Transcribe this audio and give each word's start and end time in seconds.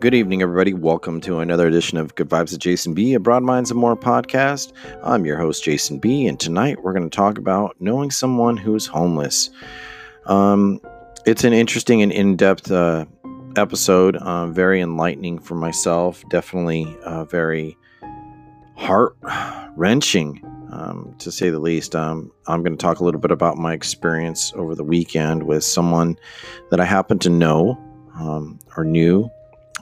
Good 0.00 0.14
evening, 0.14 0.40
everybody. 0.40 0.72
Welcome 0.72 1.20
to 1.20 1.40
another 1.40 1.66
edition 1.66 1.98
of 1.98 2.14
Good 2.14 2.30
Vibes 2.30 2.52
with 2.52 2.60
Jason 2.60 2.94
B, 2.94 3.12
a 3.12 3.20
Broad 3.20 3.42
Minds 3.42 3.70
and 3.70 3.78
More 3.78 3.94
podcast. 3.94 4.72
I'm 5.02 5.26
your 5.26 5.36
host, 5.36 5.62
Jason 5.62 5.98
B, 5.98 6.26
and 6.26 6.40
tonight 6.40 6.82
we're 6.82 6.94
going 6.94 7.10
to 7.10 7.14
talk 7.14 7.36
about 7.36 7.76
knowing 7.80 8.10
someone 8.10 8.56
who's 8.56 8.86
homeless. 8.86 9.50
Um, 10.24 10.80
it's 11.26 11.44
an 11.44 11.52
interesting 11.52 12.00
and 12.00 12.12
in 12.12 12.36
depth 12.36 12.72
uh, 12.72 13.04
episode, 13.56 14.16
uh, 14.16 14.46
very 14.46 14.80
enlightening 14.80 15.38
for 15.38 15.54
myself, 15.54 16.24
definitely 16.30 16.96
uh, 17.04 17.26
very 17.26 17.76
heart 18.76 19.18
wrenching, 19.76 20.40
um, 20.72 21.14
to 21.18 21.30
say 21.30 21.50
the 21.50 21.58
least. 21.58 21.94
Um, 21.94 22.32
I'm 22.46 22.62
going 22.62 22.72
to 22.72 22.82
talk 22.82 23.00
a 23.00 23.04
little 23.04 23.20
bit 23.20 23.32
about 23.32 23.58
my 23.58 23.74
experience 23.74 24.50
over 24.56 24.74
the 24.74 24.82
weekend 24.82 25.42
with 25.42 25.62
someone 25.62 26.16
that 26.70 26.80
I 26.80 26.86
happen 26.86 27.18
to 27.18 27.28
know 27.28 27.78
um, 28.14 28.58
or 28.78 28.84
knew 28.86 29.30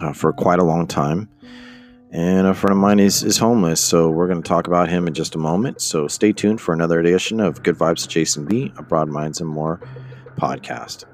uh, 0.01 0.13
for 0.13 0.33
quite 0.33 0.59
a 0.59 0.65
long 0.65 0.87
time. 0.87 1.29
And 2.11 2.47
a 2.47 2.55
friend 2.55 2.73
of 2.73 2.79
mine 2.79 3.01
is, 3.01 3.23
is 3.23 3.37
homeless, 3.37 3.83
so 3.83 4.09
we're 4.09 4.29
going 4.29 4.43
to 4.43 4.49
talk 4.49 4.67
about 4.67 4.89
him 4.89 5.07
in 5.07 5.13
just 5.13 5.35
a 5.35 5.39
moment. 5.39 5.83
So 5.83 6.09
stay 6.09 6.33
tuned 6.33 6.61
for 6.61 6.73
another 6.73 6.99
edition 7.01 7.39
of 7.39 7.63
Good 7.63 7.77
Vibes 7.77 8.09
Jason 8.09 8.47
B, 8.47 8.73
a 8.79 8.83
Broad 8.83 9.09
Minds 9.09 9.41
and 9.41 9.49
More 9.51 9.81
podcast. 10.37 11.05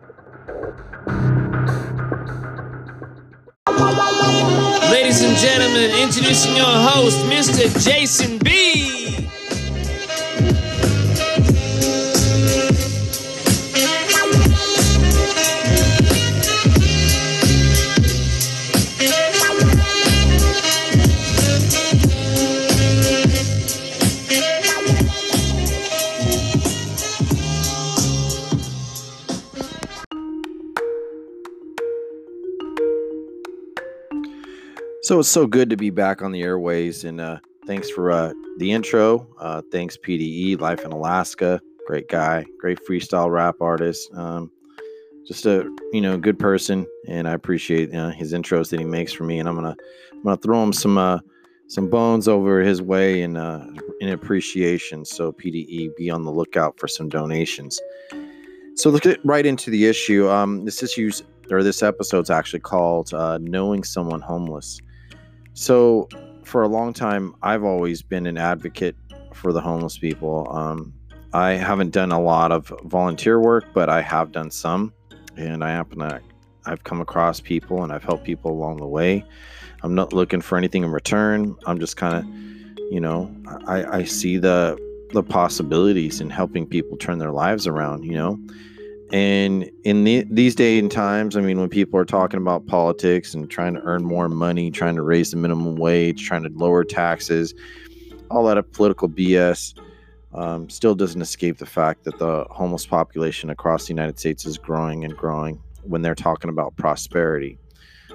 Ladies 4.90 5.22
and 5.22 5.36
gentlemen, 5.36 5.90
introducing 6.00 6.54
your 6.54 6.64
host, 6.64 7.18
Mr. 7.26 7.84
Jason 7.84 8.38
B. 8.38 9.28
So 35.04 35.18
it's 35.18 35.28
so 35.28 35.46
good 35.46 35.68
to 35.68 35.76
be 35.76 35.90
back 35.90 36.22
on 36.22 36.32
the 36.32 36.40
airways, 36.40 37.04
and 37.04 37.20
uh, 37.20 37.38
thanks 37.66 37.90
for 37.90 38.10
uh, 38.10 38.32
the 38.56 38.72
intro. 38.72 39.28
Uh, 39.38 39.60
thanks 39.70 39.98
PDE 39.98 40.58
Life 40.58 40.82
in 40.82 40.92
Alaska, 40.92 41.60
great 41.86 42.08
guy, 42.08 42.46
great 42.58 42.78
freestyle 42.88 43.30
rap 43.30 43.56
artist. 43.60 44.10
Um, 44.14 44.50
just 45.26 45.44
a 45.44 45.70
you 45.92 46.00
know 46.00 46.16
good 46.16 46.38
person, 46.38 46.86
and 47.06 47.28
I 47.28 47.32
appreciate 47.32 47.94
uh, 47.94 48.12
his 48.12 48.32
intros 48.32 48.70
that 48.70 48.80
he 48.80 48.86
makes 48.86 49.12
for 49.12 49.24
me. 49.24 49.38
And 49.38 49.46
I'm 49.46 49.56
gonna 49.56 49.76
I'm 50.10 50.22
gonna 50.22 50.38
throw 50.38 50.62
him 50.62 50.72
some 50.72 50.96
uh, 50.96 51.18
some 51.66 51.90
bones 51.90 52.26
over 52.26 52.62
his 52.62 52.80
way 52.80 53.20
in 53.20 53.36
uh, 53.36 53.62
in 54.00 54.08
appreciation. 54.08 55.04
So 55.04 55.32
PDE, 55.32 55.94
be 55.96 56.08
on 56.08 56.24
the 56.24 56.32
lookout 56.32 56.80
for 56.80 56.88
some 56.88 57.10
donations. 57.10 57.78
So 58.76 58.88
let's 58.88 59.04
get 59.04 59.20
right 59.22 59.44
into 59.44 59.68
the 59.68 59.84
issue. 59.84 60.30
Um, 60.30 60.64
this 60.64 60.82
issue's 60.82 61.22
or 61.50 61.62
this 61.62 61.82
episode's 61.82 62.30
actually 62.30 62.60
called 62.60 63.12
uh, 63.12 63.36
"Knowing 63.42 63.84
Someone 63.84 64.22
Homeless." 64.22 64.80
So, 65.54 66.08
for 66.44 66.62
a 66.62 66.68
long 66.68 66.92
time, 66.92 67.34
I've 67.42 67.64
always 67.64 68.02
been 68.02 68.26
an 68.26 68.36
advocate 68.36 68.96
for 69.32 69.52
the 69.52 69.60
homeless 69.60 69.96
people. 69.96 70.46
Um, 70.50 70.92
I 71.32 71.52
haven't 71.52 71.90
done 71.90 72.12
a 72.12 72.20
lot 72.20 72.52
of 72.52 72.72
volunteer 72.84 73.40
work, 73.40 73.64
but 73.72 73.88
I 73.88 74.02
have 74.02 74.30
done 74.30 74.50
some, 74.50 74.92
and 75.36 75.64
I 75.64 75.70
happen 75.70 76.00
to 76.00 76.20
I've 76.66 76.84
come 76.84 77.00
across 77.00 77.40
people 77.40 77.82
and 77.82 77.92
I've 77.92 78.04
helped 78.04 78.24
people 78.24 78.50
along 78.50 78.78
the 78.78 78.86
way. 78.86 79.24
I'm 79.82 79.94
not 79.94 80.12
looking 80.12 80.40
for 80.40 80.56
anything 80.56 80.82
in 80.82 80.90
return. 80.90 81.56
I'm 81.66 81.78
just 81.78 81.96
kind 81.96 82.14
of, 82.14 82.24
you 82.90 83.00
know, 83.00 83.34
I, 83.66 83.98
I 83.98 84.04
see 84.04 84.38
the 84.38 84.78
the 85.12 85.22
possibilities 85.22 86.20
in 86.20 86.28
helping 86.30 86.66
people 86.66 86.96
turn 86.96 87.18
their 87.18 87.30
lives 87.30 87.66
around. 87.66 88.04
You 88.04 88.14
know, 88.14 88.38
and 89.14 89.70
in 89.84 90.02
the, 90.02 90.26
these 90.28 90.56
day 90.56 90.76
and 90.76 90.90
times, 90.90 91.36
I 91.36 91.40
mean, 91.40 91.60
when 91.60 91.68
people 91.68 92.00
are 92.00 92.04
talking 92.04 92.38
about 92.38 92.66
politics 92.66 93.32
and 93.32 93.48
trying 93.48 93.74
to 93.74 93.80
earn 93.82 94.02
more 94.02 94.28
money, 94.28 94.72
trying 94.72 94.96
to 94.96 95.02
raise 95.02 95.30
the 95.30 95.36
minimum 95.36 95.76
wage, 95.76 96.26
trying 96.26 96.42
to 96.42 96.48
lower 96.52 96.82
taxes, 96.82 97.54
all 98.28 98.44
that 98.46 98.72
political 98.72 99.08
BS, 99.08 99.78
um, 100.32 100.68
still 100.68 100.96
doesn't 100.96 101.22
escape 101.22 101.58
the 101.58 101.66
fact 101.66 102.02
that 102.02 102.18
the 102.18 102.44
homeless 102.50 102.86
population 102.86 103.50
across 103.50 103.86
the 103.86 103.92
United 103.92 104.18
States 104.18 104.44
is 104.46 104.58
growing 104.58 105.04
and 105.04 105.16
growing 105.16 105.62
when 105.84 106.02
they're 106.02 106.16
talking 106.16 106.50
about 106.50 106.74
prosperity. 106.74 107.56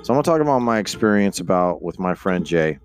So 0.01 0.13
I'm 0.13 0.21
gonna 0.21 0.23
talk 0.23 0.41
about 0.41 0.59
my 0.59 0.79
experience 0.79 1.39
about 1.39 1.81
with 1.81 1.97
my 1.97 2.13
friend 2.13 2.45
Jay, 2.45 2.77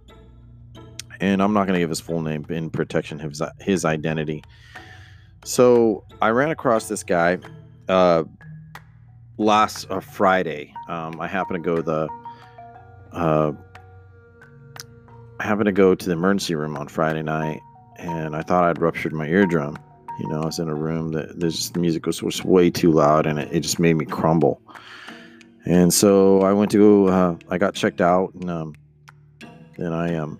and 1.18 1.42
I'm 1.42 1.52
not 1.52 1.66
gonna 1.66 1.80
give 1.80 1.90
his 1.90 1.98
full 2.00 2.22
name 2.22 2.46
in 2.48 2.70
protection 2.70 3.20
of 3.20 3.30
his, 3.30 3.42
his 3.58 3.84
identity. 3.84 4.44
So 5.44 6.04
I 6.22 6.28
ran 6.28 6.52
across 6.52 6.86
this 6.86 7.02
guy 7.02 7.40
uh, 7.88 8.24
last 9.38 9.86
uh, 9.90 10.00
Friday, 10.00 10.72
um, 10.88 11.20
I 11.20 11.26
happened 11.26 11.62
to 11.62 11.76
go 11.76 11.82
the 11.82 12.08
uh, 13.12 13.52
I 15.40 15.44
happened 15.44 15.66
to 15.66 15.72
go 15.72 15.94
to 15.94 16.06
the 16.06 16.12
emergency 16.12 16.54
room 16.54 16.76
on 16.76 16.88
Friday 16.88 17.22
night, 17.22 17.60
and 17.98 18.36
I 18.36 18.42
thought 18.42 18.64
I'd 18.64 18.80
ruptured 18.80 19.12
my 19.12 19.26
eardrum. 19.26 19.76
You 20.20 20.28
know, 20.28 20.42
I 20.42 20.46
was 20.46 20.58
in 20.58 20.68
a 20.68 20.74
room 20.74 21.12
that 21.12 21.40
there's 21.40 21.70
the 21.70 21.80
music 21.80 22.06
was, 22.06 22.22
was 22.22 22.44
way 22.44 22.70
too 22.70 22.92
loud, 22.92 23.26
and 23.26 23.38
it, 23.38 23.48
it 23.52 23.60
just 23.60 23.78
made 23.78 23.94
me 23.94 24.04
crumble. 24.04 24.60
And 25.66 25.92
so 25.92 26.42
I 26.42 26.52
went 26.52 26.70
to 26.72 26.78
go. 26.78 27.08
Uh, 27.08 27.36
I 27.50 27.58
got 27.58 27.74
checked 27.74 28.00
out, 28.00 28.32
and 28.34 28.50
um, 28.50 28.74
then 29.76 29.92
I 29.92 30.14
um, 30.14 30.38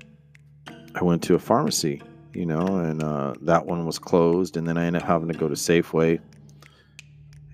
I 0.94 1.03
went 1.03 1.22
to 1.25 1.34
a 1.34 1.38
pharmacy. 1.38 2.03
You 2.33 2.47
know, 2.47 2.66
and 2.66 3.00
uh, 3.00 3.34
that 3.43 3.65
one 3.65 3.87
was 3.87 4.00
closed, 4.00 4.56
and 4.56 4.66
then 4.66 4.77
I 4.77 4.87
ended 4.87 5.03
up 5.03 5.09
having 5.09 5.28
to 5.28 5.38
go 5.38 5.47
to 5.49 5.54
Safeway 5.54 6.21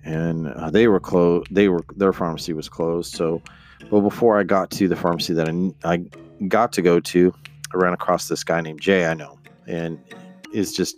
and 0.03 0.47
uh, 0.47 0.69
they 0.69 0.87
were 0.87 0.99
closed. 0.99 1.47
They 1.53 1.67
were 1.67 1.83
their 1.95 2.13
pharmacy 2.13 2.53
was 2.53 2.69
closed. 2.69 3.15
So, 3.15 3.41
but 3.89 4.01
before 4.01 4.39
I 4.39 4.43
got 4.43 4.71
to 4.71 4.87
the 4.87 4.95
pharmacy 4.95 5.33
that 5.33 5.49
I, 5.49 5.93
I 5.93 6.05
got 6.47 6.73
to 6.73 6.81
go 6.81 6.99
to, 6.99 7.33
I 7.73 7.77
ran 7.77 7.93
across 7.93 8.27
this 8.27 8.43
guy 8.43 8.61
named 8.61 8.81
Jay. 8.81 9.05
I 9.05 9.13
know, 9.13 9.39
and 9.67 9.99
is 10.53 10.73
just 10.73 10.97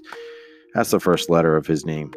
that's 0.74 0.91
the 0.91 1.00
first 1.00 1.30
letter 1.30 1.56
of 1.56 1.68
his 1.68 1.86
name. 1.86 2.14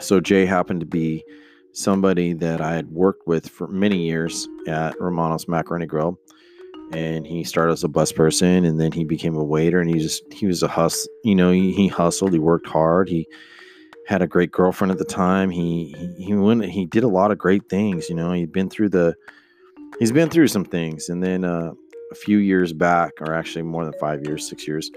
So 0.00 0.20
Jay 0.20 0.46
happened 0.46 0.80
to 0.80 0.86
be 0.86 1.24
somebody 1.72 2.32
that 2.34 2.60
I 2.60 2.74
had 2.74 2.90
worked 2.90 3.26
with 3.26 3.48
for 3.48 3.66
many 3.68 4.06
years 4.06 4.48
at 4.66 4.98
Romano's 5.00 5.48
Macaroni 5.48 5.86
Grill. 5.86 6.18
And 6.92 7.26
he 7.26 7.42
started 7.44 7.72
as 7.72 7.84
a 7.84 7.88
bus 7.88 8.12
person, 8.12 8.66
and 8.66 8.78
then 8.78 8.92
he 8.92 9.04
became 9.04 9.34
a 9.34 9.44
waiter. 9.44 9.80
And 9.80 9.88
he 9.88 9.98
just 9.98 10.30
he 10.30 10.46
was 10.46 10.62
a 10.62 10.68
hustle, 10.68 11.10
you 11.24 11.34
know. 11.34 11.50
He, 11.50 11.72
he 11.72 11.88
hustled. 11.88 12.34
He 12.34 12.38
worked 12.38 12.66
hard. 12.66 13.08
He 13.08 13.26
had 14.06 14.22
a 14.22 14.26
great 14.26 14.50
girlfriend 14.50 14.90
at 14.90 14.98
the 14.98 15.04
time. 15.04 15.50
He 15.50 15.94
he 15.96 16.24
he 16.24 16.34
went 16.34 16.64
he 16.64 16.86
did 16.86 17.04
a 17.04 17.08
lot 17.08 17.30
of 17.30 17.38
great 17.38 17.68
things. 17.68 18.08
You 18.08 18.16
know, 18.16 18.32
he'd 18.32 18.52
been 18.52 18.68
through 18.68 18.90
the 18.90 19.14
he's 19.98 20.12
been 20.12 20.30
through 20.30 20.48
some 20.48 20.64
things, 20.64 21.08
and 21.08 21.22
then 21.22 21.44
uh, 21.44 21.72
a 22.10 22.14
few 22.14 22.38
years 22.38 22.72
back, 22.72 23.12
or 23.20 23.34
actually 23.34 23.62
more 23.62 23.84
than 23.84 23.94
five 24.00 24.24
years, 24.24 24.48
six 24.48 24.66
years, 24.66 24.90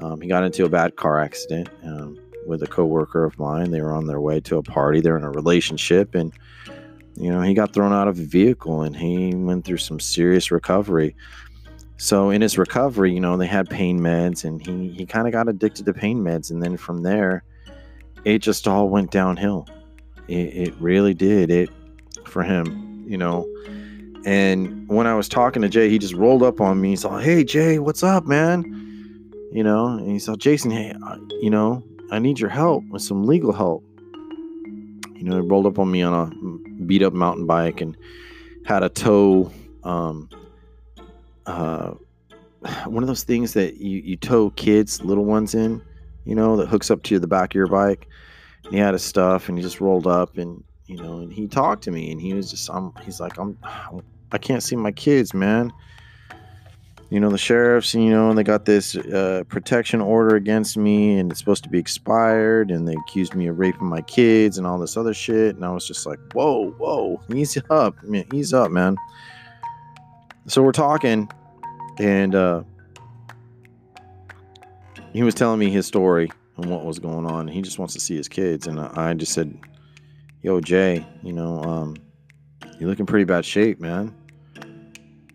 um, 0.00 0.20
he 0.20 0.28
got 0.28 0.44
into 0.44 0.64
a 0.64 0.68
bad 0.68 0.96
car 0.96 1.20
accident 1.20 1.68
um, 1.84 2.18
with 2.46 2.62
a 2.62 2.66
coworker 2.66 3.24
of 3.24 3.38
mine. 3.38 3.70
They 3.70 3.80
were 3.80 3.92
on 3.92 4.06
their 4.06 4.20
way 4.20 4.40
to 4.40 4.58
a 4.58 4.62
party. 4.62 5.00
They're 5.00 5.16
in 5.16 5.24
a 5.24 5.30
relationship, 5.30 6.14
and 6.14 6.32
you 7.16 7.30
know 7.30 7.42
he 7.42 7.54
got 7.54 7.72
thrown 7.72 7.92
out 7.92 8.08
of 8.08 8.18
a 8.18 8.24
vehicle, 8.24 8.82
and 8.82 8.96
he 8.96 9.34
went 9.34 9.64
through 9.64 9.78
some 9.78 10.00
serious 10.00 10.50
recovery. 10.50 11.14
So 11.96 12.30
in 12.30 12.42
his 12.42 12.58
recovery, 12.58 13.12
you 13.12 13.20
know, 13.20 13.36
they 13.36 13.46
had 13.46 13.70
pain 13.70 14.00
meds, 14.00 14.44
and 14.44 14.64
he 14.66 14.88
he 14.90 15.06
kind 15.06 15.28
of 15.28 15.32
got 15.32 15.48
addicted 15.48 15.86
to 15.86 15.94
pain 15.94 16.22
meds, 16.22 16.50
and 16.50 16.60
then 16.60 16.76
from 16.76 17.04
there 17.04 17.44
it 18.24 18.38
just 18.38 18.68
all 18.68 18.88
went 18.88 19.10
downhill. 19.10 19.66
It, 20.28 20.68
it 20.68 20.74
really 20.78 21.14
did. 21.14 21.50
It 21.50 21.70
for 22.26 22.42
him, 22.42 23.04
you 23.06 23.18
know. 23.18 23.46
And 24.24 24.88
when 24.88 25.06
I 25.06 25.14
was 25.14 25.28
talking 25.28 25.62
to 25.62 25.68
Jay, 25.68 25.88
he 25.88 25.98
just 25.98 26.14
rolled 26.14 26.42
up 26.42 26.60
on 26.60 26.80
me. 26.80 26.90
He's 26.90 27.04
like, 27.04 27.24
"Hey, 27.24 27.44
Jay, 27.44 27.78
what's 27.78 28.02
up, 28.02 28.24
man?" 28.26 28.64
You 29.50 29.64
know, 29.64 29.86
and 29.88 30.08
he 30.08 30.18
said, 30.18 30.38
"Jason, 30.38 30.70
hey, 30.70 30.94
you 31.40 31.50
know, 31.50 31.82
I 32.10 32.18
need 32.18 32.38
your 32.38 32.50
help 32.50 32.84
with 32.88 33.02
some 33.02 33.24
legal 33.24 33.52
help." 33.52 33.84
You 35.14 35.24
know, 35.24 35.34
he 35.34 35.40
rolled 35.40 35.66
up 35.66 35.78
on 35.78 35.90
me 35.90 36.02
on 36.02 36.14
a 36.14 36.82
beat 36.84 37.02
up 37.02 37.12
mountain 37.12 37.46
bike 37.46 37.80
and 37.80 37.96
had 38.64 38.82
a 38.82 38.88
tow, 38.88 39.50
um, 39.82 40.28
uh, 41.46 41.90
one 42.86 43.02
of 43.02 43.08
those 43.08 43.24
things 43.24 43.54
that 43.54 43.78
you, 43.78 43.98
you 43.98 44.16
tow 44.16 44.50
kids, 44.50 45.02
little 45.02 45.24
ones 45.24 45.54
in 45.54 45.82
you 46.24 46.34
know, 46.34 46.56
that 46.56 46.68
hooks 46.68 46.90
up 46.90 47.02
to 47.04 47.18
the 47.18 47.26
back 47.26 47.50
of 47.50 47.54
your 47.54 47.66
bike. 47.66 48.08
And 48.64 48.74
he 48.74 48.78
had 48.78 48.94
his 48.94 49.02
stuff 49.02 49.48
and 49.48 49.58
he 49.58 49.62
just 49.62 49.80
rolled 49.80 50.06
up 50.06 50.38
and, 50.38 50.62
you 50.86 50.96
know, 50.96 51.18
and 51.18 51.32
he 51.32 51.48
talked 51.48 51.82
to 51.84 51.90
me 51.90 52.12
and 52.12 52.20
he 52.20 52.34
was 52.34 52.50
just, 52.50 52.70
I'm, 52.70 52.92
he's 53.04 53.20
like, 53.20 53.38
I'm, 53.38 53.58
I 54.30 54.38
can't 54.38 54.62
see 54.62 54.76
my 54.76 54.92
kids, 54.92 55.34
man. 55.34 55.72
You 57.10 57.20
know, 57.20 57.28
the 57.28 57.36
sheriffs, 57.36 57.92
you 57.94 58.08
know, 58.08 58.30
and 58.30 58.38
they 58.38 58.42
got 58.42 58.64
this 58.64 58.96
uh, 58.96 59.42
protection 59.48 60.00
order 60.00 60.34
against 60.34 60.78
me 60.78 61.18
and 61.18 61.30
it's 61.30 61.40
supposed 61.40 61.62
to 61.64 61.68
be 61.68 61.78
expired 61.78 62.70
and 62.70 62.88
they 62.88 62.94
accused 62.94 63.34
me 63.34 63.48
of 63.48 63.58
raping 63.58 63.86
my 63.86 64.00
kids 64.00 64.56
and 64.56 64.66
all 64.66 64.78
this 64.78 64.96
other 64.96 65.12
shit. 65.12 65.56
And 65.56 65.64
I 65.64 65.72
was 65.72 65.86
just 65.86 66.06
like, 66.06 66.18
whoa, 66.32 66.70
whoa, 66.78 67.20
ease 67.34 67.58
up, 67.68 68.02
man, 68.02 68.24
ease 68.32 68.54
up, 68.54 68.70
man. 68.70 68.96
so 70.46 70.62
we're 70.62 70.72
talking, 70.72 71.30
and 71.98 72.34
uh, 72.34 72.62
he 75.12 75.22
was 75.22 75.34
telling 75.34 75.58
me 75.58 75.70
his 75.70 75.86
story 75.86 76.30
and 76.56 76.70
what 76.70 76.84
was 76.84 76.98
going 76.98 77.26
on. 77.26 77.48
He 77.48 77.62
just 77.62 77.78
wants 77.78 77.94
to 77.94 78.00
see 78.00 78.16
his 78.16 78.28
kids, 78.28 78.66
and 78.66 78.80
I 78.80 79.14
just 79.14 79.32
said, 79.32 79.58
"Yo, 80.42 80.60
Jay, 80.60 81.06
you 81.22 81.32
know, 81.32 81.62
um, 81.62 81.96
you're 82.78 82.88
looking 82.88 83.06
pretty 83.06 83.24
bad 83.24 83.44
shape, 83.44 83.80
man." 83.80 84.14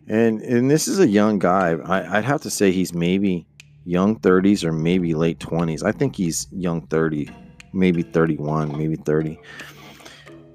And 0.08 0.40
and 0.42 0.70
this 0.70 0.88
is 0.88 1.00
a 1.00 1.08
young 1.08 1.38
guy. 1.38 1.72
I, 1.72 2.18
I'd 2.18 2.24
have 2.24 2.40
to 2.42 2.50
say 2.50 2.72
he's 2.72 2.94
maybe 2.94 3.46
young 3.84 4.18
30s 4.20 4.64
or 4.64 4.72
maybe 4.72 5.14
late 5.14 5.38
20s. 5.38 5.82
I 5.82 5.92
think 5.92 6.14
he's 6.14 6.46
young 6.52 6.86
30, 6.88 7.30
maybe 7.72 8.02
31, 8.02 8.76
maybe 8.76 8.96
30. 8.96 9.40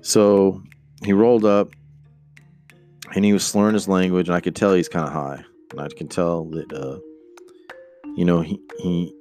So 0.02 0.62
he 1.04 1.14
rolled 1.14 1.46
up 1.46 1.72
and 3.16 3.26
he 3.26 3.34
was 3.34 3.46
slurring 3.46 3.74
his 3.74 3.88
language, 3.88 4.28
and 4.28 4.36
I 4.36 4.40
could 4.40 4.56
tell 4.56 4.74
he's 4.74 4.90
kind 4.90 5.08
of 5.08 5.14
high. 5.14 5.44
And 5.72 5.82
I 5.82 5.88
can 5.90 6.08
tell 6.08 6.46
that, 6.46 6.72
uh, 6.74 7.00
you 8.16 8.26
know, 8.26 8.42
he, 8.42 8.60
he 8.80 9.14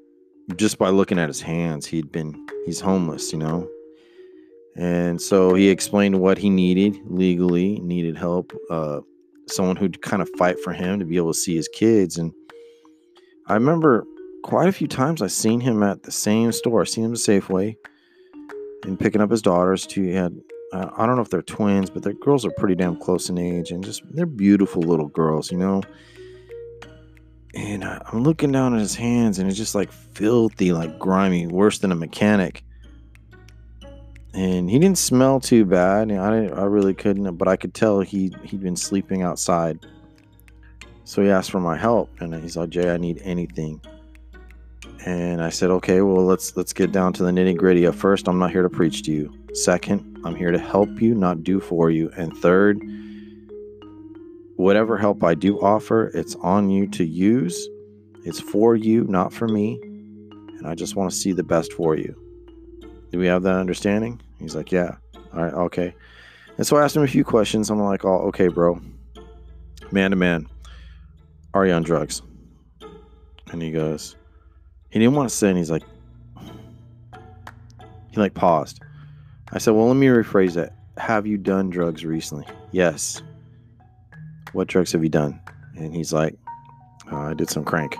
just 0.56 0.79
by 0.79 0.91
looking 0.91 1.19
at 1.19 1.29
his 1.29 1.41
hands, 1.41 1.87
he'd 1.87 2.12
been, 2.12 2.47
he's 2.67 2.81
homeless, 2.81 3.33
you 3.33 3.39
know. 3.39 3.69
And 4.77 5.21
so 5.21 5.55
he 5.55 5.69
explained 5.69 6.21
what 6.21 6.39
he 6.39 6.49
needed 6.49 6.97
legally, 7.06 7.79
needed 7.81 8.17
help, 8.17 8.53
uh, 8.71 9.00
someone 9.49 9.77
who'd 9.77 10.00
kind 10.03 10.23
of 10.23 10.31
fight 10.39 10.59
for 10.61 10.73
him 10.73 10.99
to 10.99 11.05
be 11.05 11.17
able 11.17 11.33
to 11.33 11.39
see 11.39 11.55
his 11.55 11.69
kids. 11.69 12.17
And 12.17 12.33
I 13.47 13.55
remember 13.55 14.06
quite 14.44 14.69
a 14.69 14.73
few 14.73 14.89
times 14.89 15.21
I 15.21 15.27
seen 15.27 15.61
him 15.61 15.83
at 15.83 16.05
the 16.05 16.12
same 16.12 16.53
store. 16.53 16.83
I 16.83 16.85
seen 16.85 17.05
him 17.05 17.12
at 17.12 17.19
Safeway 17.19 17.77
and 18.85 18.99
picking 18.99 19.21
up 19.21 19.31
his 19.31 19.43
daughters. 19.43 19.87
Too. 19.87 20.03
He 20.03 20.15
had 20.15 20.41
I 20.73 21.05
don't 21.06 21.17
know 21.17 21.23
if 21.23 21.29
they're 21.29 21.43
twins, 21.43 21.91
but 21.91 22.03
their 22.03 22.15
girls 22.15 22.47
are 22.47 22.53
pretty 22.53 22.75
damn 22.75 22.97
close 22.97 23.29
in 23.29 23.37
age, 23.37 23.71
and 23.71 23.85
just 23.85 24.03
they're 24.11 24.25
beautiful 24.25 24.81
little 24.81 25.09
girls, 25.09 25.53
you 25.53 25.59
know. 25.59 25.83
And 27.54 27.84
I, 27.84 28.00
I'm 28.10 28.22
looking 28.22 28.50
down 28.50 28.75
at 28.75 28.81
his 28.81 28.94
hands, 28.94 29.38
and 29.38 29.49
it's 29.49 29.58
just 29.58 29.75
like 29.75 29.93
filthy, 29.93 30.72
like 30.72 30.99
grimy, 30.99 31.46
worse 31.46 31.78
than 31.78 31.93
a 31.93 31.96
mechanic. 31.96 32.64
And 34.34 34.70
he 34.70 34.78
didn't 34.78 34.99
smell 34.99 35.40
too 35.40 35.66
bad. 35.66 36.10
I 36.10 36.46
I 36.46 36.64
really 36.64 36.94
couldn't, 36.94 37.37
but 37.37 37.49
I 37.49 37.56
could 37.56 37.75
tell 37.75 38.00
he 38.00 38.34
he'd 38.44 38.62
been 38.62 38.76
sleeping 38.76 39.22
outside. 39.22 39.84
So 41.04 41.20
he 41.22 41.28
asked 41.28 41.50
for 41.50 41.60
my 41.60 41.76
help, 41.76 42.08
and 42.20 42.34
he's 42.34 42.56
like, 42.56 42.70
"Jay, 42.70 42.90
I 42.90 42.96
need 42.96 43.20
anything." 43.22 43.81
And 45.04 45.43
I 45.43 45.50
said, 45.50 45.70
"Okay, 45.70 46.00
well, 46.00 46.25
let's 46.25 46.56
let's 46.56 46.72
get 46.72 46.93
down 46.93 47.12
to 47.14 47.25
the 47.25 47.31
nitty 47.31 47.58
gritty. 47.58 47.90
First, 47.90 48.26
I'm 48.28 48.38
not 48.38 48.52
here 48.52 48.62
to 48.62 48.70
preach 48.70 49.02
to 49.02 49.12
you. 49.12 49.34
Second, 49.52 50.19
I'm 50.25 50.34
here 50.34 50.50
to 50.50 50.58
help 50.58 51.02
you, 51.02 51.14
not 51.14 51.44
do 51.44 51.60
for 51.60 51.90
you. 51.90 52.10
And 52.16 52.34
third, 52.38 52.81
whatever 54.62 54.97
help 54.97 55.23
I 55.25 55.35
do 55.35 55.61
offer, 55.61 56.11
it's 56.14 56.35
on 56.37 56.70
you 56.70 56.87
to 56.88 57.05
use. 57.05 57.69
It's 58.25 58.41
for 58.41 58.76
you, 58.76 59.05
not 59.05 59.32
for 59.32 59.49
me. 59.49 59.79
And 59.82 60.67
I 60.67 60.75
just 60.75 60.94
want 60.97 61.11
to 61.11 61.17
see 61.17 61.32
the 61.32 61.43
best 61.43 61.73
for 61.73 61.97
you. 61.97 62.17
Do 63.11 63.19
we 63.19 63.26
have 63.26 63.43
that 63.43 63.56
understanding? 63.56 64.20
He's 64.38 64.55
like, 64.55 64.73
Yeah. 64.73 64.97
All 65.35 65.43
right, 65.43 65.53
okay. 65.55 65.94
And 66.59 66.67
so 66.67 66.76
I 66.76 66.85
asked 66.85 66.97
him 66.97 67.03
a 67.03 67.09
few 67.09 67.25
questions. 67.25 67.70
I'm 67.70 67.81
like, 67.81 68.05
Oh, 68.05 68.20
okay, 68.29 68.49
bro. 68.49 68.81
Man 69.91 70.11
to 70.11 70.17
man, 70.17 70.49
are 71.53 71.67
you 71.67 71.73
on 71.73 71.82
drugs? 71.82 72.23
And 73.50 73.61
he 73.61 73.70
goes, 73.70 74.17
He 74.91 74.99
didn't 74.99 75.14
want 75.14 75.29
to 75.29 75.35
say, 75.35 75.49
and 75.49 75.59
he's 75.59 75.70
like, 75.70 75.82
He 78.11 78.17
like 78.17 78.35
paused. 78.35 78.81
I 79.53 79.59
said, 79.59 79.75
Well, 79.75 79.88
let 79.88 79.97
me 79.97 80.06
rephrase 80.06 80.55
that. 80.55 80.75
Have 80.97 81.26
you 81.26 81.38
done 81.38 81.70
drugs 81.70 82.05
recently? 82.05 82.47
Yes. 82.70 83.23
What 84.52 84.69
drugs 84.69 84.93
have 84.93 85.02
you 85.02 85.08
done? 85.08 85.40
And 85.76 85.94
he's 85.94 86.12
like, 86.12 86.37
uh, 87.10 87.19
I 87.19 87.34
did 87.34 87.49
some 87.49 87.64
crank. 87.64 87.96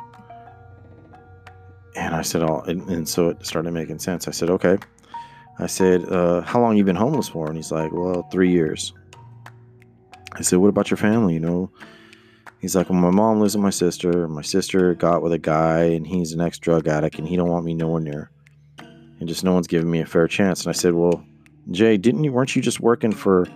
And 1.95 2.15
I 2.15 2.23
said, 2.23 2.43
Oh, 2.43 2.61
and, 2.67 2.89
and, 2.89 3.09
so 3.09 3.31
it 3.31 3.45
started 3.45 3.73
making 3.73 3.99
sense. 3.99 4.29
I 4.29 4.31
said, 4.31 4.51
Okay. 4.51 4.79
I 5.59 5.67
said, 5.67 6.11
uh, 6.11 6.41
How 6.43 6.61
long 6.61 6.77
you 6.77 6.85
been 6.85 6.97
homeless 6.97 7.29
for? 7.29 7.47
And 7.47 7.57
he's 7.57 7.73
like, 7.73 7.93
Well, 7.93 8.29
three 8.31 8.51
years. 8.51 8.93
I 10.33 10.43
said, 10.43 10.59
What 10.59 10.69
about 10.69 10.91
your 10.91 10.97
family? 10.97 11.35
You 11.35 11.41
know, 11.41 11.71
he's 12.61 12.75
like, 12.75 12.89
Well, 12.89 12.99
my 12.99 13.11
mom 13.11 13.41
lives 13.41 13.55
with 13.55 13.63
my 13.63 13.71
sister. 13.71 14.27
My 14.29 14.43
sister 14.43 14.95
got 14.95 15.23
with 15.23 15.33
a 15.33 15.39
guy, 15.39 15.85
and 15.85 16.07
he's 16.07 16.33
an 16.33 16.41
ex 16.41 16.59
drug 16.59 16.89
addict, 16.89 17.19
and 17.19 17.29
he 17.29 17.37
don't 17.37 17.51
want 17.51 17.67
me 17.67 17.75
nowhere 17.75 18.01
near. 18.01 18.31
And 18.79 19.29
just 19.29 19.45
no 19.45 19.53
one's 19.53 19.67
giving 19.69 19.91
me 19.91 20.01
a 20.01 20.07
fair 20.07 20.27
chance. 20.27 20.63
And 20.63 20.71
I 20.71 20.73
said, 20.73 20.95
Well, 20.95 21.25
Jay, 21.71 21.97
didn't 21.97 22.25
you 22.25 22.33
weren't 22.33 22.57
you 22.57 22.63
just 22.63 22.81
working 22.81 23.13
for 23.13 23.47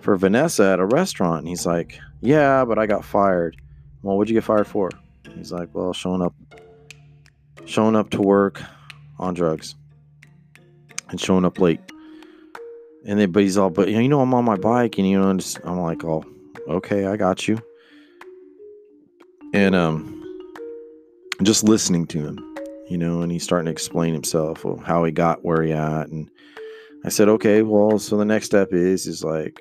for 0.00 0.16
Vanessa 0.16 0.64
at 0.64 0.80
a 0.80 0.86
restaurant? 0.86 1.40
And 1.40 1.48
he's 1.48 1.66
like, 1.66 1.98
Yeah, 2.22 2.64
but 2.64 2.78
I 2.78 2.86
got 2.86 3.04
fired. 3.04 3.60
Well, 4.02 4.16
what'd 4.16 4.30
you 4.30 4.36
get 4.36 4.44
fired 4.44 4.66
for? 4.66 4.90
He's 5.34 5.52
like, 5.52 5.68
Well, 5.74 5.92
showing 5.92 6.22
up 6.22 6.34
showing 7.64 7.96
up 7.96 8.10
to 8.10 8.22
work 8.22 8.62
on 9.18 9.34
drugs 9.34 9.74
and 11.10 11.20
showing 11.20 11.44
up 11.44 11.58
late. 11.58 11.80
And 13.04 13.18
then 13.18 13.32
but 13.32 13.42
he's 13.42 13.58
all, 13.58 13.70
but 13.70 13.88
you 13.88 14.08
know, 14.08 14.20
I'm 14.20 14.34
on 14.34 14.44
my 14.44 14.56
bike 14.56 14.98
and 14.98 15.08
you 15.08 15.20
know, 15.20 15.34
just, 15.34 15.58
I'm 15.64 15.80
like, 15.80 16.04
Oh, 16.04 16.24
okay, 16.68 17.06
I 17.06 17.16
got 17.16 17.48
you. 17.48 17.58
And 19.52 19.74
um 19.74 20.18
just 21.42 21.64
listening 21.64 22.06
to 22.06 22.24
him, 22.24 22.54
you 22.88 22.96
know, 22.96 23.22
and 23.22 23.32
he's 23.32 23.42
starting 23.42 23.66
to 23.66 23.72
explain 23.72 24.14
himself, 24.14 24.64
how 24.84 25.02
he 25.02 25.10
got 25.10 25.44
where 25.44 25.62
he 25.62 25.72
at 25.72 26.08
and 26.08 26.30
I 27.04 27.08
said, 27.08 27.28
okay, 27.28 27.62
well, 27.62 27.98
so 27.98 28.16
the 28.16 28.24
next 28.24 28.46
step 28.46 28.72
is, 28.72 29.08
is 29.08 29.24
like, 29.24 29.60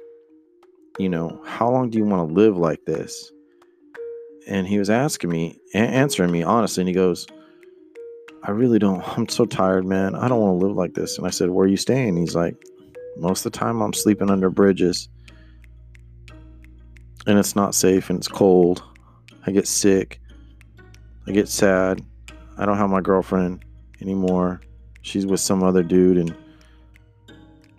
you 0.99 1.09
know, 1.09 1.41
how 1.45 1.69
long 1.69 1.89
do 1.89 1.97
you 1.97 2.05
want 2.05 2.29
to 2.29 2.33
live 2.33 2.57
like 2.57 2.85
this? 2.85 3.31
And 4.47 4.67
he 4.67 4.79
was 4.79 4.89
asking 4.89 5.29
me, 5.29 5.59
answering 5.73 6.31
me 6.31 6.43
honestly, 6.43 6.81
and 6.81 6.87
he 6.87 6.93
goes, 6.93 7.27
I 8.43 8.51
really 8.51 8.79
don't, 8.79 9.07
I'm 9.17 9.27
so 9.27 9.45
tired, 9.45 9.85
man. 9.85 10.15
I 10.15 10.27
don't 10.27 10.41
want 10.41 10.59
to 10.59 10.65
live 10.65 10.75
like 10.75 10.93
this. 10.93 11.17
And 11.17 11.27
I 11.27 11.29
said, 11.29 11.49
where 11.49 11.65
are 11.65 11.69
you 11.69 11.77
staying? 11.77 12.17
He's 12.17 12.35
like, 12.35 12.55
most 13.17 13.45
of 13.45 13.51
the 13.51 13.57
time 13.57 13.81
I'm 13.81 13.93
sleeping 13.93 14.29
under 14.29 14.49
bridges 14.49 15.09
and 17.27 17.37
it's 17.37 17.55
not 17.55 17.75
safe 17.75 18.09
and 18.09 18.17
it's 18.17 18.27
cold. 18.27 18.83
I 19.45 19.51
get 19.51 19.67
sick. 19.67 20.19
I 21.27 21.31
get 21.31 21.47
sad. 21.47 22.03
I 22.57 22.65
don't 22.65 22.77
have 22.77 22.89
my 22.89 23.01
girlfriend 23.01 23.63
anymore. 24.01 24.61
She's 25.01 25.25
with 25.25 25.39
some 25.39 25.63
other 25.63 25.83
dude 25.83 26.17
and 26.17 26.35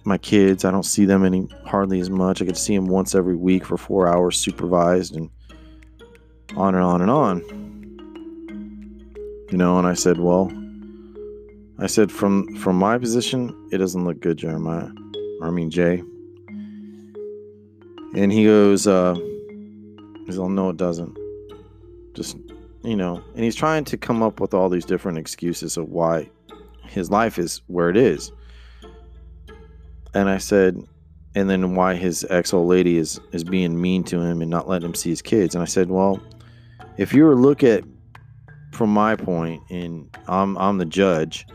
my 0.05 0.19
kids. 0.19 0.65
I 0.65 0.71
don't 0.71 0.85
see 0.85 1.05
them 1.05 1.25
any 1.25 1.49
hardly 1.65 2.01
as 2.01 2.11
much. 2.11 2.41
I 2.41 2.45
get 2.45 2.55
to 2.55 2.61
see 2.61 2.75
them 2.75 2.87
once 2.87 3.15
every 3.15 3.37
week 3.37 3.65
for 3.65 3.77
four 3.77 4.09
hours 4.09 4.37
supervised 4.39 5.17
and 5.17 5.31
on 6.57 6.75
and 6.75 6.85
on 6.85 7.01
and 7.01 7.11
on. 7.11 7.41
You 9.51 9.59
know, 9.59 9.79
and 9.79 9.87
I 9.87 9.95
said, 9.95 10.19
well, 10.19 10.51
I 11.79 11.87
said 11.87 12.11
from 12.11 12.55
from 12.57 12.77
my 12.77 12.99
position, 12.99 13.69
it 13.73 13.79
doesn't 13.79 14.05
look 14.05 14.21
good, 14.21 14.39
Jeremiah. 14.39 14.91
Or 15.41 15.49
I 15.49 15.51
mean 15.51 15.71
Jay. 15.71 16.03
And 18.15 18.31
he 18.31 18.45
goes, 18.45 18.87
uh, 18.87 19.15
he's 20.27 20.39
no, 20.39 20.71
it 20.71 20.77
doesn't. 20.77 21.19
Just 22.15 22.37
you 22.83 22.97
know, 22.97 23.23
and 23.35 23.45
he's 23.45 23.57
trying 23.57 23.85
to 23.85 23.97
come 23.97 24.23
up 24.23 24.41
with 24.41 24.55
all 24.55 24.69
these 24.69 24.85
different 24.85 25.19
excuses 25.19 25.77
of 25.77 25.89
why 25.89 26.29
his 26.87 27.11
life 27.11 27.39
is 27.39 27.63
where 27.69 27.89
it 27.89 27.97
is. 27.97 28.33
And 30.15 30.29
I 30.29 30.39
said, 30.39 30.77
and 31.35 31.49
then 31.49 31.75
why 31.75 31.95
his 31.95 32.27
ex 32.29 32.53
old 32.53 32.69
lady 32.69 32.99
is 32.99 33.21
is 33.33 33.45
being 33.45 33.81
mean 33.81 34.05
to 34.05 34.21
him 34.21 34.43
and 34.43 34.51
not 34.51 34.69
letting 34.69 34.89
him 34.89 34.95
see 34.95 35.11
his 35.11 35.23
kids. 35.23 35.55
And 35.55 35.63
I 35.63 35.67
said, 35.67 35.91
well, 35.91 36.21
if 36.97 37.13
you 37.13 37.25
were 37.25 37.35
to 37.35 37.41
look 37.41 37.65
at 37.65 37.85
from 38.73 38.93
my 38.93 39.17
point, 39.17 39.63
and 39.71 40.15
I'm 40.29 40.57
I'm 40.59 40.79
the 40.79 40.85
judge, 40.85 41.47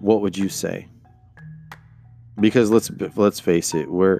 what 0.00 0.20
would 0.22 0.36
you 0.36 0.48
say? 0.48 0.88
Because 2.40 2.70
let's 2.70 2.90
let's 3.16 3.38
face 3.38 3.74
it, 3.74 3.90
we're 3.90 4.18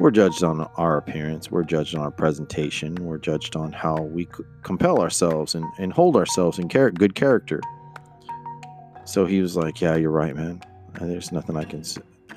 we're 0.00 0.10
judged 0.10 0.42
on 0.44 0.60
our 0.76 0.96
appearance, 0.96 1.50
we're 1.50 1.64
judged 1.64 1.94
on 1.96 2.02
our 2.02 2.10
presentation, 2.10 2.94
we're 2.96 3.18
judged 3.18 3.56
on 3.56 3.72
how 3.72 3.96
we 4.02 4.28
compel 4.62 5.00
ourselves 5.00 5.54
and, 5.54 5.64
and 5.78 5.92
hold 5.92 6.16
ourselves 6.16 6.58
in 6.58 6.68
char- 6.68 6.90
good 6.90 7.14
character. 7.14 7.60
So 9.04 9.26
he 9.26 9.40
was 9.40 9.56
like, 9.56 9.80
"Yeah, 9.80 9.96
you're 9.96 10.10
right, 10.10 10.34
man. 10.34 10.62
There's 11.00 11.32
nothing 11.32 11.56
I 11.56 11.64
can 11.64 11.84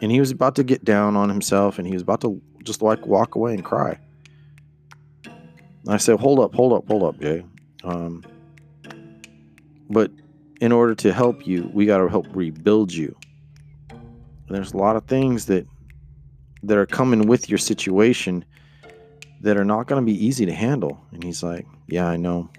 and 0.01 0.12
he 0.12 0.20
was 0.20 0.32
about 0.32 0.56
to 0.56 0.63
get 0.63 0.84
down 0.84 1.16
on 1.16 1.30
himself 1.30 1.77
and 1.77 1.88
he 1.88 1.94
was 1.94 2.01
about 2.01 2.22
to 2.22 2.42
just 2.63 2.82
like 2.82 3.06
walk 3.06 3.36
away 3.36 3.54
and 3.54 3.63
cry. 3.63 4.00
I 5.88 5.98
said, 5.98 6.20
"Hold 6.20 6.39
up, 6.39 6.54
hold 6.54 6.74
up, 6.74 6.88
hold 6.88 7.04
up, 7.04 7.20
Jay. 7.20 7.46
Um, 7.84 8.24
but 9.89 10.12
in 10.60 10.72
order 10.72 10.94
to 10.96 11.13
help 11.13 11.48
you, 11.48 11.70
we 11.74 11.86
got 11.86 12.00
to 12.00 12.10
help 12.10 12.27
rebuild 12.34 12.92
you. 12.92 13.16
And 13.89 14.56
there's 14.56 14.74
a 14.74 14.77
lot 14.77 14.96
of 14.96 15.06
things 15.06 15.46
that 15.46 15.66
that 16.63 16.77
are 16.77 16.86
coming 16.86 17.27
with 17.27 17.50
your 17.50 17.58
situation 17.58 18.44
that 19.42 19.56
are 19.56 19.66
not 19.66 19.88
going 19.88 20.01
to 20.01 20.06
be 20.06 20.25
easy 20.25 20.46
to 20.46 20.54
handle." 20.54 21.00
And 21.12 21.24
he's 21.24 21.42
like, 21.42 21.66
"Yeah, 21.88 22.08
I 22.08 22.18
know." 22.18 22.50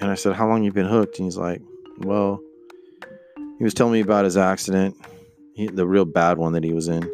And 0.00 0.10
I 0.10 0.14
said, 0.14 0.34
"How 0.34 0.48
long 0.48 0.62
you 0.62 0.72
been 0.72 0.86
hooked?" 0.86 1.18
And 1.18 1.26
he's 1.26 1.36
like, 1.36 1.60
"Well." 1.98 2.40
He 3.62 3.64
was 3.64 3.74
telling 3.74 3.92
me 3.92 4.00
about 4.00 4.24
his 4.24 4.36
accident, 4.36 4.96
he, 5.54 5.68
the 5.68 5.86
real 5.86 6.04
bad 6.04 6.36
one 6.36 6.52
that 6.54 6.64
he 6.64 6.72
was 6.72 6.88
in. 6.88 7.08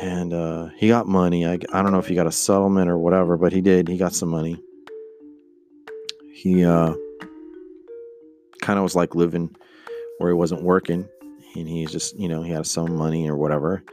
and 0.00 0.34
uh, 0.34 0.66
he 0.76 0.88
got 0.88 1.06
money. 1.06 1.46
I, 1.46 1.52
I 1.72 1.82
don't 1.82 1.92
know 1.92 2.00
if 2.00 2.08
he 2.08 2.16
got 2.16 2.26
a 2.26 2.32
settlement 2.32 2.90
or 2.90 2.98
whatever, 2.98 3.36
but 3.36 3.52
he 3.52 3.60
did. 3.60 3.86
He 3.86 3.96
got 3.96 4.12
some 4.12 4.28
money. 4.28 4.60
He 6.34 6.64
uh, 6.64 6.94
kind 8.60 8.76
of 8.76 8.82
was 8.82 8.96
like 8.96 9.14
living 9.14 9.54
where 10.18 10.30
he 10.30 10.34
wasn't 10.34 10.64
working, 10.64 11.08
and 11.54 11.68
he 11.68 11.86
just, 11.86 12.18
you 12.18 12.28
know, 12.28 12.42
he 12.42 12.50
had 12.50 12.66
some 12.66 12.96
money 12.96 13.30
or 13.30 13.36
whatever. 13.36 13.84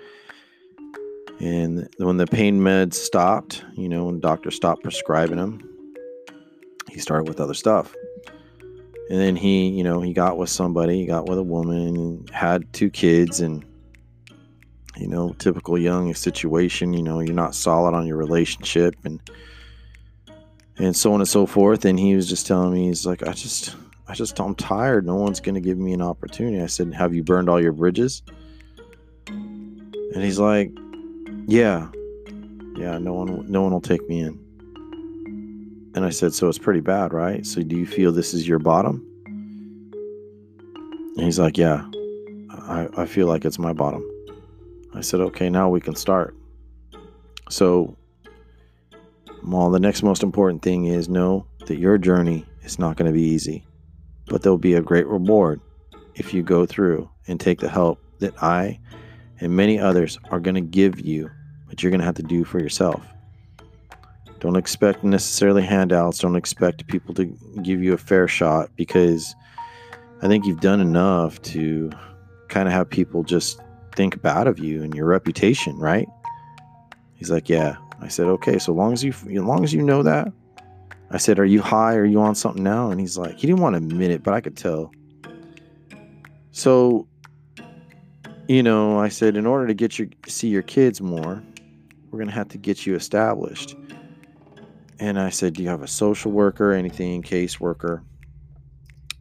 And 1.39 1.87
when 1.97 2.17
the 2.17 2.25
pain 2.25 2.61
meds 2.61 2.95
stopped, 2.95 3.63
you 3.75 3.89
know, 3.89 4.05
when 4.05 4.19
doctor 4.19 4.49
stopped 4.49 4.81
prescribing 4.81 5.37
him, 5.37 5.61
he 6.89 6.97
started 6.97 7.27
with 7.27 7.39
other 7.39 7.53
stuff. 7.53 7.93
And 9.09 9.19
then 9.19 9.35
he, 9.35 9.67
you 9.67 9.83
know, 9.83 10.01
he 10.01 10.13
got 10.13 10.37
with 10.37 10.49
somebody, 10.49 10.99
he 10.99 11.05
got 11.05 11.27
with 11.27 11.37
a 11.37 11.43
woman, 11.43 12.25
had 12.31 12.71
two 12.73 12.89
kids, 12.89 13.41
and 13.41 13.65
you 14.97 15.07
know, 15.07 15.33
typical 15.39 15.77
young 15.77 16.13
situation, 16.13 16.93
you 16.93 17.01
know, 17.01 17.19
you're 17.19 17.33
not 17.33 17.55
solid 17.55 17.93
on 17.93 18.07
your 18.07 18.17
relationship 18.17 18.95
and 19.03 19.19
and 20.77 20.95
so 20.95 21.13
on 21.13 21.19
and 21.21 21.27
so 21.27 21.45
forth. 21.45 21.85
And 21.85 21.99
he 21.99 22.15
was 22.15 22.27
just 22.27 22.47
telling 22.47 22.73
me, 22.73 22.87
he's 22.87 23.05
like, 23.05 23.23
I 23.23 23.33
just 23.33 23.75
I 24.07 24.13
just 24.13 24.39
I'm 24.39 24.55
tired. 24.55 25.05
No 25.05 25.15
one's 25.15 25.39
gonna 25.39 25.61
give 25.61 25.77
me 25.77 25.93
an 25.93 26.01
opportunity. 26.01 26.61
I 26.61 26.67
said, 26.67 26.93
Have 26.93 27.13
you 27.13 27.23
burned 27.23 27.49
all 27.49 27.61
your 27.61 27.71
bridges? 27.71 28.21
And 29.27 30.21
he's 30.21 30.39
like, 30.39 30.71
Yeah. 31.47 31.89
Yeah, 32.75 32.97
no 32.97 33.13
one 33.13 33.51
no 33.51 33.61
one 33.61 33.71
will 33.71 33.81
take 33.81 34.07
me 34.07 34.21
in. 34.21 34.42
And 35.95 36.05
I 36.05 36.09
said, 36.09 36.33
So 36.33 36.47
it's 36.49 36.57
pretty 36.57 36.81
bad, 36.81 37.13
right? 37.13 37.45
So 37.45 37.61
do 37.61 37.75
you 37.75 37.85
feel 37.85 38.11
this 38.11 38.33
is 38.33 38.47
your 38.47 38.59
bottom? 38.59 39.05
And 41.15 41.25
he's 41.25 41.39
like, 41.39 41.57
Yeah. 41.57 41.85
I, 42.67 42.87
I 42.95 43.05
feel 43.05 43.27
like 43.27 43.45
it's 43.45 43.59
my 43.59 43.73
bottom. 43.73 44.07
I 44.95 45.01
said, 45.01 45.19
okay, 45.21 45.49
now 45.49 45.69
we 45.69 45.81
can 45.81 45.95
start. 45.95 46.35
So, 47.49 47.97
well, 49.43 49.71
the 49.71 49.79
next 49.79 50.03
most 50.03 50.23
important 50.23 50.61
thing 50.61 50.85
is 50.85 51.09
know 51.09 51.45
that 51.65 51.77
your 51.77 51.97
journey 51.97 52.45
is 52.61 52.79
not 52.79 52.95
going 52.95 53.11
to 53.11 53.13
be 53.13 53.23
easy, 53.23 53.65
but 54.27 54.41
there'll 54.41 54.57
be 54.57 54.75
a 54.75 54.81
great 54.81 55.07
reward 55.07 55.59
if 56.15 56.33
you 56.33 56.43
go 56.43 56.65
through 56.65 57.09
and 57.27 57.39
take 57.39 57.59
the 57.59 57.69
help 57.69 57.99
that 58.19 58.41
I 58.41 58.79
and 59.39 59.55
many 59.55 59.79
others 59.79 60.19
are 60.29 60.39
going 60.39 60.55
to 60.55 60.61
give 60.61 60.99
you, 60.99 61.29
but 61.67 61.81
you're 61.81 61.89
going 61.89 61.99
to 61.99 62.05
have 62.05 62.15
to 62.15 62.23
do 62.23 62.43
for 62.43 62.59
yourself. 62.59 63.05
Don't 64.43 64.57
expect 64.57 65.05
necessarily 65.05 65.63
handouts. 65.63 66.19
Don't 66.19 66.35
expect 66.35 66.85
people 66.87 67.13
to 67.13 67.23
give 67.61 67.81
you 67.81 67.93
a 67.93 67.97
fair 67.97 68.27
shot 68.27 68.69
because 68.75 69.33
I 70.21 70.27
think 70.27 70.45
you've 70.45 70.59
done 70.59 70.81
enough 70.81 71.41
to 71.43 71.89
kind 72.49 72.67
of 72.67 72.73
have 72.73 72.89
people 72.89 73.23
just 73.23 73.61
think 73.95 74.21
bad 74.21 74.47
of 74.47 74.59
you 74.59 74.83
and 74.83 74.93
your 74.93 75.05
reputation, 75.05 75.77
right? 75.77 76.09
He's 77.15 77.31
like, 77.31 77.47
yeah. 77.47 77.77
I 78.01 78.09
said, 78.09 78.25
okay. 78.27 78.59
So 78.59 78.73
long 78.73 78.91
as 78.91 79.01
you, 79.01 79.11
as 79.11 79.43
long 79.43 79.63
as 79.63 79.73
you 79.73 79.81
know 79.81 80.03
that, 80.03 80.27
I 81.09 81.19
said, 81.19 81.39
are 81.39 81.45
you 81.45 81.61
high? 81.61 81.95
Are 81.95 82.03
you 82.03 82.19
on 82.19 82.35
something 82.35 82.63
now? 82.63 82.91
And 82.91 82.99
he's 82.99 83.17
like, 83.17 83.37
he 83.37 83.47
didn't 83.47 83.61
want 83.61 83.75
to 83.75 83.77
admit 83.77 84.11
it, 84.11 84.23
but 84.23 84.33
I 84.33 84.41
could 84.41 84.57
tell. 84.57 84.91
So, 86.51 87.07
you 88.49 88.61
know, 88.61 88.99
I 88.99 89.07
said, 89.07 89.37
in 89.37 89.45
order 89.45 89.67
to 89.67 89.73
get 89.73 89.99
you 89.99 90.09
see 90.27 90.49
your 90.49 90.63
kids 90.63 90.99
more, 90.99 91.41
we're 92.11 92.19
gonna 92.19 92.31
have 92.31 92.49
to 92.49 92.57
get 92.57 92.85
you 92.85 92.93
established. 92.95 93.77
And 94.99 95.19
I 95.19 95.29
said, 95.29 95.53
do 95.53 95.63
you 95.63 95.69
have 95.69 95.81
a 95.81 95.87
social 95.87 96.31
worker, 96.31 96.71
anything, 96.71 97.23
caseworker? 97.23 98.03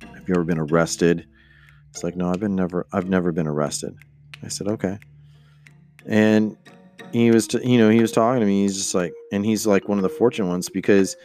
Have 0.02 0.28
you 0.28 0.34
ever 0.34 0.44
been 0.44 0.58
arrested? 0.58 1.26
It's 1.90 2.04
like, 2.04 2.16
no, 2.16 2.28
I've 2.28 2.40
been 2.40 2.54
never, 2.54 2.86
I've 2.92 3.08
never 3.08 3.32
been 3.32 3.46
arrested. 3.46 3.96
I 4.42 4.48
said, 4.48 4.68
okay. 4.68 4.98
And 6.06 6.56
he 7.12 7.30
was, 7.30 7.46
t- 7.46 7.66
you 7.68 7.78
know, 7.78 7.90
he 7.90 8.00
was 8.00 8.12
talking 8.12 8.40
to 8.40 8.46
me. 8.46 8.62
He's 8.62 8.76
just 8.76 8.94
like, 8.94 9.12
and 9.32 9.44
he's 9.44 9.66
like 9.66 9.88
one 9.88 9.98
of 9.98 10.02
the 10.02 10.08
fortunate 10.08 10.48
ones 10.48 10.68
because 10.68 11.16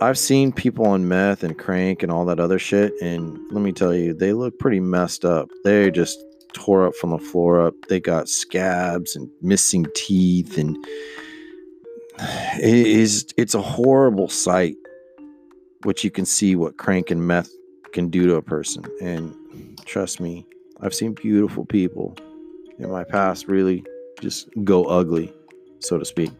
I've 0.00 0.18
seen 0.18 0.52
people 0.52 0.86
on 0.86 1.08
meth 1.08 1.42
and 1.42 1.58
crank 1.58 2.02
and 2.02 2.12
all 2.12 2.24
that 2.26 2.40
other 2.40 2.58
shit. 2.58 2.92
And 3.00 3.38
let 3.50 3.62
me 3.62 3.72
tell 3.72 3.94
you, 3.94 4.14
they 4.14 4.32
look 4.32 4.58
pretty 4.58 4.80
messed 4.80 5.24
up. 5.24 5.48
They're 5.64 5.90
just 5.90 6.18
tore 6.52 6.86
up 6.86 6.94
from 6.94 7.10
the 7.10 7.18
floor 7.18 7.60
up. 7.60 7.74
They 7.88 8.00
got 8.00 8.28
scabs 8.28 9.16
and 9.16 9.28
missing 9.42 9.86
teeth. 9.94 10.58
And 10.58 10.76
it 12.18 12.86
is, 12.86 13.26
it's 13.36 13.54
a 13.54 13.62
horrible 13.62 14.28
sight, 14.28 14.76
which 15.82 16.04
you 16.04 16.10
can 16.10 16.24
see 16.24 16.56
what 16.56 16.76
crank 16.76 17.10
and 17.10 17.26
meth 17.26 17.50
can 17.92 18.08
do 18.08 18.26
to 18.26 18.36
a 18.36 18.42
person. 18.42 18.84
And 19.00 19.34
trust 19.84 20.20
me, 20.20 20.46
I've 20.80 20.94
seen 20.94 21.14
beautiful 21.14 21.64
people 21.64 22.16
in 22.78 22.90
my 22.90 23.04
past 23.04 23.48
really 23.48 23.84
just 24.20 24.48
go 24.64 24.84
ugly, 24.84 25.32
so 25.80 25.98
to 25.98 26.04
speak. 26.04 26.30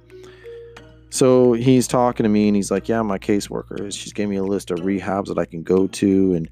So 1.10 1.52
he's 1.52 1.86
talking 1.88 2.24
to 2.24 2.28
me 2.28 2.48
and 2.48 2.56
he's 2.56 2.70
like, 2.70 2.88
Yeah, 2.88 3.00
my 3.02 3.18
caseworker. 3.18 3.92
She's 3.92 4.12
gave 4.12 4.28
me 4.28 4.36
a 4.36 4.44
list 4.44 4.70
of 4.70 4.80
rehabs 4.80 5.28
that 5.28 5.38
I 5.38 5.44
can 5.44 5.62
go 5.62 5.86
to 5.86 6.34
and 6.34 6.48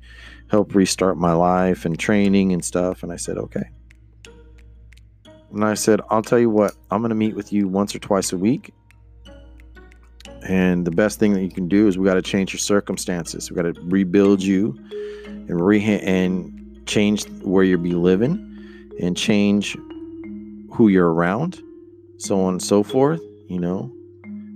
help 0.49 0.75
restart 0.75 1.19
my 1.19 1.33
life 1.33 1.85
and 1.85 1.99
training 1.99 2.53
and 2.53 2.65
stuff. 2.65 3.03
And 3.03 3.13
I 3.13 3.17
said, 3.17 3.37
Okay. 3.37 3.69
And 5.53 5.65
I 5.65 5.75
said, 5.75 6.01
I'll 6.09 6.23
tell 6.23 6.39
you 6.39 6.51
what, 6.51 6.75
I'm 6.91 7.01
going 7.01 7.11
to 7.11 7.15
meet 7.15 7.37
with 7.37 7.53
you 7.53 7.69
once 7.69 7.95
or 7.95 7.99
twice 7.99 8.33
a 8.33 8.37
week. 8.37 8.73
And 10.45 10.87
the 10.87 10.91
best 10.91 11.19
thing 11.19 11.33
that 11.33 11.43
you 11.43 11.51
can 11.51 11.69
do 11.69 11.89
is 11.89 11.97
we 11.97 12.05
got 12.05 12.15
to 12.15 12.23
change 12.23 12.53
your 12.53 12.61
circumstances. 12.61 13.51
We 13.51 13.57
got 13.57 13.75
to 13.75 13.81
rebuild 13.83 14.43
you 14.43 14.79
and 15.27 15.61
re 15.61 15.83
and 15.83 16.83
change 16.87 17.27
where 17.43 17.65
you 17.65 17.79
be 17.79 17.95
living 17.95 18.51
and 19.01 19.17
change 19.17 19.75
who 20.71 20.89
you're 20.89 21.13
around, 21.13 21.63
so 22.19 22.41
on 22.41 22.55
and 22.55 22.63
so 22.63 22.83
forth. 22.83 23.21
You 23.49 23.59
know, 23.59 23.91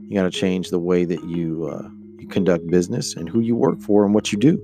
you 0.06 0.14
got 0.14 0.24
to 0.24 0.30
change 0.30 0.70
the 0.70 0.78
way 0.78 1.04
that 1.04 1.24
you 1.24 1.68
uh, 1.72 1.88
you 2.18 2.28
conduct 2.28 2.66
business 2.66 3.14
and 3.16 3.28
who 3.28 3.40
you 3.40 3.56
work 3.56 3.80
for 3.80 4.04
and 4.04 4.14
what 4.14 4.30
you 4.30 4.38
do, 4.38 4.60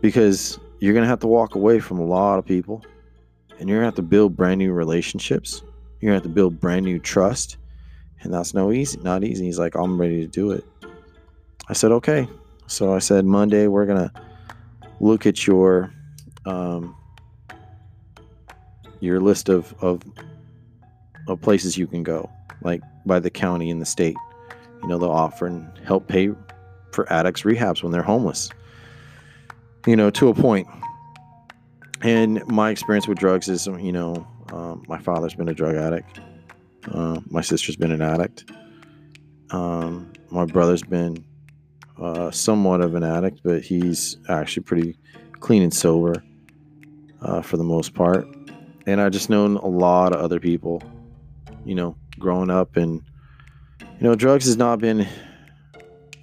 because 0.00 0.58
you're 0.80 0.92
gonna 0.92 1.06
have 1.06 1.20
to 1.20 1.26
walk 1.26 1.54
away 1.54 1.80
from 1.80 1.98
a 1.98 2.04
lot 2.04 2.38
of 2.38 2.44
people, 2.44 2.84
and 3.58 3.68
you're 3.68 3.78
gonna 3.78 3.86
have 3.86 3.94
to 3.94 4.02
build 4.02 4.36
brand 4.36 4.58
new 4.58 4.72
relationships. 4.72 5.62
You're 6.00 6.10
gonna 6.10 6.16
have 6.16 6.24
to 6.24 6.28
build 6.28 6.60
brand 6.60 6.84
new 6.84 6.98
trust, 6.98 7.56
and 8.24 8.32
that's 8.32 8.54
no 8.54 8.72
easy, 8.72 8.98
not 9.00 9.22
easy. 9.22 9.44
He's 9.44 9.58
like, 9.58 9.74
I'm 9.76 10.00
ready 10.00 10.20
to 10.22 10.26
do 10.26 10.50
it. 10.50 10.64
I 11.68 11.72
said, 11.74 11.92
okay. 11.92 12.26
So 12.66 12.94
I 12.94 12.98
said, 12.98 13.24
Monday 13.24 13.66
we're 13.66 13.86
gonna 13.86 14.12
look 15.00 15.26
at 15.26 15.46
your 15.46 15.92
um, 16.46 16.96
your 19.00 19.20
list 19.20 19.48
of, 19.48 19.74
of 19.80 20.02
of 21.28 21.40
places 21.40 21.76
you 21.78 21.86
can 21.86 22.02
go, 22.02 22.30
like 22.62 22.82
by 23.06 23.20
the 23.20 23.30
county 23.30 23.70
and 23.70 23.80
the 23.80 23.86
state. 23.86 24.16
You 24.82 24.88
know, 24.88 24.98
they'll 24.98 25.10
offer 25.10 25.46
and 25.46 25.70
help 25.84 26.08
pay 26.08 26.30
for 26.92 27.10
addicts 27.12 27.42
rehabs 27.42 27.82
when 27.82 27.92
they're 27.92 28.02
homeless. 28.02 28.50
You 29.86 29.96
know, 29.96 30.10
to 30.10 30.28
a 30.28 30.34
point. 30.34 30.66
And 32.02 32.46
my 32.46 32.70
experience 32.70 33.08
with 33.08 33.18
drugs 33.18 33.48
is, 33.48 33.66
you 33.66 33.92
know, 33.92 34.26
um, 34.52 34.84
my 34.88 34.98
father's 34.98 35.34
been 35.34 35.48
a 35.48 35.54
drug 35.54 35.74
addict. 35.74 36.20
Uh, 36.92 37.20
my 37.28 37.40
sister's 37.40 37.76
been 37.76 37.92
an 37.92 38.02
addict. 38.02 38.50
Um, 39.50 40.12
my 40.30 40.44
brother's 40.44 40.82
been 40.82 41.24
uh, 42.00 42.30
somewhat 42.30 42.80
of 42.80 42.94
an 42.94 43.04
addict, 43.04 43.40
but 43.44 43.62
he's 43.62 44.16
actually 44.28 44.64
pretty 44.64 44.96
clean 45.40 45.62
and 45.62 45.72
sober 45.72 46.22
uh, 47.22 47.40
for 47.40 47.56
the 47.56 47.64
most 47.64 47.94
part. 47.94 48.26
And 48.86 49.00
I 49.00 49.08
just 49.08 49.30
known 49.30 49.56
a 49.56 49.66
lot 49.66 50.12
of 50.12 50.20
other 50.20 50.40
people, 50.40 50.82
you 51.64 51.74
know, 51.74 51.96
growing 52.18 52.50
up, 52.50 52.76
and 52.76 53.02
you 53.80 54.00
know, 54.00 54.14
drugs 54.14 54.44
has 54.46 54.56
not 54.56 54.78
been, 54.78 55.06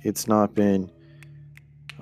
it's 0.03 0.27
not 0.27 0.53
been 0.53 0.91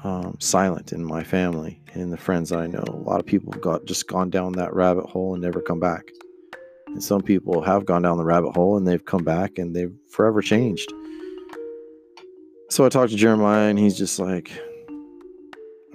um, 0.04 0.36
silent 0.40 0.92
in 0.92 1.04
my 1.04 1.24
family 1.24 1.82
and 1.94 2.12
the 2.12 2.18
friends 2.18 2.52
I 2.52 2.68
know. 2.68 2.84
A 2.88 2.92
lot 2.92 3.20
of 3.20 3.26
people 3.26 3.54
have 3.54 3.62
got 3.62 3.86
just 3.86 4.08
gone 4.08 4.30
down 4.30 4.54
that 4.54 4.74
rabbit 4.74 5.06
hole 5.06 5.34
and 5.34 5.44
never 5.44 5.62
come 5.62 5.80
back. 5.80 6.04
And 6.94 7.04
some 7.04 7.22
people 7.22 7.62
have 7.62 7.86
gone 7.86 8.02
down 8.02 8.18
the 8.18 8.26
rabbit 8.26 8.56
hole 8.56 8.78
and 8.78 8.88
they've 8.88 9.04
come 9.04 9.24
back 9.24 9.58
and 9.58 9.76
they've 9.76 9.94
forever 10.08 10.42
changed. 10.42 10.92
So 12.70 12.86
I 12.86 12.90
talked 12.90 13.12
to 13.12 13.18
Jeremiah 13.18 13.70
and 13.70 13.80
he's 13.80 13.98
just 13.98 14.20
like, 14.20 14.52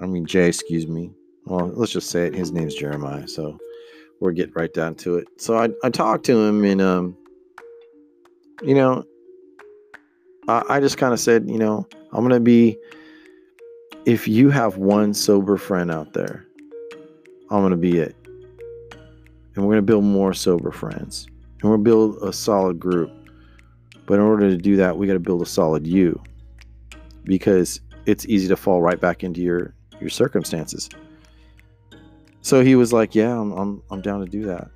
I 0.01 0.07
mean, 0.07 0.27
Jay, 0.27 0.49
excuse 0.49 0.87
me 0.87 1.13
well, 1.45 1.71
let's 1.75 1.93
just 1.93 2.11
say 2.11 2.27
it. 2.27 2.35
His 2.35 2.53
name's 2.53 2.75
Jeremiah. 2.75 3.29
So 3.29 3.59
we're 4.21 4.33
get 4.33 4.55
right 4.57 4.73
down 4.73 4.95
to 4.97 5.17
it. 5.17 5.29
So 5.37 5.57
I, 5.59 5.69
I 5.83 5.91
talked 5.91 6.25
to 6.27 6.39
him 6.39 6.65
and, 6.65 6.81
um, 6.81 7.17
you 8.63 8.75
know, 8.75 9.05
I, 10.49 10.63
I 10.69 10.81
just 10.81 10.99
kind 10.99 11.13
of 11.13 11.21
said, 11.21 11.49
you 11.49 11.59
know, 11.59 11.87
I'm 12.13 12.21
going 12.21 12.31
to 12.31 12.41
be, 12.41 12.79
if 14.07 14.29
you 14.29 14.51
have 14.51 14.77
one 14.77 15.15
sober 15.15 15.57
friend 15.57 15.91
out 15.91 16.13
there, 16.13 16.47
I'm 17.51 17.61
going 17.61 17.71
to 17.71 17.77
be 17.77 17.99
it. 17.99 18.17
And 19.55 19.65
we're 19.65 19.73
going 19.75 19.77
to 19.77 19.83
build 19.83 20.05
more 20.05 20.35
sober 20.35 20.71
friends. 20.71 21.27
And 21.61 21.71
we're 21.71 21.77
going 21.77 21.85
to 21.85 21.91
build 21.91 22.23
a 22.23 22.33
solid 22.33 22.79
group. 22.79 23.11
But 24.07 24.15
in 24.15 24.21
order 24.21 24.51
to 24.51 24.57
do 24.57 24.77
that, 24.77 24.97
we 24.99 25.07
got 25.07 25.15
to 25.15 25.21
build 25.21 25.43
a 25.43 25.47
solid 25.47 25.87
you 25.87 26.23
because 27.25 27.81
it's 28.07 28.27
easy 28.27 28.49
to 28.49 28.57
fall 28.57 28.83
right 28.83 29.01
back 29.01 29.25
into 29.25 29.41
your 29.41 29.75
your 30.01 30.11
circumstances. 30.11 30.91
So 32.43 32.63
he 32.63 32.75
was 32.75 32.93
like, 32.93 33.15
"Yeah, 33.15 33.41
I'm 33.41 33.53
I'm 33.53 33.83
I'm 33.91 34.03
down 34.03 34.21
to 34.21 34.27
do 34.27 34.45
that." 34.45 34.69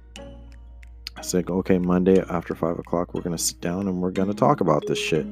I 1.19 1.23
said, 1.23 1.51
okay, 1.51 1.79
Monday 1.79 2.23
after 2.31 2.55
five 2.55 2.79
o'clock, 2.79 3.13
we're 3.13 3.23
gonna 3.23 3.37
sit 3.37 3.61
down 3.61 3.89
and 3.89 4.01
we're 4.01 4.13
gonna 4.13 4.33
talk 4.33 4.61
about 4.61 4.87
this 4.87 5.01
shit. 5.01 5.27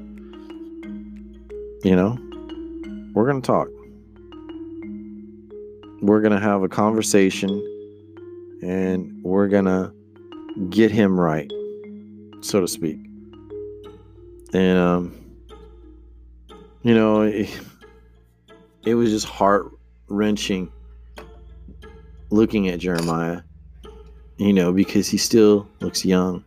You 1.85 1.95
know, 1.95 2.19
we're 3.15 3.27
gonna 3.27 3.41
talk. 3.41 3.69
We're 6.03 6.21
gonna 6.21 6.41
have 6.41 6.65
a 6.65 6.69
conversation, 6.69 7.63
and 8.63 9.23
we're 9.23 9.49
gonna 9.49 9.93
get 10.71 10.91
him 10.91 11.19
right, 11.19 11.51
so 12.41 12.61
to 12.61 12.69
speak. 12.69 12.99
And 14.53 14.79
um, 14.79 15.15
you 16.83 16.95
know, 16.95 17.23
it, 17.23 17.51
it 18.85 18.95
was 18.95 19.11
just 19.11 19.27
heart 19.27 19.71
wrenching 20.09 20.71
looking 22.31 22.69
at 22.69 22.79
Jeremiah, 22.79 23.43
you 24.37 24.53
know, 24.53 24.73
because 24.73 25.09
he 25.09 25.19
still 25.19 25.69
looks 25.81 26.05
young. 26.05 26.45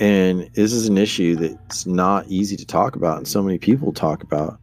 And 0.00 0.48
this 0.54 0.72
is 0.72 0.86
an 0.86 0.96
issue 0.96 1.34
that's 1.34 1.84
not 1.84 2.28
easy 2.28 2.56
to 2.56 2.64
talk 2.64 2.94
about, 2.94 3.18
and 3.18 3.26
so 3.26 3.42
many 3.42 3.58
people 3.58 3.92
talk 3.92 4.22
about. 4.22 4.60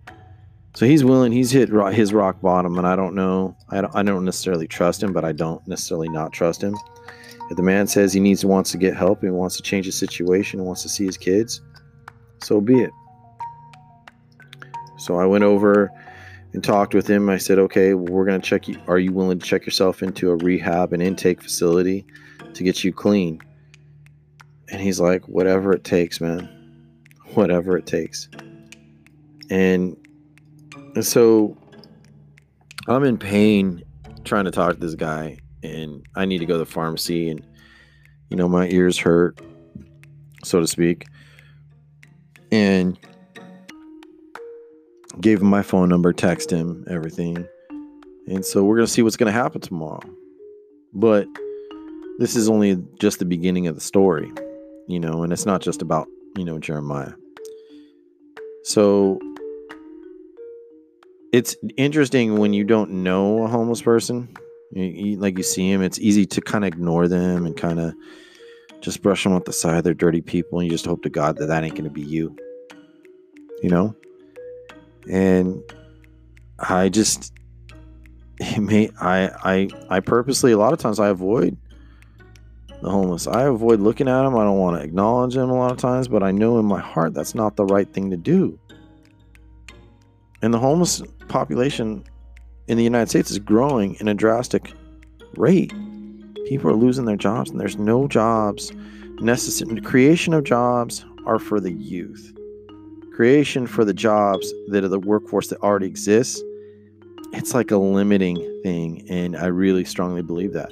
So 0.75 0.85
he's 0.85 1.05
willing. 1.05 1.31
He's 1.31 1.51
hit 1.51 1.69
his 1.93 2.13
rock 2.13 2.41
bottom, 2.41 2.77
and 2.77 2.85
I 2.85 2.97
don't 2.97 3.15
know. 3.15 3.55
I 3.69 3.79
don't. 3.81 3.95
I 3.95 4.03
don't 4.03 4.25
necessarily 4.25 4.67
trust 4.67 5.01
him, 5.01 5.13
but 5.13 5.23
I 5.23 5.31
don't 5.31 5.65
necessarily 5.67 6.09
not 6.09 6.33
trust 6.33 6.61
him. 6.61 6.75
If 7.49 7.55
the 7.55 7.63
man 7.63 7.87
says 7.87 8.11
he 8.11 8.19
needs 8.19 8.43
wants 8.43 8.71
to 8.71 8.77
get 8.77 8.95
help 8.95 9.23
and 9.23 9.33
wants 9.33 9.55
to 9.57 9.63
change 9.63 9.85
his 9.85 9.95
situation 9.95 10.65
wants 10.65 10.81
to 10.81 10.89
see 10.89 11.05
his 11.05 11.17
kids, 11.17 11.61
so 12.43 12.59
be 12.59 12.81
it. 12.81 12.91
So 14.97 15.17
I 15.17 15.25
went 15.25 15.43
over 15.43 15.91
and 16.53 16.63
talked 16.63 16.93
with 16.93 17.07
him. 17.07 17.29
I 17.29 17.37
said, 17.37 17.59
okay, 17.59 17.93
we're 17.93 18.25
going 18.25 18.41
to 18.41 18.47
check 18.47 18.67
you. 18.67 18.81
Are 18.87 18.99
you 18.99 19.13
willing 19.13 19.39
to 19.39 19.45
check 19.45 19.65
yourself 19.65 20.01
into 20.01 20.31
a 20.31 20.35
rehab 20.37 20.91
and 20.91 21.01
intake 21.01 21.41
facility 21.41 22.05
to 22.53 22.63
get 22.63 22.83
you 22.83 22.91
clean? 22.91 23.41
And 24.71 24.81
he's 24.81 24.99
like, 24.99 25.27
whatever 25.27 25.71
it 25.73 25.83
takes, 25.83 26.19
man. 26.19 26.49
Whatever 27.33 27.77
it 27.77 27.85
takes. 27.85 28.27
And 29.49 29.95
so 31.03 31.57
I'm 32.87 33.03
in 33.03 33.17
pain 33.17 33.83
trying 34.23 34.45
to 34.45 34.51
talk 34.51 34.75
to 34.75 34.79
this 34.79 34.95
guy, 34.95 35.39
and 35.63 36.05
I 36.15 36.25
need 36.25 36.37
to 36.39 36.45
go 36.45 36.53
to 36.53 36.59
the 36.59 36.65
pharmacy, 36.65 37.29
and, 37.29 37.45
you 38.29 38.37
know, 38.37 38.47
my 38.47 38.67
ears 38.69 38.97
hurt, 38.97 39.39
so 40.43 40.59
to 40.59 40.67
speak. 40.67 41.07
And 42.51 42.97
gave 45.19 45.41
him 45.41 45.47
my 45.47 45.61
phone 45.61 45.89
number, 45.89 46.13
text 46.13 46.51
him, 46.51 46.85
everything. 46.89 47.47
And 48.27 48.45
so 48.45 48.63
we're 48.63 48.77
to 48.87 48.91
see 48.91 49.01
what's 49.01 49.17
to 49.33 49.37
happen 49.37 49.61
tomorrow. 49.61 50.01
But 50.93 51.27
this 52.19 52.35
is 52.35 52.47
only 52.49 52.77
just 52.99 53.19
the 53.19 53.25
beginning 53.25 53.67
of 53.67 53.75
the 53.75 53.81
story, 53.81 54.31
you 54.87 54.99
know, 54.99 55.23
and 55.23 55.33
it's 55.33 55.45
not 55.45 55.61
just 55.61 55.81
about, 55.81 56.07
you 56.37 56.45
know, 56.45 56.59
Jeremiah. 56.59 57.13
So 58.63 59.19
it's 61.37 61.55
interesting 61.77 62.37
when 62.37 62.53
you 62.53 62.63
don't 62.63 62.91
know 62.91 63.43
a 63.43 63.47
homeless 63.47 63.81
person, 63.81 64.35
you, 64.71 64.83
you, 64.83 65.17
like 65.17 65.37
you 65.37 65.43
see 65.43 65.71
him, 65.71 65.81
it's 65.81 65.99
easy 65.99 66.25
to 66.27 66.41
kind 66.41 66.63
of 66.63 66.69
ignore 66.69 67.07
them 67.07 67.45
and 67.45 67.55
kind 67.57 67.79
of 67.79 67.93
just 68.81 69.01
brush 69.01 69.23
them 69.23 69.33
off 69.33 69.45
the 69.45 69.53
side. 69.53 69.83
They're 69.83 69.93
dirty 69.93 70.21
people, 70.21 70.59
and 70.59 70.67
you 70.67 70.71
just 70.71 70.85
hope 70.85 71.03
to 71.03 71.09
God 71.09 71.37
that 71.37 71.47
that 71.47 71.63
ain't 71.63 71.73
going 71.73 71.85
to 71.85 71.89
be 71.89 72.01
you, 72.01 72.35
you 73.61 73.69
know? 73.69 73.95
and 75.09 75.61
I 76.59 76.89
just 76.89 77.33
may 78.57 78.89
I 78.99 79.29
I 79.43 79.69
I 79.89 79.99
purposely 79.99 80.51
a 80.51 80.57
lot 80.57 80.73
of 80.73 80.79
times 80.79 80.99
I 80.99 81.09
avoid 81.09 81.57
the 82.81 82.89
homeless. 82.89 83.27
I 83.27 83.43
avoid 83.43 83.79
looking 83.79 84.07
at 84.07 84.23
them. 84.23 84.35
I 84.35 84.43
don't 84.43 84.57
want 84.57 84.77
to 84.77 84.83
acknowledge 84.83 85.35
them 85.35 85.49
a 85.49 85.57
lot 85.57 85.71
of 85.71 85.77
times, 85.77 86.07
but 86.07 86.23
I 86.23 86.31
know 86.31 86.59
in 86.59 86.65
my 86.65 86.79
heart 86.79 87.13
that's 87.13 87.33
not 87.33 87.55
the 87.55 87.65
right 87.65 87.91
thing 87.91 88.11
to 88.11 88.17
do. 88.17 88.59
And 90.41 90.53
the 90.53 90.59
homeless 90.59 91.01
population 91.27 92.03
in 92.67 92.77
the 92.77 92.83
United 92.83 93.09
States 93.09 93.31
is 93.31 93.39
growing 93.39 93.95
in 93.95 94.07
a 94.07 94.13
drastic 94.13 94.73
rate. 95.35 95.73
People 96.47 96.69
are 96.69 96.75
losing 96.75 97.05
their 97.05 97.15
jobs, 97.15 97.49
and 97.49 97.59
there's 97.59 97.77
no 97.77 98.07
jobs 98.07 98.71
necessary. 99.19 99.73
The 99.75 99.81
creation 99.81 100.33
of 100.33 100.43
jobs 100.43 101.05
are 101.25 101.39
for 101.39 101.59
the 101.59 101.71
youth 101.71 102.35
creation 103.15 103.65
for 103.65 103.85
the 103.85 103.93
jobs 103.93 104.53
that 104.67 104.83
are 104.83 104.89
the 104.89 104.99
workforce 104.99 105.47
that 105.47 105.61
already 105.61 105.87
exists, 105.87 106.41
it's 107.31 107.53
like 107.53 107.71
a 107.71 107.77
limiting 107.77 108.35
thing. 108.61 109.05
And 109.09 109.37
I 109.37 109.45
really 109.45 109.85
strongly 109.85 110.21
believe 110.21 110.51
that. 110.51 110.71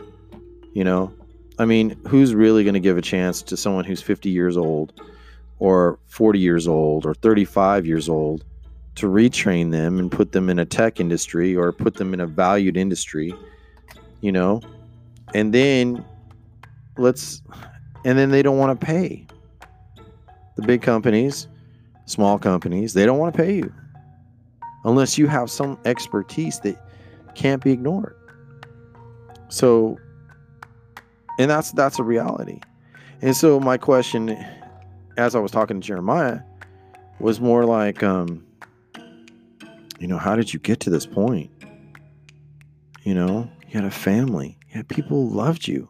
You 0.73 0.83
know, 0.83 1.13
I 1.57 1.65
mean, 1.65 1.97
who's 2.07 2.35
really 2.35 2.63
going 2.63 2.73
to 2.73 2.81
give 2.81 2.97
a 2.97 3.01
chance 3.01 3.41
to 3.43 3.55
someone 3.55 3.85
who's 3.85 4.01
50 4.01 4.29
years 4.29 4.57
old 4.57 4.91
or 5.59 5.99
40 6.07 6.39
years 6.39 6.67
old 6.67 7.05
or 7.05 7.13
35 7.13 7.85
years 7.85 8.09
old 8.09 8.43
to 8.95 9.07
retrain 9.07 9.71
them 9.71 9.99
and 9.99 10.11
put 10.11 10.31
them 10.31 10.49
in 10.49 10.59
a 10.59 10.65
tech 10.65 10.99
industry 10.99 11.55
or 11.55 11.71
put 11.71 11.95
them 11.95 12.13
in 12.13 12.19
a 12.19 12.27
valued 12.27 12.77
industry, 12.77 13.33
you 14.21 14.31
know? 14.31 14.61
And 15.33 15.53
then 15.53 16.05
let's, 16.97 17.41
and 18.05 18.17
then 18.17 18.29
they 18.29 18.41
don't 18.41 18.57
want 18.57 18.79
to 18.79 18.85
pay. 18.85 19.25
The 20.55 20.61
big 20.61 20.83
companies, 20.83 21.47
small 22.05 22.37
companies, 22.37 22.93
they 22.93 23.05
don't 23.05 23.17
want 23.17 23.33
to 23.33 23.37
pay 23.41 23.55
you 23.55 23.73
unless 24.85 25.17
you 25.17 25.27
have 25.27 25.49
some 25.49 25.79
expertise 25.85 26.59
that 26.59 26.77
can't 27.35 27.63
be 27.63 27.71
ignored. 27.71 28.15
So, 29.49 29.97
and 31.39 31.49
that's 31.49 31.71
that's 31.71 31.99
a 31.99 32.03
reality. 32.03 32.59
And 33.21 33.35
so 33.35 33.59
my 33.59 33.77
question 33.77 34.37
as 35.17 35.35
I 35.35 35.39
was 35.39 35.51
talking 35.51 35.79
to 35.79 35.87
Jeremiah 35.87 36.41
was 37.19 37.39
more 37.39 37.65
like 37.65 38.03
um 38.03 38.45
you 40.03 40.09
know, 40.09 40.17
how 40.17 40.35
did 40.35 40.53
you 40.53 40.59
get 40.59 40.81
to 40.81 40.89
this 40.89 41.05
point? 41.05 41.49
You 43.03 43.13
know, 43.13 43.49
you 43.61 43.69
had 43.69 43.85
a 43.85 43.89
family. 43.89 44.57
You 44.67 44.75
had 44.75 44.89
people 44.89 45.29
loved 45.29 45.65
you. 45.65 45.87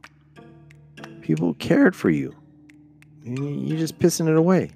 People 1.21 1.55
cared 1.55 1.95
for 1.95 2.11
you. 2.11 2.35
You're 3.23 3.79
just 3.79 3.97
pissing 3.97 4.29
it 4.29 4.37
away. 4.37 4.69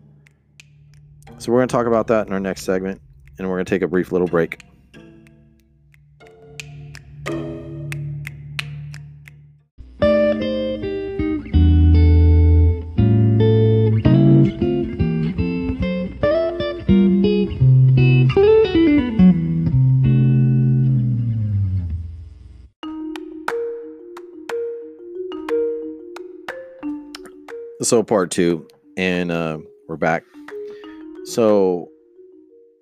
So 1.37 1.51
we're 1.51 1.59
going 1.59 1.67
to 1.67 1.71
talk 1.71 1.85
about 1.85 2.07
that 2.07 2.25
in 2.25 2.33
our 2.33 2.39
next 2.39 2.63
segment, 2.63 2.99
and 3.37 3.47
we're 3.47 3.57
going 3.57 3.65
to 3.65 3.69
take 3.69 3.83
a 3.83 3.87
brief 3.87 4.11
little 4.11 4.25
break. 4.25 4.63
So 27.87 28.03
part 28.03 28.31
two, 28.31 28.67
and 28.97 29.31
uh, 29.31 29.59
we're 29.87 29.95
back. 29.95 30.25
So 31.23 31.87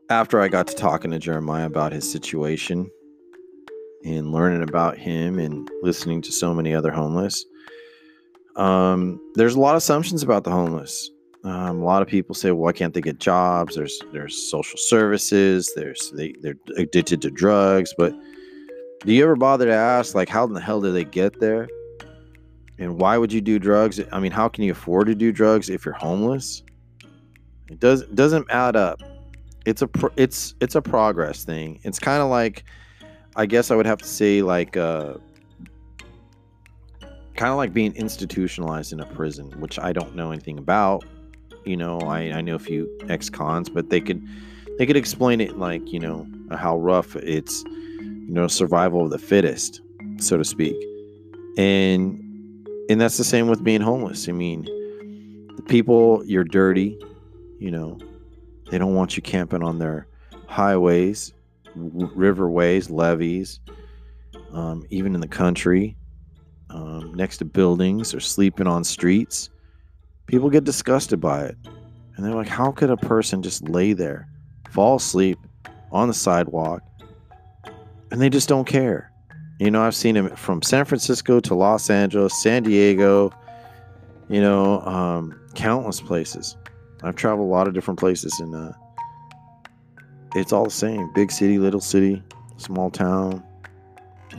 after 0.10 0.42
I 0.42 0.48
got 0.48 0.66
to 0.70 0.74
talking 0.74 1.12
to 1.12 1.20
Jeremiah 1.20 1.68
about 1.68 1.92
his 1.92 2.12
situation 2.12 2.90
and 4.04 4.32
learning 4.32 4.68
about 4.68 4.98
him 4.98 5.38
and 5.38 5.70
listening 5.84 6.24
to 6.24 6.32
so 6.32 6.56
many 6.56 6.74
other 6.74 6.90
homeless, 6.90 7.46
um, 8.56 9.22
there's 9.36 9.54
a 9.54 9.60
lot 9.60 9.76
of 9.76 9.78
assumptions 9.78 10.24
about 10.24 10.44
the 10.44 10.50
homeless. 10.50 11.12
Um, 11.44 11.82
a 11.82 11.86
lot 11.86 12.02
of 12.02 12.08
people 12.08 12.34
say, 12.34 12.50
"Well, 12.50 12.64
why 12.64 12.72
can't 12.72 12.96
they 12.96 13.02
get 13.02 13.20
jobs?" 13.20 13.76
There's 13.76 14.02
there's 14.12 14.50
social 14.50 14.80
services. 14.80 15.72
There's 15.76 16.12
they 16.16 16.34
they're 16.42 16.58
addicted 16.78 17.22
to 17.22 17.30
drugs. 17.30 17.94
But 17.96 18.16
do 19.06 19.14
you 19.14 19.22
ever 19.22 19.36
bother 19.36 19.68
to 19.68 19.72
ask, 19.72 20.16
like, 20.16 20.30
how 20.30 20.46
in 20.46 20.54
the 20.54 20.62
hell 20.62 20.82
did 20.82 20.96
they 20.96 21.06
get 21.06 21.40
there? 21.40 21.68
And 22.78 23.00
why 23.00 23.18
would 23.18 23.32
you 23.32 23.42
do 23.42 23.58
drugs? 23.58 24.02
I 24.12 24.20
mean, 24.20 24.32
how 24.32 24.50
can 24.50 24.64
you 24.64 24.72
afford 24.72 25.08
to 25.08 25.16
do 25.16 25.32
drugs 25.32 25.70
if 25.70 25.86
you're 25.86 25.94
homeless? 25.94 26.64
It 27.70 27.80
does 27.80 28.04
doesn't 28.08 28.46
add 28.50 28.76
up. 28.76 29.02
It's 29.66 29.82
a 29.82 29.88
pro, 29.88 30.10
it's 30.18 30.56
it's 30.60 30.76
a 30.76 30.82
progress 30.82 31.44
thing. 31.44 31.80
It's 31.84 32.00
kind 32.00 32.22
of 32.22 32.30
like 32.30 32.64
I 33.36 33.46
guess 33.46 33.72
I 33.72 33.76
would 33.76 33.86
have 33.86 34.00
to 34.00 34.08
say 34.08 34.42
like 34.42 34.78
uh 34.78 35.16
kind 37.36 37.52
of 37.52 37.58
like 37.58 37.74
being 37.74 37.94
institutionalized 37.96 38.94
in 38.94 39.00
a 39.00 39.06
prison, 39.06 39.52
which 39.60 39.78
I 39.80 39.92
don't 39.92 40.16
know 40.16 40.32
anything 40.32 40.58
about. 40.58 41.04
You 41.66 41.76
know, 41.76 42.00
I, 42.00 42.32
I 42.32 42.42
know 42.42 42.56
a 42.56 42.60
few 42.60 42.90
ex-cons, 43.10 43.70
but 43.70 43.90
they 43.90 44.00
could 44.00 44.26
they 44.78 44.86
could 44.86 44.98
explain 44.98 45.42
it 45.42 45.58
like, 45.58 45.92
you 45.92 46.00
know, 46.00 46.28
how 46.52 46.78
rough 46.78 47.16
it's, 47.16 47.64
you 47.64 48.28
know, 48.30 48.48
survival 48.48 49.06
of 49.06 49.10
the 49.10 49.18
fittest, 49.18 49.82
so 50.20 50.38
to 50.38 50.44
speak. 50.44 50.76
And 51.58 52.22
and 52.90 53.00
that's 53.02 53.18
the 53.18 53.24
same 53.24 53.48
with 53.48 53.64
being 53.64 53.82
homeless. 53.82 54.28
I 54.30 54.32
mean, 54.32 54.64
the 55.56 55.64
people 55.64 56.24
you're 56.26 56.44
dirty, 56.44 56.98
you 57.60 57.72
know, 57.72 57.98
they 58.70 58.78
don't 58.78 58.96
want 58.96 59.16
you 59.18 59.24
camping 59.24 59.64
on 59.64 59.80
their 59.80 60.08
highways, 60.48 61.34
w- 61.76 62.10
riverways, 62.16 62.90
levees, 62.90 63.60
um, 64.52 64.86
even 64.90 65.16
in 65.16 65.22
the 65.22 65.28
country. 65.28 65.98
um, 66.70 67.14
next 67.14 67.38
to 67.38 67.46
buildings 67.46 68.14
or 68.14 68.20
sleeping 68.20 68.68
on 68.68 68.84
streets, 68.84 69.50
people 70.28 70.50
get 70.50 70.64
disgusted 70.64 71.22
by 71.22 71.46
it. 71.46 71.58
And 72.16 72.26
they're 72.26 72.34
like, 72.34 72.48
how 72.48 72.72
could 72.72 72.90
a 72.90 72.98
person 72.98 73.42
just 73.42 73.70
lay 73.70 73.94
there, 73.94 74.28
fall 74.72 74.96
asleep 74.96 75.38
on 75.92 76.08
the 76.08 76.14
sidewalk, 76.14 76.82
and 78.12 78.22
they 78.22 78.30
just 78.30 78.50
don't 78.50 78.66
care? 78.68 79.12
You 79.60 79.72
know, 79.72 79.82
I've 79.82 79.96
seen 79.96 80.18
it 80.18 80.38
from 80.38 80.62
San 80.62 80.84
Francisco 80.84 81.40
to 81.40 81.56
Los 81.56 81.90
Angeles, 81.90 82.42
San 82.42 82.64
Diego, 82.64 83.32
you 84.28 84.42
know, 84.42 84.82
um, 84.82 85.40
countless 85.54 86.02
places. 86.02 86.58
I've 87.04 87.16
traveled 87.16 87.48
a 87.48 87.52
lot 87.52 87.68
of 87.68 87.74
different 87.74 88.00
places, 88.00 88.38
and 88.42 88.54
uh, 88.54 88.74
it's 90.36 90.52
all 90.52 90.66
the 90.66 90.72
same 90.72 91.10
big 91.14 91.32
city, 91.32 91.58
little 91.58 91.80
city, 91.80 92.22
small 92.58 92.90
town, 92.90 93.42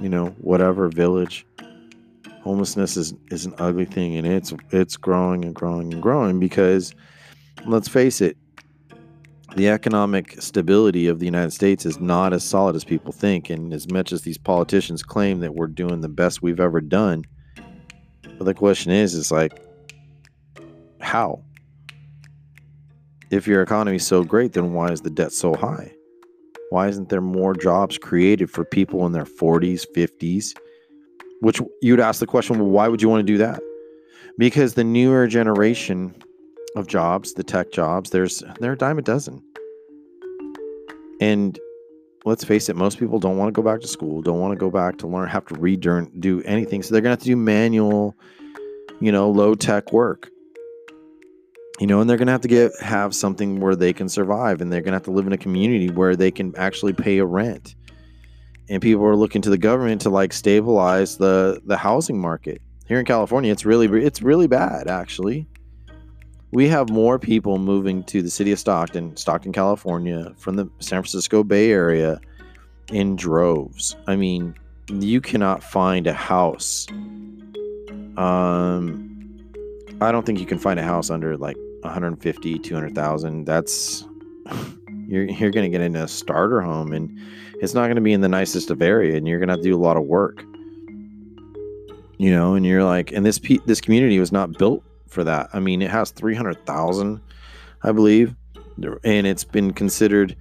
you 0.01 0.11
know, 0.11 0.27
whatever, 0.39 0.89
village. 0.89 1.47
Homelessness 2.43 2.99
is, 2.99 3.15
is 3.31 3.47
an 3.47 3.55
ugly 3.59 3.87
thing, 3.87 4.17
and 4.17 4.27
it's 4.27 4.53
it's 4.71 4.97
growing 4.99 5.45
and 5.47 5.55
growing 5.55 5.93
and 5.95 6.03
growing 6.03 6.39
because, 6.39 6.95
let's 7.65 7.89
face 7.89 8.21
it, 8.21 8.37
the 9.57 9.69
economic 9.71 10.41
stability 10.41 11.09
of 11.09 11.19
the 11.19 11.25
United 11.25 11.51
States 11.51 11.87
is 11.87 11.99
not 11.99 12.35
as 12.35 12.45
solid 12.45 12.77
as 12.77 12.85
people 12.85 13.11
think. 13.11 13.49
And 13.49 13.73
as 13.73 13.91
much 13.91 14.13
as 14.13 14.21
these 14.21 14.37
politicians 14.37 15.03
claim 15.03 15.41
that 15.41 15.55
we're 15.55 15.67
doing 15.67 16.03
the 16.03 16.11
best 16.11 16.43
we've 16.43 16.61
ever 16.61 16.83
done, 16.83 17.25
but 18.39 18.45
the 18.45 18.53
question 18.53 18.93
is, 18.93 19.15
is 19.15 19.33
like, 19.33 19.59
how? 21.01 21.43
If 23.31 23.47
your 23.47 23.63
economy 23.63 23.97
is 23.97 24.07
so 24.07 24.23
great, 24.23 24.53
then 24.53 24.75
why 24.75 24.91
is 24.91 25.01
the 25.01 25.11
debt 25.11 25.33
so 25.33 25.55
high? 25.55 25.91
Why 26.69 26.89
isn't 26.89 27.09
there 27.09 27.23
more 27.23 27.55
jobs 27.55 27.97
created 27.97 28.51
for 28.51 28.63
people 28.63 29.07
in 29.07 29.13
their 29.13 29.25
40s, 29.25 29.87
50s? 29.97 30.55
Which 31.41 31.63
you'd 31.81 32.01
ask 32.01 32.21
the 32.21 32.27
question, 32.27 32.59
well, 32.59 32.69
why 32.69 32.89
would 32.89 33.01
you 33.01 33.09
want 33.09 33.27
to 33.27 33.33
do 33.33 33.39
that? 33.39 33.63
Because 34.37 34.75
the 34.75 34.85
newer 34.85 35.27
generation 35.27 36.15
of 36.77 36.87
jobs, 36.87 37.33
the 37.35 37.43
tech 37.43 37.73
jobs, 37.73 38.11
there's 38.11 38.43
there 38.61 38.71
are 38.71 38.75
a 38.75 38.79
dime 38.79 38.99
a 38.99 39.03
dozen. 39.03 39.43
And 41.21 41.59
let's 42.25 42.45
face 42.45 42.69
it, 42.69 42.77
most 42.77 42.99
people 42.99 43.19
don't 43.19 43.39
want 43.39 43.49
to 43.49 43.53
go 43.53 43.63
back 43.63 43.81
to 43.81 43.89
school, 43.89 44.21
don't 44.21 44.41
want 44.41 44.53
to 44.53 44.59
go 44.59 44.71
back 44.71 44.99
to 44.99 45.07
learn, 45.07 45.29
have 45.29 45.47
to 45.47 45.55
relearn, 45.55 46.13
do 46.21 46.43
anything. 46.43 46.83
So 46.83 46.93
they're 46.93 47.01
gonna 47.01 47.13
have 47.13 47.21
to 47.21 47.25
do 47.25 47.37
manual, 47.37 48.15
you 49.01 49.11
know, 49.13 49.31
low 49.31 49.55
tech 49.55 49.93
work. 49.93 50.31
You 51.81 51.87
know, 51.87 52.01
and 52.01 52.09
they're 52.09 52.17
gonna 52.17 52.33
have 52.33 52.43
to 52.43 52.49
get 52.49 52.73
have 52.81 53.15
something 53.15 53.61
where 53.61 53.77
they 53.77 53.93
can 53.93 54.09
survive, 54.09 54.61
and 54.61 54.73
they're 54.73 54.83
gonna 54.83 54.97
have 54.97 55.05
to 55.05 55.11
live 55.11 55.27
in 55.27 55.33
a 55.33 55.39
community 55.39 55.91
where 55.91 56.17
they 56.17 56.31
can 56.31 56.55
actually 56.57 56.93
pay 56.93 57.19
a 57.19 57.25
rent. 57.25 57.75
And 58.69 58.83
people 58.83 59.05
are 59.05 59.17
looking 59.17 59.43
to 59.43 59.51
the 59.51 59.59
government 59.59 60.01
to 60.03 60.11
like 60.11 60.33
stabilize 60.33 61.17
the 61.17 61.61
the 61.65 61.77
housing 61.77 62.19
market 62.19 62.61
here 62.87 62.99
in 62.99 63.07
California. 63.07 63.53
It's 63.53 63.65
really 63.65 63.87
it's 64.03 64.21
really 64.21 64.47
bad 64.47 64.89
actually 64.89 65.47
we 66.53 66.69
have 66.69 66.91
more 66.91 67.19
people 67.19 67.59
moving 67.59 68.03
to 68.05 68.23
the 68.23 68.31
city 68.31 68.53
of 68.53 68.59
Stockton, 68.59 69.17
Stockton, 69.17 69.53
California, 69.53 70.33
from 70.37 70.57
the 70.57 70.69
San 70.79 71.03
Francisco 71.03 71.43
Bay 71.43 71.71
Area 71.71 72.21
in 72.89 73.17
droves. 73.17 73.97
I 74.07 74.17
mean, 74.17 74.55
you 74.89 75.21
cannot 75.21 75.63
find 75.63 76.07
a 76.07 76.13
house. 76.13 76.87
Um, 78.17 79.03
I 80.01 80.13
don't 80.13 80.25
think 80.25 80.39
you 80.39 80.47
can 80.47 80.59
find 80.59 80.79
a 80.79 80.83
house 80.83 81.11
under 81.11 81.37
like 81.37 81.57
150, 81.83 82.59
200,000. 82.59 83.45
That's 83.45 84.05
you're 85.09 85.25
you're 85.25 85.51
going 85.51 85.71
to 85.71 85.71
get 85.71 85.81
into 85.81 86.03
a 86.03 86.09
starter 86.09 86.61
home 86.61 86.93
and 86.93 87.19
it's 87.61 87.75
not 87.75 87.85
going 87.85 87.97
to 87.97 88.03
be 88.03 88.13
in 88.13 88.21
the 88.21 88.29
nicest 88.29 88.71
of 88.71 88.83
area 88.83 89.17
and 89.17 89.27
you're 89.27 89.39
going 89.39 89.49
to 89.49 89.55
have 89.55 89.63
to 89.63 89.69
do 89.69 89.77
a 89.77 89.79
lot 89.79 89.97
of 89.97 90.05
work. 90.05 90.45
You 92.19 92.31
know, 92.31 92.55
and 92.55 92.65
you're 92.65 92.85
like 92.85 93.13
and 93.13 93.27
this 93.27 93.41
this 93.67 93.81
community 93.81 94.19
was 94.19 94.33
not 94.33 94.57
built 94.57 94.83
for 95.09 95.25
that. 95.25 95.51
I 95.53 95.61
mean, 95.61 95.83
it 95.83 95.91
has 95.91 96.11
300,000, 96.11 97.21
I 97.83 97.93
believe, 97.93 98.35
and 99.05 99.27
it's 99.27 99.45
been 99.45 99.73
considered. 99.73 100.37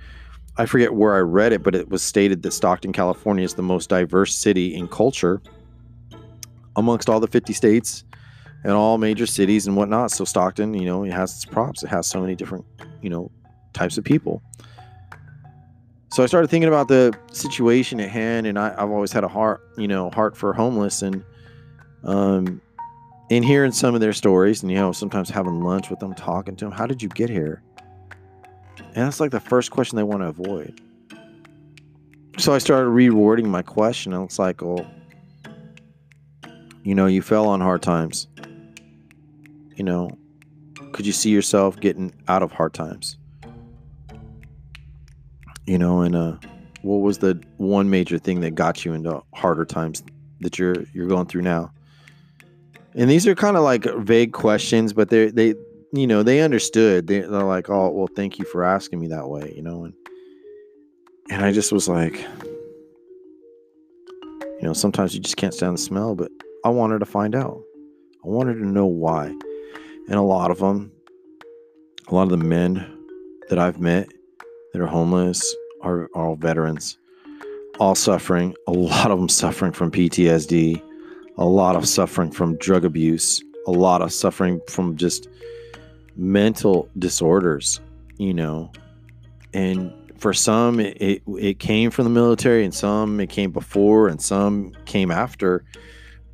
I 0.58 0.66
forget 0.66 0.94
where 0.94 1.16
I 1.16 1.20
read 1.20 1.54
it, 1.54 1.64
but 1.64 1.76
it 1.76 1.90
was 1.90 2.02
stated 2.02 2.44
that 2.44 2.52
Stockton, 2.52 2.94
California 2.94 3.44
is 3.44 3.54
the 3.54 3.64
most 3.64 3.90
diverse 3.90 4.36
city 4.36 4.76
in 4.76 4.88
culture 4.88 5.42
amongst 6.76 7.10
all 7.10 7.20
the 7.20 7.28
50 7.28 7.54
states 7.54 8.04
and 8.64 8.74
all 8.74 8.98
major 8.98 9.26
cities 9.26 9.68
and 9.68 9.76
whatnot. 9.76 10.12
So 10.12 10.26
Stockton, 10.26 10.74
you 10.74 10.86
know, 10.86 11.04
it 11.04 11.12
has 11.12 11.36
its 11.36 11.46
props. 11.46 11.84
It 11.84 11.88
has 11.88 12.08
so 12.08 12.20
many 12.22 12.36
different, 12.36 12.66
you 13.02 13.10
know, 13.10 13.32
types 13.74 13.98
of 13.98 14.04
people. 14.04 14.42
So 16.12 16.24
I 16.24 16.28
started 16.28 16.50
thinking 16.50 16.70
about 16.70 16.88
the 16.88 17.14
situation 17.34 18.00
at 18.00 18.10
hand, 18.10 18.48
and 18.48 18.58
I, 18.58 18.70
have 18.80 18.90
always 18.90 19.12
had 19.12 19.24
a 19.24 19.28
heart, 19.28 19.62
you 19.78 19.88
know, 19.88 20.10
heart 20.12 20.38
for 20.38 20.54
homeless, 20.54 21.02
and 21.02 21.24
um, 22.06 22.62
in 23.30 23.42
hearing 23.44 23.72
some 23.72 23.96
of 23.96 24.02
their 24.02 24.14
stories 24.14 24.62
and 24.62 24.72
you 24.72 24.78
know 24.78 24.92
sometimes 24.92 25.30
having 25.30 25.62
lunch 25.62 25.90
with 25.90 26.00
them 26.00 26.14
talking 26.14 26.56
to 26.56 26.66
them 26.66 26.72
how 26.72 26.86
did 26.86 27.02
you 27.02 27.10
get 27.10 27.30
here? 27.30 27.62
And 28.78 29.06
that's 29.06 29.20
like 29.20 29.32
the 29.32 29.40
first 29.40 29.72
question 29.72 29.96
they 29.96 30.04
want 30.04 30.22
to 30.22 30.28
avoid. 30.28 30.80
So 32.38 32.54
i 32.54 32.58
started 32.58 32.90
rewording 32.90 33.46
my 33.46 33.62
question 33.62 34.14
and 34.14 34.26
it's 34.26 34.38
like 34.38 34.62
well 34.62 34.86
you 36.84 36.94
know 36.94 37.08
you 37.08 37.22
fell 37.22 37.48
on 37.48 37.62
hard 37.62 37.82
times. 37.82 38.28
You 39.76 39.84
know 39.84 40.18
could 40.92 41.06
you 41.06 41.14
see 41.14 41.30
yourself 41.30 41.80
getting 41.80 42.14
out 42.28 42.44
of 42.44 42.52
hard 42.52 42.74
times? 42.74 43.18
You 45.66 45.80
know 45.80 46.02
and 46.02 46.16
uh 46.16 46.38
what 46.84 46.98
was 46.98 47.18
the 47.18 47.42
one 47.58 47.90
major 47.90 48.20
thing 48.20 48.42
that 48.42 48.54
got 48.54 48.86
you 48.86 48.94
into 48.94 49.24
harder 49.34 49.66
times 49.66 50.04
that 50.42 50.60
you're 50.60 50.84
you're 50.94 51.08
going 51.08 51.26
through 51.26 51.42
now 51.42 51.72
and 52.96 53.10
these 53.10 53.28
are 53.28 53.36
kind 53.36 53.58
of 53.58 53.64
like 53.64 53.84
vague 54.00 54.34
questions, 54.34 54.94
but 54.94 55.10
they 55.10 55.30
they 55.30 55.56
you 55.92 56.08
know 56.08 56.24
they 56.24 56.42
understood. 56.42 57.08
They, 57.08 57.20
they're 57.20 57.44
like, 57.44 57.70
oh 57.70 57.90
well, 57.90 58.08
thank 58.16 58.40
you 58.40 58.46
for 58.46 58.64
asking 58.64 59.00
me 59.00 59.08
that 59.08 59.28
way, 59.28 59.54
you 59.56 59.62
know. 59.62 59.84
And 59.86 59.94
and 61.30 61.44
I 61.44 61.52
just 61.52 61.72
was 61.72 61.90
like, 61.90 62.26
you 64.22 64.62
know, 64.62 64.74
sometimes 64.74 65.14
you 65.14 65.20
just 65.20 65.38
can't 65.38 65.54
stand 65.54 65.74
the 65.74 65.82
smell, 65.82 66.16
but 66.16 66.32
I 66.64 66.70
wanted 66.70 67.00
to 67.00 67.06
find 67.06 67.36
out. 67.36 67.62
I 68.24 68.28
wanted 68.28 68.56
to 68.56 68.66
know 68.66 68.86
why. 68.86 69.28
And 70.08 70.16
a 70.16 70.22
lot 70.22 70.52
of 70.52 70.60
them, 70.60 70.92
a 72.08 72.16
lot 72.16 72.24
of 72.24 72.30
the 72.30 72.38
men 72.38 72.86
that 73.50 73.60
I've 73.60 73.80
met 73.80 74.08
that 74.72 74.82
are 74.82 74.88
homeless 74.88 75.56
are, 75.82 76.04
are 76.16 76.28
all 76.28 76.36
veterans, 76.36 76.98
all 77.80 77.96
suffering. 77.96 78.56
A 78.68 78.72
lot 78.72 79.12
of 79.12 79.20
them 79.20 79.30
suffering 79.30 79.72
from 79.72 79.92
PTSD 79.92 80.82
a 81.38 81.46
lot 81.46 81.76
of 81.76 81.88
suffering 81.88 82.32
from 82.32 82.58
drug 82.58 82.86
abuse, 82.86 83.44
a 83.68 83.72
lot 83.72 84.02
of 84.02 84.14
suffering 84.14 84.62
from 84.70 84.96
just 84.96 85.28
mental 86.16 86.90
disorders, 86.98 87.80
you 88.18 88.34
know. 88.34 88.72
And 89.54 89.94
for 90.18 90.34
some, 90.34 90.80
it, 90.80 90.98
it, 91.02 91.24
it 91.40 91.60
came 91.60 91.92
from 91.92 92.06
the 92.06 92.10
military, 92.10 92.64
and 92.64 92.74
some 92.74 93.20
it 93.20 93.30
came 93.30 93.52
before, 93.52 94.08
and 94.08 94.22
some 94.22 94.74
came 94.86 95.12
after 95.12 95.66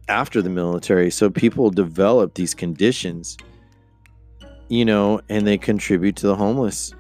after 0.08 0.42
the 0.42 0.50
military. 0.50 1.10
So 1.10 1.30
people 1.30 1.70
develop 1.70 2.36
these 2.36 2.54
conditions, 2.54 3.38
you 4.68 4.86
know, 4.86 5.22
and 5.30 5.48
they 5.48 5.58
contribute 5.58 6.16
to 6.18 6.28
the 6.28 6.36
homeless 6.36 6.94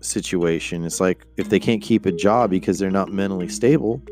situation. 0.00 0.84
It's 0.84 1.00
like 1.00 1.24
if 1.36 1.48
they 1.48 1.58
can't 1.58 1.82
keep 1.82 2.06
a 2.06 2.12
job 2.12 2.50
because 2.50 2.78
they're 2.78 2.90
not 2.90 3.12
mentally 3.12 3.48
stable, 3.48 4.02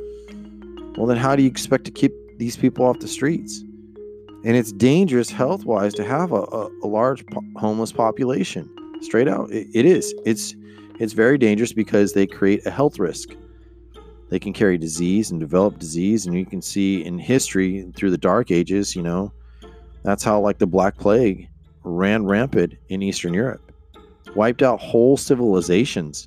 well, 0.97 1.07
then 1.07 1.17
how 1.17 1.37
do 1.37 1.43
you 1.43 1.49
expect 1.49 1.85
to 1.85 1.91
keep 1.91 2.13
these 2.41 2.57
people 2.57 2.87
off 2.87 2.99
the 2.99 3.07
streets. 3.07 3.61
And 4.45 4.57
it's 4.57 4.73
dangerous 4.73 5.31
health 5.31 5.67
wise 5.67 5.93
to 5.95 6.05
have 6.05 6.33
a, 6.33 6.43
a, 6.43 6.71
a 6.83 6.89
large 6.89 7.27
po- 7.27 7.45
homeless 7.57 7.93
population. 7.93 8.69
Straight 9.03 9.29
out, 9.29 9.51
it, 9.51 9.69
it 9.75 9.85
is. 9.85 10.15
It's 10.25 10.57
it's 10.99 11.13
very 11.13 11.39
dangerous 11.39 11.73
because 11.73 12.15
they 12.15 12.27
create 12.27 12.67
a 12.67 12.71
health 12.71 12.99
risk. 12.99 13.31
They 14.31 14.39
can 14.39 14.53
carry 14.53 14.79
disease 14.79 15.31
and 15.31 15.39
develop 15.39 15.79
disease, 15.79 16.27
and 16.27 16.35
you 16.35 16.47
can 16.47 16.63
see 16.63 17.05
in 17.05 17.19
history 17.19 17.87
through 17.95 18.11
the 18.11 18.19
Dark 18.19 18.51
Ages. 18.51 18.97
You 18.97 19.03
know, 19.03 19.33
that's 20.03 20.25
how 20.25 20.41
like 20.41 20.59
the 20.59 20.67
Black 20.67 20.97
Plague 20.97 21.49
ran 21.85 22.25
rampant 22.25 22.75
in 22.89 23.03
Eastern 23.03 23.35
Europe, 23.35 23.73
wiped 24.35 24.63
out 24.63 24.81
whole 24.81 25.19
civilizations. 25.19 26.27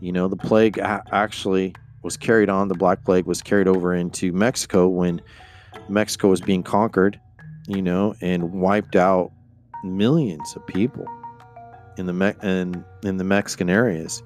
You 0.00 0.12
know, 0.12 0.28
the 0.28 0.36
plague 0.36 0.78
actually 0.78 1.74
was 2.02 2.16
carried 2.16 2.48
on. 2.48 2.68
The 2.68 2.74
Black 2.74 3.04
Plague 3.04 3.26
was 3.26 3.42
carried 3.42 3.68
over 3.68 3.94
into 3.94 4.32
Mexico 4.32 4.88
when 4.88 5.20
Mexico 5.88 6.28
was 6.28 6.40
being 6.40 6.62
conquered, 6.62 7.20
you 7.66 7.82
know, 7.82 8.14
and 8.20 8.52
wiped 8.52 8.96
out 8.96 9.32
millions 9.84 10.54
of 10.56 10.66
people 10.66 11.06
in 11.96 12.06
the 12.06 12.12
Me- 12.12 12.34
in, 12.42 12.84
in 13.04 13.16
the 13.16 13.24
Mexican 13.24 13.70
areas. 13.70 14.22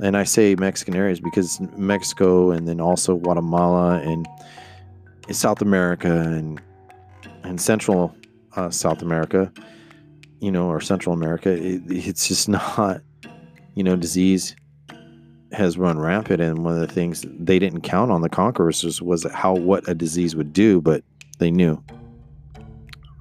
And 0.00 0.16
I 0.16 0.24
say 0.24 0.54
Mexican 0.56 0.96
areas 0.96 1.20
because 1.20 1.60
Mexico 1.76 2.50
and 2.50 2.66
then 2.66 2.80
also 2.80 3.16
Guatemala 3.16 4.00
and 4.00 4.26
South 5.30 5.62
America 5.62 6.10
and 6.10 6.60
and 7.44 7.60
Central 7.60 8.14
uh, 8.56 8.70
South 8.70 9.02
America, 9.02 9.52
you 10.40 10.50
know, 10.50 10.68
or 10.68 10.80
Central 10.80 11.14
America, 11.14 11.50
it, 11.50 11.82
it's 11.88 12.28
just 12.28 12.48
not, 12.76 13.00
you 13.74 13.84
know, 13.84 13.96
disease 13.96 14.56
has 15.54 15.78
run 15.78 15.98
rampant 15.98 16.40
and 16.40 16.64
one 16.64 16.74
of 16.74 16.80
the 16.80 16.92
things 16.92 17.24
they 17.28 17.58
didn't 17.58 17.82
count 17.82 18.10
on 18.10 18.22
the 18.22 18.28
conquerors 18.28 19.00
was, 19.00 19.24
how 19.32 19.54
what 19.54 19.88
a 19.88 19.94
disease 19.94 20.36
would 20.36 20.52
do 20.52 20.80
but 20.80 21.02
they 21.38 21.50
knew. 21.50 21.82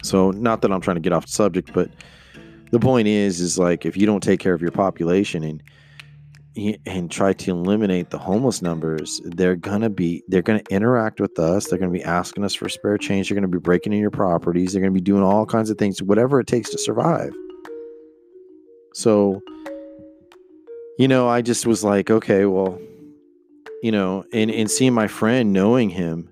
So 0.04 0.32
not 0.32 0.62
that 0.62 0.72
i'm 0.72 0.82
trying 0.82 0.96
to 0.96 1.02
get 1.02 1.14
off 1.14 1.26
the 1.26 1.32
subject 1.32 1.72
but 1.74 1.90
the 2.72 2.80
point 2.80 3.08
is 3.08 3.40
is 3.40 3.58
like 3.58 3.86
if 3.86 3.96
you 3.96 4.06
don't 4.06 4.22
take 4.24 4.40
care 4.40 4.54
of 4.54 4.62
your 4.62 4.72
population 4.72 5.44
and 5.44 5.64
and 6.86 7.10
try 7.10 7.34
to 7.34 7.52
eliminate 7.52 8.12
the 8.12 8.18
homeless 8.18 8.62
numbers 8.62 9.20
they're 9.26 9.56
gonna 9.56 9.90
be 9.90 10.24
they're 10.28 10.44
gonna 10.44 10.62
interact 10.70 11.20
with 11.20 11.40
us. 11.40 11.68
They're 11.68 11.80
gonna 11.80 11.92
be 11.92 12.04
asking 12.04 12.44
us 12.44 12.54
for 12.54 12.70
spare 12.70 12.98
change. 12.98 13.30
They're 13.30 13.36
gonna 13.36 13.48
be 13.48 13.58
breaking 13.58 13.94
in 13.94 14.00
your 14.00 14.12
properties. 14.12 14.74
They're 14.74 14.82
gonna 14.82 14.92
be 14.92 15.02
doing 15.02 15.24
all 15.24 15.46
kinds 15.46 15.70
of 15.70 15.78
things 15.78 16.02
whatever 16.04 16.40
it 16.40 16.48
takes 16.48 16.70
to 16.72 16.78
survive. 16.78 17.34
So 18.94 19.42
you 20.98 21.08
know 21.08 21.28
i 21.28 21.42
just 21.42 21.66
was 21.66 21.84
like 21.84 22.10
okay 22.10 22.46
well 22.46 22.80
you 23.82 23.92
know 23.92 24.24
and 24.34 24.52
and 24.52 24.70
seeing 24.70 24.94
my 24.94 25.08
friend 25.08 25.52
knowing 25.54 25.90
him 25.90 26.30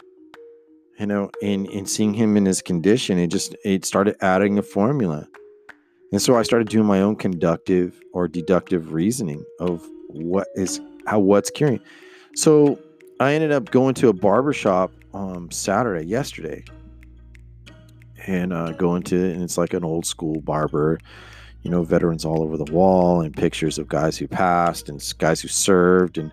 you 1.00 1.06
know 1.06 1.30
and 1.42 1.68
and 1.68 1.90
seeing 1.90 2.14
him 2.14 2.38
in 2.38 2.46
his 2.46 2.62
condition 2.62 3.18
it 3.18 3.28
just 3.28 3.56
it 3.64 3.86
started 3.86 4.16
adding 4.22 4.58
a 4.58 4.62
formula 4.64 5.28
and 6.12 6.22
so 6.22 6.38
i 6.38 6.44
started 6.44 6.70
doing 6.70 6.86
my 6.86 7.02
own 7.02 7.16
conductive 7.16 8.00
or 8.14 8.28
deductive 8.28 8.94
reasoning 8.94 9.44
of 9.60 9.88
what 10.14 10.48
is 10.56 10.80
how 11.06 11.20
what's 11.20 11.50
curing. 11.50 11.80
So 12.36 12.80
I 13.20 13.34
ended 13.34 13.52
up 13.52 13.72
going 13.72 13.94
to 13.96 14.10
a 14.10 14.14
barber 14.14 14.54
shop 14.54 14.92
um, 15.14 15.52
Saturday, 15.52 16.06
yesterday, 16.06 16.64
and 18.28 18.54
uh, 18.54 18.72
going 18.74 19.04
to 19.04 19.32
and 19.32 19.44
it's 19.44 19.58
like 19.58 19.74
an 19.74 19.84
old 19.84 20.06
school 20.06 20.42
barber, 20.42 21.00
you 21.64 21.72
know, 21.72 21.84
veterans 21.84 22.26
all 22.26 22.42
over 22.44 22.58
the 22.58 22.72
wall 22.72 23.22
and 23.22 23.36
pictures 23.36 23.78
of 23.78 23.88
guys 23.88 24.18
who 24.18 24.28
passed 24.28 24.90
and 24.90 25.02
guys 25.18 25.42
who 25.42 25.48
served 25.48 26.18
and 26.18 26.32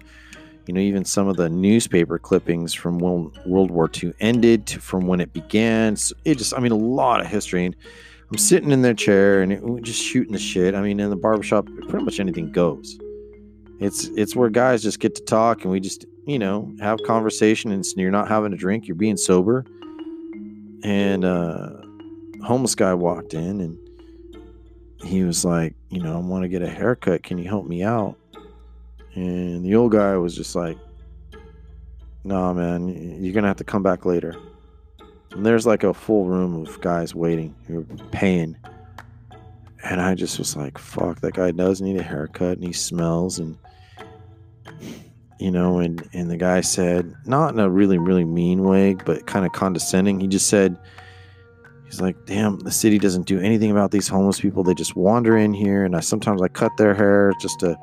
you 0.66 0.74
know 0.74 0.80
even 0.80 1.04
some 1.04 1.28
of 1.28 1.36
the 1.36 1.48
newspaper 1.48 2.18
clippings 2.18 2.74
from 2.74 2.98
when 2.98 3.30
World 3.46 3.70
War 3.70 3.90
II 4.02 4.12
ended 4.20 4.66
to 4.66 4.80
from 4.80 5.06
when 5.06 5.20
it 5.20 5.32
began. 5.32 5.96
So 5.96 6.14
it 6.24 6.36
just 6.36 6.54
I 6.54 6.60
mean 6.60 6.72
a 6.72 6.76
lot 6.76 7.20
of 7.20 7.26
history. 7.26 7.66
And 7.66 7.76
I'm 8.30 8.38
sitting 8.38 8.70
in 8.70 8.82
their 8.82 8.94
chair 8.94 9.42
and 9.42 9.52
it, 9.52 9.82
just 9.82 10.02
shooting 10.02 10.32
the 10.32 10.38
shit. 10.38 10.74
I 10.74 10.82
mean 10.82 11.00
in 11.00 11.10
the 11.10 11.16
barbershop 11.16 11.66
pretty 11.88 12.04
much 12.04 12.20
anything 12.20 12.52
goes 12.52 12.98
it's 13.80 14.06
it's 14.16 14.34
where 14.34 14.50
guys 14.50 14.82
just 14.82 15.00
get 15.00 15.14
to 15.14 15.22
talk 15.22 15.62
and 15.62 15.70
we 15.70 15.80
just 15.80 16.04
you 16.26 16.38
know 16.38 16.72
have 16.80 16.98
conversation 17.04 17.70
and 17.70 17.84
you're 17.96 18.10
not 18.10 18.28
having 18.28 18.52
a 18.52 18.56
drink 18.56 18.86
you're 18.86 18.96
being 18.96 19.16
sober 19.16 19.64
and 20.82 21.24
uh 21.24 21.70
homeless 22.42 22.74
guy 22.74 22.94
walked 22.94 23.34
in 23.34 23.60
and 23.60 23.78
he 25.04 25.22
was 25.22 25.44
like 25.44 25.74
you 25.90 26.02
know 26.02 26.16
i 26.16 26.18
want 26.18 26.42
to 26.42 26.48
get 26.48 26.62
a 26.62 26.68
haircut. 26.68 27.22
Can 27.22 27.38
you 27.38 27.48
help 27.48 27.66
me 27.66 27.82
out? 27.82 28.16
And 29.14 29.64
the 29.64 29.74
old 29.74 29.92
guy 29.92 30.16
was 30.16 30.34
just 30.34 30.54
like 30.54 30.78
nah 32.24 32.52
man 32.52 33.22
you're 33.22 33.34
gonna 33.34 33.48
have 33.48 33.56
to 33.56 33.64
come 33.64 33.82
back 33.82 34.04
later. 34.04 34.34
And 35.32 35.44
there's 35.44 35.66
like 35.66 35.84
a 35.84 35.94
full 35.94 36.24
room 36.24 36.66
of 36.66 36.80
guys 36.80 37.14
waiting 37.14 37.54
who 37.66 37.80
are 37.80 37.84
paying. 38.10 38.56
And 39.84 40.00
I 40.00 40.14
just 40.14 40.38
was 40.38 40.56
like, 40.56 40.78
fuck, 40.78 41.20
that 41.20 41.34
guy 41.34 41.52
does 41.52 41.80
need 41.80 41.98
a 41.98 42.02
haircut 42.02 42.58
and 42.58 42.64
he 42.64 42.72
smells 42.72 43.38
and 43.38 43.56
you 45.38 45.52
know, 45.52 45.78
and 45.78 46.06
and 46.12 46.30
the 46.30 46.36
guy 46.36 46.60
said, 46.60 47.14
not 47.24 47.54
in 47.54 47.60
a 47.60 47.70
really 47.70 47.98
really 47.98 48.24
mean 48.24 48.62
way, 48.64 48.94
but 48.94 49.26
kind 49.26 49.46
of 49.46 49.52
condescending. 49.52 50.18
He 50.18 50.26
just 50.26 50.48
said, 50.48 50.76
he's 51.88 52.00
like, 52.00 52.16
damn, 52.26 52.58
the 52.60 52.70
city 52.70 52.98
doesn't 52.98 53.26
do 53.26 53.40
anything 53.40 53.70
about 53.70 53.90
these 53.90 54.08
homeless 54.08 54.40
people. 54.40 54.62
They 54.62 54.74
just 54.74 54.96
wander 54.96 55.36
in 55.36 55.52
here, 55.52 55.84
and 55.84 55.96
I 55.96 56.00
sometimes 56.00 56.42
I 56.42 56.48
cut 56.48 56.76
their 56.76 56.94
hair 56.94 57.32
just 57.40 57.60
to, 57.60 57.78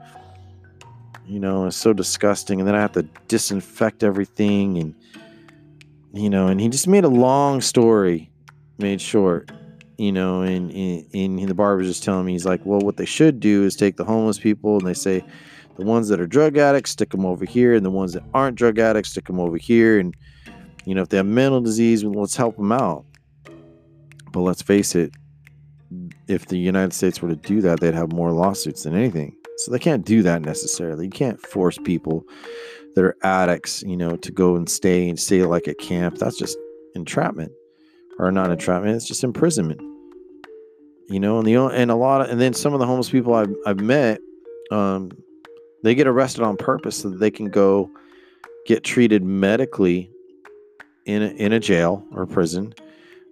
you 1.25 1.39
know, 1.39 1.65
it's 1.65 1.77
so 1.77 1.93
disgusting, 1.93 2.59
and 2.59 2.67
then 2.67 2.75
I 2.75 2.81
have 2.81 2.93
to 2.93 3.03
disinfect 3.27 4.03
everything, 4.03 4.77
and 4.77 4.95
you 6.13 6.29
know, 6.29 6.47
and 6.47 6.61
he 6.61 6.69
just 6.69 6.87
made 6.87 7.03
a 7.03 7.09
long 7.09 7.61
story 7.61 8.31
made 8.77 9.01
short 9.01 9.51
you 9.97 10.11
know, 10.11 10.41
and, 10.41 10.71
and, 10.71 11.05
and 11.13 11.47
the 11.47 11.53
barber's 11.53 11.87
just 11.87 12.03
telling 12.03 12.25
me, 12.25 12.33
he's 12.33 12.45
like, 12.45 12.59
well, 12.65 12.81
what 12.81 12.97
they 12.97 13.05
should 13.05 13.39
do 13.39 13.63
is 13.63 13.77
take 13.77 13.95
the 13.95 14.03
homeless 14.03 14.37
people 14.37 14.77
and 14.77 14.85
they 14.85 14.93
say, 14.93 15.23
the 15.77 15.85
ones 15.85 16.07
that 16.07 16.19
are 16.19 16.27
drug 16.27 16.57
addicts, 16.57 16.91
stick 16.91 17.09
them 17.09 17.25
over 17.25 17.45
here, 17.45 17.73
and 17.73 17.85
the 17.85 17.91
ones 17.91 18.13
that 18.13 18.23
aren't 18.33 18.57
drug 18.57 18.79
addicts, 18.79 19.11
stick 19.11 19.25
them 19.25 19.39
over 19.39 19.57
here. 19.57 19.99
And 19.99 20.15
you 20.85 20.95
know, 20.95 21.01
if 21.01 21.09
they 21.09 21.17
have 21.17 21.25
mental 21.25 21.61
disease, 21.61 22.03
let's 22.03 22.35
help 22.35 22.57
them 22.57 22.71
out. 22.71 23.05
But 24.35 24.41
let's 24.41 24.61
face 24.61 24.95
it, 24.95 25.13
if 26.27 26.47
the 26.47 26.57
United 26.57 26.91
States 26.91 27.21
were 27.21 27.29
to 27.29 27.37
do 27.37 27.61
that, 27.61 27.79
they'd 27.79 27.93
have 27.93 28.11
more 28.11 28.33
lawsuits 28.33 28.83
than 28.83 28.93
anything. 28.93 29.33
So 29.59 29.71
they 29.71 29.79
can't 29.79 30.05
do 30.05 30.23
that 30.23 30.41
necessarily. 30.41 31.05
You 31.05 31.11
can't 31.11 31.39
force 31.39 31.77
people 31.77 32.25
that 32.95 33.05
are 33.05 33.15
addicts, 33.23 33.81
you 33.83 33.95
know, 33.95 34.17
to 34.17 34.31
go 34.33 34.57
and 34.57 34.69
stay 34.69 35.07
and 35.07 35.17
stay 35.17 35.43
like 35.43 35.69
at 35.69 35.77
camp. 35.77 36.17
That's 36.17 36.37
just 36.37 36.57
entrapment, 36.95 37.53
or 38.19 38.29
not 38.29 38.51
entrapment. 38.51 38.97
It's 38.97 39.07
just 39.07 39.23
imprisonment. 39.23 39.79
You 41.07 41.21
know, 41.21 41.37
and 41.37 41.47
the 41.47 41.55
and 41.55 41.89
a 41.89 41.95
lot 41.95 42.19
of 42.19 42.29
and 42.29 42.41
then 42.41 42.53
some 42.53 42.73
of 42.73 42.81
the 42.81 42.85
homeless 42.85 43.09
people 43.09 43.35
I've 43.35 43.55
I've 43.65 43.79
met, 43.79 44.19
um, 44.69 45.11
they 45.81 45.95
get 45.95 46.07
arrested 46.07 46.43
on 46.43 46.57
purpose 46.57 46.97
so 46.97 47.09
that 47.09 47.21
they 47.21 47.31
can 47.31 47.49
go 47.49 47.89
get 48.65 48.83
treated 48.83 49.23
medically 49.23 50.11
in 51.05 51.21
a, 51.21 51.27
in 51.27 51.53
a 51.53 51.59
jail 51.61 52.05
or 52.11 52.25
prison. 52.25 52.73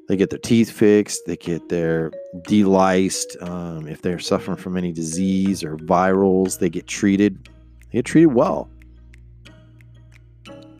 They 0.07 0.17
get 0.17 0.29
their 0.29 0.39
teeth 0.39 0.71
fixed. 0.71 1.21
They 1.25 1.37
get 1.37 1.69
their 1.69 2.11
deliced. 2.43 3.37
Um, 3.41 3.87
if 3.87 4.01
they're 4.01 4.19
suffering 4.19 4.57
from 4.57 4.77
any 4.77 4.91
disease 4.91 5.63
or 5.63 5.77
virals, 5.77 6.59
they 6.59 6.69
get 6.69 6.87
treated. 6.87 7.49
They 7.91 7.99
get 7.99 8.05
treated 8.05 8.33
well. 8.33 8.69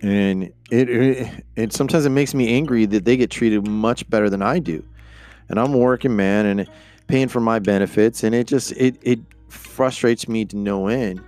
And 0.01 0.51
it, 0.69 0.89
it, 0.89 1.43
it 1.55 1.73
sometimes 1.73 2.05
it 2.05 2.09
makes 2.09 2.33
me 2.33 2.53
angry 2.53 2.85
that 2.87 3.05
they 3.05 3.15
get 3.15 3.31
treated 3.31 3.65
much 3.65 4.09
better 4.09 4.29
than 4.29 4.41
I 4.41 4.59
do. 4.59 4.83
And 5.47 5.59
I'm 5.59 5.73
a 5.73 5.77
working 5.77 6.15
man 6.15 6.45
and 6.45 6.69
paying 7.07 7.29
for 7.29 7.39
my 7.39 7.59
benefits, 7.59 8.23
and 8.23 8.35
it 8.35 8.47
just 8.47 8.71
it 8.73 8.97
it 9.01 9.19
frustrates 9.49 10.27
me 10.27 10.45
to 10.45 10.57
no 10.57 10.87
end 10.87 11.21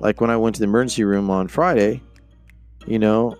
like 0.00 0.20
when 0.20 0.30
I 0.30 0.36
went 0.36 0.56
to 0.56 0.60
the 0.60 0.64
emergency 0.64 1.04
room 1.04 1.30
on 1.30 1.48
Friday, 1.48 2.02
you 2.86 2.98
know, 2.98 3.36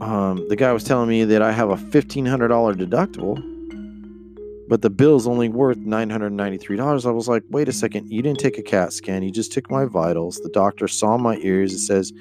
um, 0.00 0.48
the 0.48 0.56
guy 0.56 0.72
was 0.72 0.84
telling 0.84 1.08
me 1.08 1.24
that 1.24 1.42
I 1.42 1.52
have 1.52 1.70
a 1.70 1.76
$1,500 1.76 2.74
deductible, 2.74 3.42
but 4.68 4.82
the 4.82 4.90
bill's 4.90 5.26
only 5.26 5.48
worth 5.48 5.78
$993. 5.78 7.06
I 7.06 7.10
was 7.10 7.28
like, 7.28 7.42
wait 7.50 7.68
a 7.68 7.72
second, 7.72 8.10
you 8.10 8.22
didn't 8.22 8.38
take 8.38 8.58
a 8.58 8.62
CAT 8.62 8.92
scan. 8.92 9.22
You 9.22 9.32
just 9.32 9.52
took 9.52 9.70
my 9.70 9.86
vitals. 9.86 10.40
The 10.40 10.50
doctor 10.50 10.86
saw 10.86 11.16
my 11.16 11.38
ears. 11.38 11.72
It 11.72 11.80
says, 11.80 12.12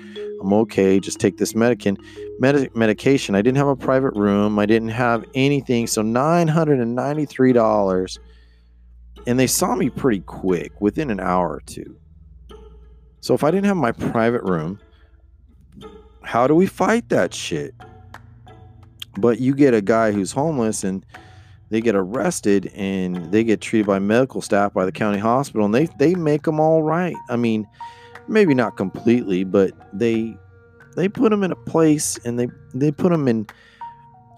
I'm 0.41 0.53
okay. 0.53 0.99
Just 0.99 1.19
take 1.19 1.37
this 1.37 1.53
medication. 1.55 1.97
Medi- 2.39 2.69
medication. 2.73 3.35
I 3.35 3.41
didn't 3.41 3.57
have 3.57 3.67
a 3.67 3.75
private 3.75 4.13
room. 4.13 4.57
I 4.59 4.65
didn't 4.65 4.89
have 4.89 5.25
anything. 5.33 5.87
So 5.87 6.01
$993. 6.01 8.19
And 9.25 9.39
they 9.39 9.47
saw 9.47 9.75
me 9.75 9.89
pretty 9.89 10.21
quick, 10.21 10.79
within 10.79 11.11
an 11.11 11.19
hour 11.19 11.49
or 11.49 11.61
two. 11.65 11.97
So 13.19 13.33
if 13.33 13.43
I 13.43 13.51
didn't 13.51 13.65
have 13.65 13.75
my 13.75 13.91
private 13.91 14.43
room, 14.43 14.79
how 16.27 16.45
do 16.45 16.53
we 16.53 16.65
fight 16.65 17.07
that 17.09 17.33
shit? 17.33 17.73
But 19.17 19.39
you 19.39 19.55
get 19.55 19.73
a 19.73 19.81
guy 19.81 20.11
who's 20.11 20.31
homeless 20.31 20.83
and 20.83 21.05
they 21.69 21.81
get 21.81 21.95
arrested 21.95 22.71
and 22.75 23.31
they 23.31 23.43
get 23.43 23.61
treated 23.61 23.87
by 23.87 23.99
medical 23.99 24.41
staff 24.41 24.73
by 24.73 24.85
the 24.85 24.91
county 24.91 25.19
hospital 25.19 25.65
and 25.65 25.73
they 25.73 25.85
they 25.97 26.15
make 26.15 26.43
them 26.43 26.59
all 26.59 26.83
right. 26.83 27.15
I 27.29 27.37
mean, 27.37 27.65
maybe 28.27 28.53
not 28.53 28.75
completely, 28.75 29.45
but 29.45 29.71
they 29.93 30.35
they 30.95 31.07
put 31.07 31.29
them 31.29 31.43
in 31.43 31.51
a 31.51 31.55
place 31.55 32.19
and 32.25 32.37
they 32.37 32.49
they 32.73 32.91
put 32.91 33.11
them 33.11 33.27
in 33.27 33.47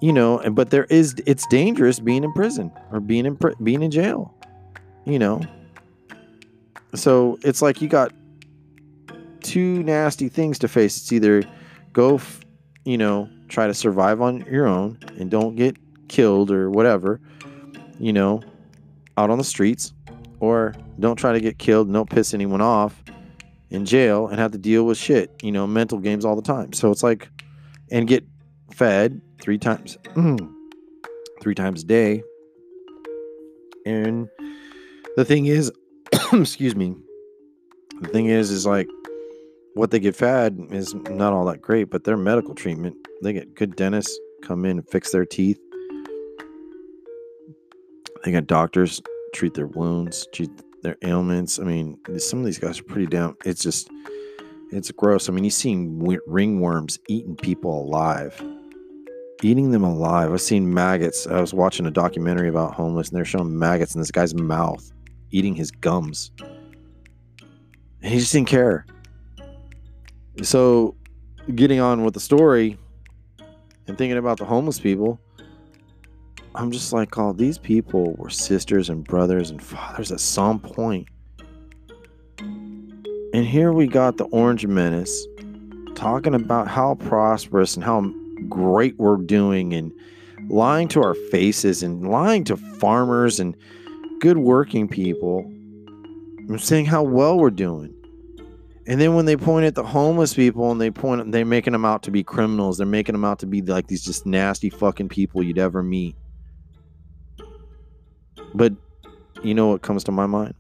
you 0.02 0.14
know, 0.14 0.42
but 0.52 0.70
there 0.70 0.86
is 0.86 1.16
it's 1.26 1.46
dangerous 1.48 2.00
being 2.00 2.24
in 2.24 2.32
prison 2.34 2.72
or 2.92 3.00
being 3.00 3.26
in 3.26 3.38
being 3.64 3.82
in 3.82 3.92
jail. 3.92 4.34
You 5.06 5.20
know. 5.20 5.42
So 6.94 7.38
it's 7.44 7.62
like 7.62 7.82
you 7.82 7.88
got 7.88 8.14
two 9.42 9.84
nasty 9.84 10.30
things 10.30 10.60
to 10.60 10.68
face. 10.68 10.98
It's 10.98 11.12
either 11.12 11.44
go, 11.94 12.20
you 12.86 12.98
know, 12.98 13.30
try 13.48 13.68
to 13.68 13.74
survive 13.74 14.22
on 14.22 14.42
your 14.42 14.68
own 14.68 15.00
and 15.18 15.30
don't 15.30 15.56
get 15.56 15.78
killed 16.08 16.52
or 16.52 16.70
whatever, 16.70 17.20
you 18.00 18.14
know, 18.14 18.42
out 19.18 19.30
on 19.30 19.38
the 19.38 19.44
streets, 19.44 19.94
or 20.40 20.74
don't 21.00 21.18
try 21.18 21.34
to 21.34 21.40
get 21.40 21.60
killed 21.60 21.88
and 21.88 21.94
don't 21.94 22.10
piss 22.10 22.34
anyone 22.34 22.62
off 22.62 23.04
in 23.70 23.86
jail 23.86 24.28
and 24.28 24.40
have 24.40 24.52
to 24.52 24.58
deal 24.58 24.86
with 24.86 24.98
shit, 24.98 25.32
you 25.42 25.52
know, 25.52 25.68
mental 25.68 26.00
games 26.00 26.26
all 26.26 26.36
the 26.36 26.42
time. 26.42 26.74
So 26.74 26.92
it's 26.92 27.04
like, 27.04 27.30
and 27.92 28.08
get 28.08 28.26
fed 28.72 29.22
three 29.42 29.58
times, 29.58 29.98
three 31.42 31.56
times 31.56 31.84
a 31.84 31.86
day. 31.86 32.24
And 33.86 34.30
the 35.16 35.26
thing 35.26 35.46
is, 35.48 35.72
excuse 36.34 36.76
me, 36.76 36.96
the 38.02 38.10
thing 38.10 38.28
is, 38.28 38.52
is 38.52 38.66
like, 38.66 38.88
what 39.76 39.92
they 39.92 40.00
get 40.00 40.16
fed 40.16 40.68
is 40.72 40.94
not 40.94 41.34
all 41.34 41.46
that 41.46 41.62
great, 41.62 41.90
but 41.90 42.04
their 42.04 42.18
medical 42.18 42.56
treatment, 42.56 42.96
they 43.24 43.34
get 43.34 43.56
good 43.56 43.76
dentists 43.76 44.18
come 44.42 44.66
in 44.66 44.78
and 44.78 44.90
fix 44.90 45.12
their 45.12 45.26
teeth. 45.26 45.60
They 48.24 48.32
got 48.32 48.48
doctors 48.48 49.02
treat 49.34 49.54
their 49.54 49.68
wounds, 49.68 50.28
treat 50.34 50.50
their 50.82 50.98
ailments. 51.04 51.60
I 51.60 51.64
mean, 51.64 51.98
some 52.18 52.40
of 52.40 52.46
these 52.46 52.60
guys 52.60 52.80
are 52.80 52.84
pretty 52.84 53.08
down. 53.08 53.36
It's 53.46 53.62
just, 53.62 53.90
It's 54.72 54.92
gross. 54.92 55.30
I 55.30 55.34
mean, 55.34 55.44
you've 55.44 55.54
seen 55.54 56.00
ringworms 56.00 57.00
eating 57.08 57.36
people 57.36 57.82
alive, 57.82 58.42
eating 59.42 59.72
them 59.72 59.84
alive. 59.84 60.32
I've 60.32 60.42
seen 60.42 60.72
maggots. 60.74 61.26
I 61.26 61.42
was 61.42 61.54
watching 61.54 61.86
a 61.86 61.92
documentary 61.92 62.50
about 62.50 62.74
homeless, 62.76 63.10
and 63.10 63.18
they're 63.18 63.26
showing 63.26 63.58
maggots 63.58 63.96
in 63.96 64.02
this 64.02 64.12
guy's 64.12 64.36
mouth, 64.36 64.92
eating 65.32 65.56
his 65.56 65.72
gums, 65.72 66.32
and 68.02 68.14
he 68.14 68.20
just 68.20 68.32
didn't 68.32 68.48
care. 68.48 68.86
So, 70.42 70.96
getting 71.56 71.80
on 71.80 72.04
with 72.04 72.14
the 72.14 72.20
story 72.20 72.78
and 73.88 73.98
thinking 73.98 74.18
about 74.18 74.38
the 74.38 74.46
homeless 74.46 74.80
people, 74.80 75.20
I'm 76.56 76.72
just 76.72 76.94
like, 76.94 77.18
oh, 77.18 77.34
these 77.34 77.58
people 77.58 78.14
were 78.18 78.30
sisters 78.30 78.90
and 78.90 79.04
brothers 79.04 79.50
and 79.50 79.62
fathers 79.62 80.12
at 80.12 80.20
some 80.20 80.60
point. 80.60 81.08
And 82.40 83.46
here 83.46 83.74
we 83.74 83.88
got 83.88 84.18
the 84.18 84.26
Orange 84.26 84.66
Menace 84.66 85.28
talking 85.96 86.34
about 86.34 86.68
how 86.68 86.96
prosperous 86.96 87.76
and 87.76 87.84
how 87.84 88.02
great 88.48 88.98
we're 88.98 89.18
doing 89.18 89.74
and 89.74 89.92
lying 90.50 90.88
to 90.90 91.04
our 91.04 91.14
faces 91.14 91.84
and 91.84 92.10
lying 92.10 92.44
to 92.46 92.58
farmers 92.58 93.40
and 93.40 93.56
good 94.20 94.38
working 94.38 94.88
people 94.88 95.42
and 96.48 96.60
saying 96.60 96.86
how 96.86 97.04
well 97.04 97.38
we're 97.38 97.52
doing. 97.52 97.94
And 98.90 99.00
then 99.00 99.14
when 99.14 99.26
they 99.26 99.38
point 99.38 99.68
at 99.68 99.76
the 99.76 99.84
homeless 99.84 100.34
people 100.34 100.72
and 100.72 100.82
they 100.82 100.90
point, 100.90 101.32
they're 101.32 101.46
making 101.46 101.74
them 101.74 101.86
out 101.86 102.02
to 102.04 102.12
be 102.12 102.24
criminals. 102.24 102.80
They're 102.80 102.88
making 102.88 103.14
them 103.14 103.24
out 103.24 103.38
to 103.40 103.46
be 103.46 103.62
like 103.62 103.86
these 103.86 104.04
just 104.04 104.26
nasty 104.26 104.72
fucking 104.72 105.10
people 105.10 105.44
you'd 105.44 105.60
ever 105.60 105.84
meet. 105.84 106.16
But 108.56 108.74
you 109.44 109.54
know 109.54 109.68
what 109.68 109.84
comes 109.84 110.04
to 110.06 110.12
my 110.12 110.26
mind? 110.26 110.56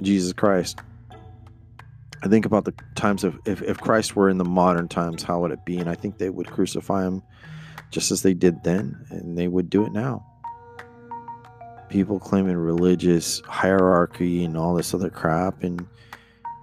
Jesus 0.00 0.32
Christ. 0.32 0.80
I 2.22 2.28
think 2.28 2.46
about 2.46 2.64
the 2.64 2.72
times 2.94 3.24
of 3.24 3.38
if, 3.44 3.60
if 3.60 3.78
Christ 3.78 4.16
were 4.16 4.30
in 4.30 4.38
the 4.38 4.44
modern 4.46 4.88
times, 4.88 5.22
how 5.22 5.40
would 5.40 5.50
it 5.50 5.66
be? 5.66 5.76
And 5.76 5.90
I 5.90 5.94
think 5.94 6.16
they 6.16 6.30
would 6.30 6.50
crucify 6.50 7.04
him 7.04 7.22
just 7.90 8.10
as 8.10 8.22
they 8.22 8.32
did 8.32 8.64
then, 8.64 9.04
and 9.10 9.36
they 9.36 9.48
would 9.48 9.68
do 9.68 9.84
it 9.84 9.92
now. 9.92 10.24
People 11.90 12.18
claiming 12.18 12.56
religious 12.56 13.40
hierarchy 13.40 14.44
and 14.44 14.56
all 14.56 14.74
this 14.74 14.94
other 14.94 15.10
crap, 15.10 15.62
and 15.62 15.86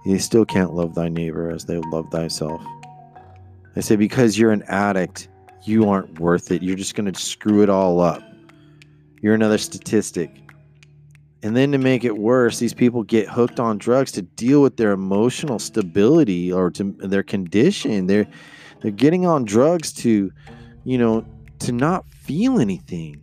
you 0.04 0.18
still 0.18 0.44
can't 0.44 0.74
love 0.74 0.94
thy 0.94 1.08
neighbor 1.08 1.50
as 1.50 1.64
they 1.64 1.78
love 1.78 2.10
thyself. 2.10 2.62
They 3.74 3.80
say 3.80 3.96
because 3.96 4.38
you're 4.38 4.52
an 4.52 4.64
addict, 4.68 5.28
you 5.64 5.88
aren't 5.88 6.18
worth 6.18 6.50
it. 6.50 6.62
You're 6.62 6.76
just 6.76 6.94
going 6.94 7.10
to 7.10 7.18
screw 7.18 7.62
it 7.62 7.70
all 7.70 8.00
up. 8.00 8.22
You're 9.20 9.34
another 9.34 9.58
statistic. 9.58 10.30
And 11.44 11.56
then 11.56 11.72
to 11.72 11.78
make 11.78 12.04
it 12.04 12.18
worse, 12.18 12.58
these 12.58 12.74
people 12.74 13.02
get 13.02 13.28
hooked 13.28 13.58
on 13.58 13.78
drugs 13.78 14.12
to 14.12 14.22
deal 14.22 14.62
with 14.62 14.76
their 14.76 14.92
emotional 14.92 15.58
stability 15.58 16.52
or 16.52 16.70
to 16.72 16.84
their 16.98 17.22
condition. 17.22 18.06
They're 18.06 18.26
they're 18.80 18.90
getting 18.90 19.26
on 19.26 19.44
drugs 19.44 19.92
to, 19.94 20.32
you 20.84 20.98
know, 20.98 21.24
to 21.60 21.72
not 21.72 22.04
feel 22.12 22.58
anything. 22.58 23.20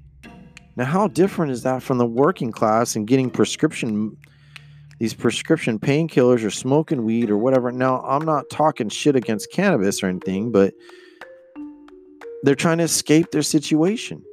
Now, 0.78 0.86
how 0.86 1.08
different 1.10 1.52
is 1.52 1.64
that 1.64 1.84
from 1.84 1.98
the 1.98 2.06
working 2.06 2.52
class 2.52 2.96
and 2.96 3.06
getting 3.06 3.30
prescription 3.30 4.16
these 5.00 5.14
prescription 5.14 5.80
painkillers 5.80 6.46
or 6.46 6.52
smoking 6.52 7.04
weed 7.04 7.30
or 7.30 7.38
whatever? 7.38 7.72
Now, 7.72 8.02
I'm 8.02 8.26
not 8.26 8.50
talking 8.50 8.90
shit 8.90 9.16
against 9.16 9.52
cannabis 9.52 10.04
or 10.04 10.08
anything, 10.08 10.52
but 10.52 10.74
they're 12.44 12.56
trying 12.56 12.78
to 12.78 12.84
escape 12.84 13.32
their 13.32 13.42
situation. 13.42 14.24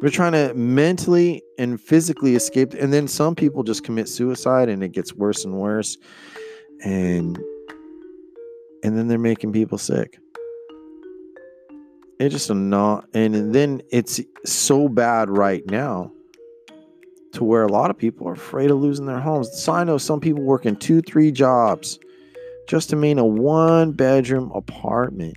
They're 0.00 0.10
trying 0.10 0.32
to 0.32 0.52
mentally 0.54 1.42
and 1.58 1.80
physically 1.80 2.34
escape. 2.34 2.74
And 2.74 2.92
then 2.92 3.06
some 3.06 3.36
people 3.36 3.62
just 3.62 3.84
commit 3.84 4.08
suicide 4.08 4.68
and 4.68 4.82
it 4.82 4.90
gets 4.90 5.14
worse 5.14 5.44
and 5.44 5.54
worse. 5.54 5.96
And 6.84 7.38
and 8.82 8.98
then 8.98 9.06
they're 9.06 9.18
making 9.18 9.52
people 9.52 9.78
sick. 9.78 10.18
It's 12.18 12.34
just 12.34 12.50
a 12.50 12.54
not 12.54 13.08
and 13.14 13.54
then 13.54 13.82
it's 13.90 14.20
so 14.44 14.88
bad 14.88 15.30
right 15.30 15.64
now 15.66 16.12
to 17.32 17.44
where 17.44 17.62
a 17.62 17.68
lot 17.68 17.90
of 17.90 17.98
people 17.98 18.28
are 18.28 18.34
afraid 18.34 18.70
of 18.70 18.78
losing 18.78 19.06
their 19.06 19.20
homes. 19.20 19.50
So 19.52 19.72
I 19.72 19.84
know 19.84 19.98
some 19.98 20.20
people 20.20 20.42
working 20.42 20.76
two, 20.76 21.00
three 21.00 21.32
jobs 21.32 21.98
just 22.68 22.90
to 22.90 22.96
maintain 22.96 23.18
a 23.18 23.26
one 23.26 23.92
bedroom 23.92 24.50
apartment. 24.54 25.36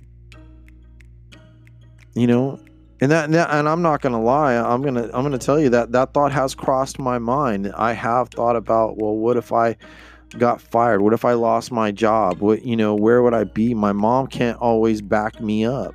You 2.14 2.26
know, 2.26 2.60
and 3.00 3.10
that, 3.10 3.28
and 3.28 3.68
I'm 3.68 3.82
not 3.82 4.00
gonna 4.00 4.22
lie. 4.22 4.54
I'm 4.54 4.82
gonna 4.82 5.10
I'm 5.12 5.22
gonna 5.22 5.38
tell 5.38 5.60
you 5.60 5.68
that 5.70 5.92
that 5.92 6.14
thought 6.14 6.32
has 6.32 6.54
crossed 6.54 6.98
my 6.98 7.18
mind. 7.18 7.70
I 7.76 7.92
have 7.92 8.30
thought 8.30 8.56
about, 8.56 8.96
well, 8.96 9.14
what 9.14 9.36
if 9.36 9.52
I 9.52 9.76
got 10.38 10.62
fired? 10.62 11.02
What 11.02 11.12
if 11.12 11.24
I 11.24 11.34
lost 11.34 11.70
my 11.70 11.92
job? 11.92 12.38
What 12.38 12.64
you 12.64 12.76
know, 12.76 12.94
where 12.94 13.22
would 13.22 13.34
I 13.34 13.44
be? 13.44 13.74
My 13.74 13.92
mom 13.92 14.28
can't 14.28 14.58
always 14.58 15.02
back 15.02 15.40
me 15.40 15.66
up. 15.66 15.94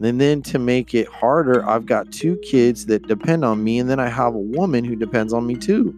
And 0.00 0.20
then 0.20 0.42
to 0.42 0.58
make 0.58 0.94
it 0.94 1.08
harder, 1.08 1.68
I've 1.68 1.86
got 1.86 2.12
two 2.12 2.36
kids 2.36 2.86
that 2.86 3.08
depend 3.08 3.44
on 3.44 3.64
me, 3.64 3.78
and 3.78 3.90
then 3.90 3.98
I 3.98 4.08
have 4.08 4.34
a 4.34 4.38
woman 4.38 4.84
who 4.84 4.94
depends 4.94 5.32
on 5.32 5.46
me 5.46 5.56
too. 5.56 5.94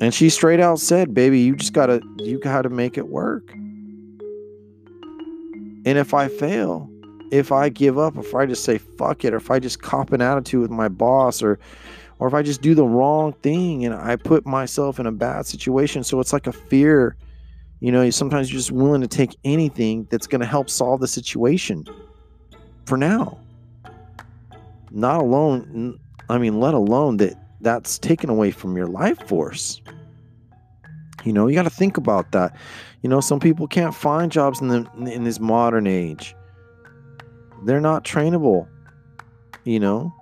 And 0.00 0.14
she 0.14 0.30
straight 0.30 0.60
out 0.60 0.78
said, 0.78 1.12
"Baby, 1.12 1.40
you 1.40 1.56
just 1.56 1.72
gotta 1.72 2.00
you 2.18 2.38
gotta 2.38 2.68
make 2.68 2.96
it 2.96 3.08
work." 3.08 3.52
And 5.84 5.98
if 5.98 6.14
I 6.14 6.28
fail, 6.28 6.88
if 7.32 7.50
I 7.50 7.68
give 7.68 7.98
up, 7.98 8.16
if 8.16 8.32
I 8.34 8.46
just 8.46 8.62
say 8.62 8.78
fuck 8.78 9.24
it, 9.24 9.34
or 9.34 9.38
if 9.38 9.50
I 9.50 9.58
just 9.58 9.82
cop 9.82 10.12
an 10.12 10.20
attitude 10.20 10.60
with 10.60 10.70
my 10.70 10.88
boss, 10.88 11.42
or 11.42 11.58
or 12.20 12.28
if 12.28 12.34
I 12.34 12.42
just 12.42 12.62
do 12.62 12.74
the 12.74 12.84
wrong 12.84 13.32
thing 13.42 13.84
and 13.84 13.94
I 13.94 14.16
put 14.16 14.46
myself 14.46 14.98
in 15.00 15.06
a 15.06 15.12
bad 15.12 15.46
situation. 15.46 16.04
So 16.04 16.20
it's 16.20 16.32
like 16.32 16.46
a 16.46 16.52
fear. 16.52 17.16
You 17.80 17.92
know, 17.92 18.08
sometimes 18.10 18.50
you're 18.50 18.58
just 18.58 18.72
willing 18.72 19.00
to 19.02 19.08
take 19.08 19.36
anything 19.44 20.06
that's 20.10 20.26
going 20.26 20.40
to 20.40 20.46
help 20.46 20.68
solve 20.68 21.00
the 21.00 21.08
situation 21.08 21.84
for 22.86 22.96
now. 22.96 23.38
Not 24.90 25.20
alone, 25.20 25.98
I 26.28 26.38
mean, 26.38 26.60
let 26.60 26.74
alone 26.74 27.18
that 27.18 27.34
that's 27.60 27.98
taken 27.98 28.30
away 28.30 28.50
from 28.50 28.76
your 28.76 28.86
life 28.86 29.18
force. 29.28 29.80
You 31.24 31.32
know, 31.32 31.46
you 31.46 31.54
got 31.54 31.64
to 31.64 31.70
think 31.70 31.96
about 31.96 32.32
that. 32.32 32.56
You 33.02 33.08
know, 33.08 33.20
some 33.20 33.38
people 33.38 33.66
can't 33.66 33.94
find 33.94 34.32
jobs 34.32 34.60
in 34.60 34.68
the 34.68 34.88
in 35.12 35.24
this 35.24 35.38
modern 35.38 35.86
age 35.86 36.34
they're 37.64 37.80
not 37.80 38.04
trainable 38.04 38.68
you 39.64 39.80
know 39.80 40.14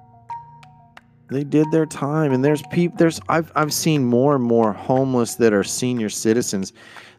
they 1.31 1.45
did 1.45 1.71
their 1.71 1.87
time 1.87 2.33
and 2.33 2.45
there's 2.45 2.62
people 2.71 2.97
there's 2.97 3.21
I've, 3.29 3.51
I've 3.57 3.73
seen 3.73 4.05
more 4.05 4.35
and 4.35 4.45
more 4.45 4.73
homeless 4.73 5.37
that 5.37 5.53
are 5.53 5.64
senior 5.64 6.09
citizens 6.09 6.73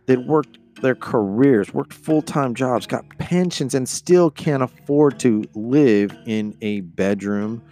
that 0.07 0.25
worked 0.25 0.57
their 0.81 0.95
careers 0.95 1.73
worked 1.73 1.93
full-time 1.93 2.53
jobs 2.53 2.85
got 2.85 3.03
pensions 3.17 3.73
and 3.73 3.89
still 3.89 4.29
can't 4.29 4.61
afford 4.61 5.19
to 5.19 5.43
live 5.55 6.15
in 6.25 6.55
a 6.61 6.81
bedroom 6.81 7.63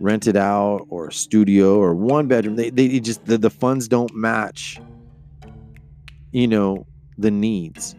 rented 0.00 0.36
out 0.36 0.84
or 0.90 1.08
a 1.08 1.12
studio 1.12 1.78
or 1.78 1.94
one 1.94 2.26
bedroom 2.26 2.56
they, 2.56 2.68
they 2.68 3.00
just 3.00 3.24
the, 3.26 3.38
the 3.38 3.48
funds 3.48 3.88
don't 3.88 4.14
match 4.14 4.78
you 6.32 6.46
know 6.46 6.86
the 7.16 7.30
needs 7.30 7.94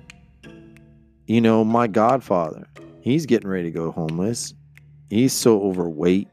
you 1.25 1.41
know 1.41 1.63
my 1.63 1.88
godfather 1.88 2.67
he's 3.05 3.27
getting 3.27 3.47
ready 3.47 3.65
to 3.65 3.71
go 3.71 3.91
homeless. 3.91 4.53
He's 5.09 5.31
so 5.31 5.61
overweight, 5.61 6.27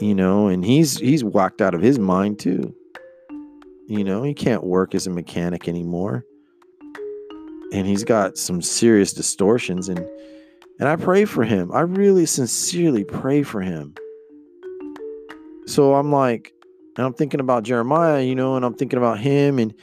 you 0.00 0.14
know, 0.14 0.46
and 0.46 0.64
he's 0.64 0.96
he's 0.98 1.22
whacked 1.22 1.60
out 1.60 1.74
of 1.74 1.82
his 1.82 1.98
mind 1.98 2.38
too. 2.38 2.74
You 3.88 4.04
know, 4.04 4.22
he 4.22 4.34
can't 4.34 4.64
work 4.64 4.94
as 4.94 5.06
a 5.06 5.10
mechanic 5.10 5.68
anymore. 5.68 6.24
And 7.72 7.86
he's 7.86 8.04
got 8.04 8.38
some 8.38 8.62
serious 8.62 9.12
distortions 9.12 9.88
and 9.88 10.06
and 10.78 10.88
I 10.88 10.96
pray 10.96 11.24
for 11.24 11.42
him. 11.42 11.72
I 11.72 11.80
really 11.80 12.26
sincerely 12.26 13.02
pray 13.04 13.42
for 13.42 13.62
him. 13.62 13.94
So 15.66 15.94
I'm 15.94 16.12
like, 16.12 16.52
and 16.96 17.06
I'm 17.06 17.14
thinking 17.14 17.40
about 17.40 17.62
Jeremiah, 17.62 18.22
you 18.22 18.34
know, 18.34 18.56
and 18.56 18.64
I'm 18.64 18.74
thinking 18.74 18.98
about 18.98 19.18
him 19.18 19.58
and 19.58 19.74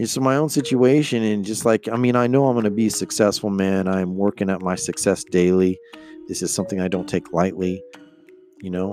it's 0.00 0.16
my 0.16 0.36
own 0.36 0.48
situation 0.48 1.22
and 1.22 1.44
just 1.44 1.66
like 1.66 1.86
i 1.88 1.96
mean 1.96 2.16
i 2.16 2.26
know 2.26 2.46
i'm 2.46 2.54
going 2.54 2.64
to 2.64 2.70
be 2.70 2.86
a 2.86 2.90
successful 2.90 3.50
man 3.50 3.86
i'm 3.86 4.16
working 4.16 4.48
at 4.48 4.62
my 4.62 4.74
success 4.74 5.24
daily 5.24 5.78
this 6.26 6.40
is 6.40 6.52
something 6.52 6.80
i 6.80 6.88
don't 6.88 7.08
take 7.08 7.34
lightly 7.34 7.82
you 8.62 8.70
know 8.70 8.90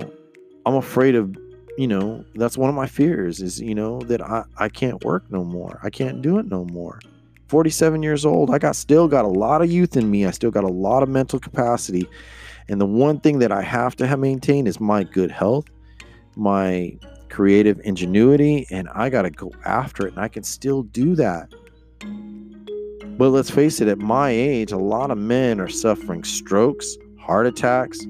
i'm 0.66 0.74
afraid 0.74 1.14
of 1.14 1.34
you 1.78 1.86
know 1.86 2.24
that's 2.34 2.58
one 2.58 2.68
of 2.68 2.74
my 2.74 2.86
fears 2.86 3.40
is 3.40 3.60
you 3.60 3.74
know 3.74 4.00
that 4.02 4.20
i 4.20 4.42
i 4.58 4.68
can't 4.68 5.04
work 5.04 5.24
no 5.30 5.44
more 5.44 5.78
i 5.82 5.90
can't 5.90 6.22
do 6.22 6.38
it 6.38 6.46
no 6.46 6.64
more 6.66 6.98
47 7.46 8.02
years 8.02 8.26
old 8.26 8.50
i 8.50 8.58
got 8.58 8.76
still 8.76 9.08
got 9.08 9.24
a 9.24 9.28
lot 9.28 9.62
of 9.62 9.70
youth 9.70 9.96
in 9.96 10.10
me 10.10 10.26
i 10.26 10.30
still 10.30 10.50
got 10.50 10.64
a 10.64 10.68
lot 10.68 11.02
of 11.02 11.08
mental 11.08 11.38
capacity 11.38 12.08
and 12.68 12.80
the 12.80 12.86
one 12.86 13.20
thing 13.20 13.38
that 13.38 13.52
i 13.52 13.62
have 13.62 13.96
to 13.96 14.06
have 14.06 14.18
maintained 14.18 14.68
is 14.68 14.80
my 14.80 15.04
good 15.04 15.30
health 15.30 15.66
my 16.36 16.96
creative 17.28 17.80
ingenuity 17.84 18.66
and 18.70 18.88
I 18.94 19.10
got 19.10 19.22
to 19.22 19.30
go 19.30 19.52
after 19.64 20.06
it 20.06 20.14
and 20.14 20.22
I 20.22 20.28
can 20.28 20.42
still 20.42 20.82
do 20.84 21.14
that. 21.16 21.52
But 23.18 23.30
let's 23.30 23.50
face 23.50 23.80
it, 23.80 23.88
at 23.88 23.98
my 23.98 24.30
age, 24.30 24.70
a 24.70 24.78
lot 24.78 25.10
of 25.10 25.18
men 25.18 25.60
are 25.60 25.68
suffering 25.68 26.22
strokes, 26.22 26.96
heart 27.18 27.46
attacks, 27.46 28.00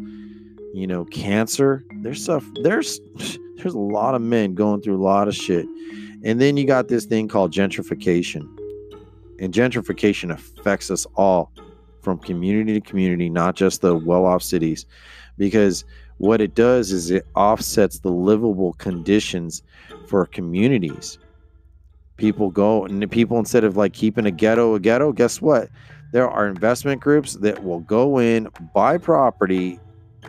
you 0.74 0.86
know, 0.86 1.04
cancer. 1.06 1.82
There's 2.02 2.22
stuff 2.22 2.44
there's 2.62 3.00
there's 3.58 3.74
a 3.74 3.78
lot 3.78 4.14
of 4.14 4.22
men 4.22 4.54
going 4.54 4.80
through 4.80 4.96
a 4.96 5.04
lot 5.04 5.28
of 5.28 5.34
shit. 5.34 5.66
And 6.24 6.40
then 6.40 6.56
you 6.56 6.64
got 6.64 6.88
this 6.88 7.04
thing 7.04 7.28
called 7.28 7.52
gentrification. 7.52 8.48
And 9.40 9.52
gentrification 9.52 10.32
affects 10.32 10.90
us 10.90 11.06
all 11.14 11.52
from 12.02 12.18
community 12.18 12.80
to 12.80 12.80
community, 12.80 13.28
not 13.28 13.54
just 13.54 13.82
the 13.82 13.94
well 13.94 14.24
off 14.24 14.42
cities. 14.42 14.86
Because 15.36 15.84
what 16.18 16.40
it 16.40 16.54
does 16.54 16.90
is 16.90 17.10
it 17.10 17.26
offsets 17.36 18.00
the 18.00 18.10
livable 18.10 18.72
conditions 18.74 19.62
for 20.08 20.26
communities. 20.26 21.18
People 22.16 22.50
go 22.50 22.84
and 22.84 23.08
people 23.10 23.38
instead 23.38 23.62
of 23.62 23.76
like 23.76 23.92
keeping 23.92 24.26
a 24.26 24.30
ghetto 24.32 24.74
a 24.74 24.80
ghetto, 24.80 25.12
guess 25.12 25.40
what? 25.40 25.68
There 26.12 26.28
are 26.28 26.48
investment 26.48 27.00
groups 27.00 27.34
that 27.34 27.62
will 27.62 27.80
go 27.80 28.18
in, 28.18 28.48
buy 28.74 28.98
property, 28.98 29.78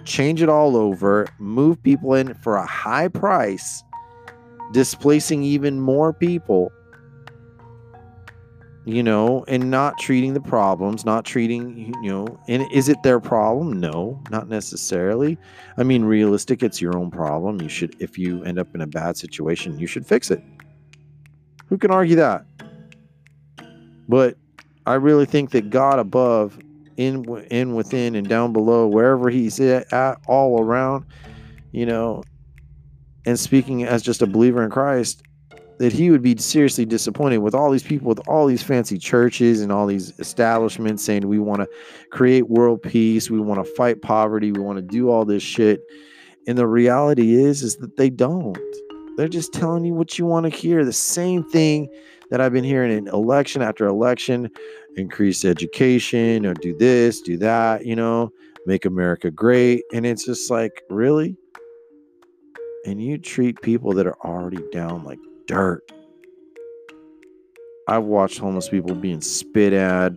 change 0.06 0.42
it 0.42 0.50
all 0.50 0.76
over, 0.76 1.28
move 1.40 1.82
people 1.84 2.14
in 2.14 2.34
for 2.36 2.56
a 2.56 2.66
high 2.66 3.08
price, 3.08 3.84
displacing 4.72 5.44
even 5.44 5.80
more 5.80 6.14
people 6.14 6.72
you 8.90 9.04
know, 9.04 9.46
and 9.48 9.70
not 9.70 10.00
treating 10.00 10.34
the 10.34 10.42
problems, 10.42 11.06
not 11.06 11.24
treating, 11.24 11.94
you 12.02 12.10
know, 12.10 12.40
and 12.48 12.66
is 12.72 12.90
it 12.90 13.02
their 13.04 13.20
problem? 13.20 13.80
No, 13.80 14.22
not 14.32 14.48
necessarily. 14.48 15.38
I 15.78 15.84
mean, 15.84 16.04
realistic, 16.06 16.64
it's 16.64 16.82
your 16.82 16.98
own 16.98 17.12
problem. 17.12 17.62
You 17.62 17.70
should, 17.70 17.96
if 18.02 18.18
you 18.18 18.44
end 18.44 18.58
up 18.58 18.74
in 18.74 18.82
a 18.82 18.88
bad 18.88 19.16
situation, 19.16 19.78
you 19.78 19.86
should 19.86 20.08
fix 20.08 20.32
it. 20.32 20.42
Who 21.68 21.78
can 21.78 21.92
argue 21.92 22.16
that? 22.16 22.46
But 24.08 24.38
I 24.88 24.96
really 24.96 25.26
think 25.26 25.52
that 25.52 25.70
God 25.70 26.00
above, 26.00 26.58
in, 27.00 27.24
in 27.50 27.76
within, 27.76 28.14
and 28.14 28.28
down 28.28 28.52
below, 28.52 28.86
wherever 28.86 29.30
He's 29.30 29.58
at, 29.62 30.18
all 30.28 30.62
around, 30.62 31.06
you 31.72 31.86
know, 31.86 32.24
and 33.26 33.40
speaking 33.40 33.86
as 33.86 34.02
just 34.02 34.22
a 34.22 34.28
believer 34.28 34.62
in 34.64 34.70
Christ, 34.70 35.24
that 35.78 35.94
he 35.94 36.12
would 36.12 36.22
be 36.22 36.36
seriously 36.36 36.86
disappointed 36.86 37.38
with 37.38 37.56
all 37.56 37.72
these 37.72 37.84
people 37.84 38.10
with 38.10 38.20
all 38.28 38.46
these 38.46 38.62
fancy 38.62 38.98
churches 38.98 39.62
and 39.62 39.72
all 39.72 39.88
these 39.88 40.12
establishments 40.20 41.02
saying 41.02 41.26
we 41.26 41.40
want 41.40 41.62
to 41.62 41.70
create 42.12 42.50
world 42.50 42.84
peace, 42.84 43.30
we 43.30 43.40
want 43.40 43.66
to 43.66 43.74
fight 43.76 44.02
poverty, 44.02 44.52
we 44.52 44.60
want 44.60 44.76
to 44.76 44.82
do 44.82 45.10
all 45.10 45.24
this 45.24 45.42
shit. 45.42 45.80
And 46.48 46.58
the 46.58 46.68
reality 46.68 47.34
is 47.34 47.64
is 47.64 47.78
that 47.78 47.96
they 47.96 48.10
don't. 48.10 48.58
They're 49.16 49.30
just 49.30 49.54
telling 49.54 49.86
you 49.86 49.94
what 49.94 50.20
you 50.20 50.26
want 50.26 50.52
to 50.52 50.58
hear. 50.58 50.84
The 50.84 50.92
same 50.92 51.46
thing 51.46 51.88
that 52.30 52.42
I've 52.42 52.54
been 52.54 52.66
hearing 52.66 52.92
in 52.92 53.08
election 53.08 53.62
after 53.62 53.86
election, 53.86 54.50
increase 55.00 55.46
education 55.46 56.46
or 56.46 56.54
do 56.54 56.76
this, 56.78 57.22
do 57.22 57.38
that, 57.38 57.86
you 57.86 57.96
know, 57.96 58.32
make 58.66 58.86
America 58.86 59.32
great. 59.32 59.84
And 59.94 60.06
it's 60.06 60.26
just 60.26 60.52
like, 60.52 60.84
really? 60.90 61.36
And 62.86 63.02
you 63.02 63.18
treat 63.18 63.62
people 63.62 63.94
that 63.94 64.06
are 64.06 64.18
already 64.24 64.64
down 64.72 65.04
like 65.04 65.20
dirt. 65.48 65.92
I've 67.88 68.04
watched 68.04 68.38
homeless 68.38 68.70
people 68.70 68.94
being 68.94 69.22
spit 69.22 69.74
at, 69.74 70.14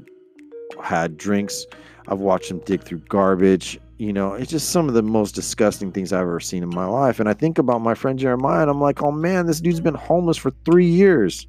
had 0.83 1.16
drinks. 1.16 1.64
I've 2.09 2.20
watched 2.20 2.49
them 2.49 2.61
dig 2.61 2.83
through 2.83 3.03
garbage. 3.09 3.78
You 3.99 4.12
know, 4.12 4.35
it's 4.35 4.51
just 4.51 4.70
some 4.70 4.89
of 4.89 4.95
the 4.95 5.03
most 5.03 5.35
disgusting 5.35 5.93
things 5.93 6.12
I've 6.12 6.22
ever 6.22 6.41
seen 6.41 6.62
in 6.62 6.68
my 6.68 6.85
life. 6.85 7.20
And 7.20 7.28
I 7.28 7.35
think 7.35 7.59
about 7.59 7.80
my 7.80 7.95
friend 7.95 8.18
Jeremiah, 8.18 8.62
and 8.62 8.70
I'm 8.70 8.80
like, 8.80 9.03
oh 9.03 9.12
man, 9.12 9.47
this 9.47 9.61
dude's 9.61 9.80
been 9.80 9.95
homeless 9.95 10.37
for 10.37 10.51
three 10.64 10.89
years. 10.89 11.47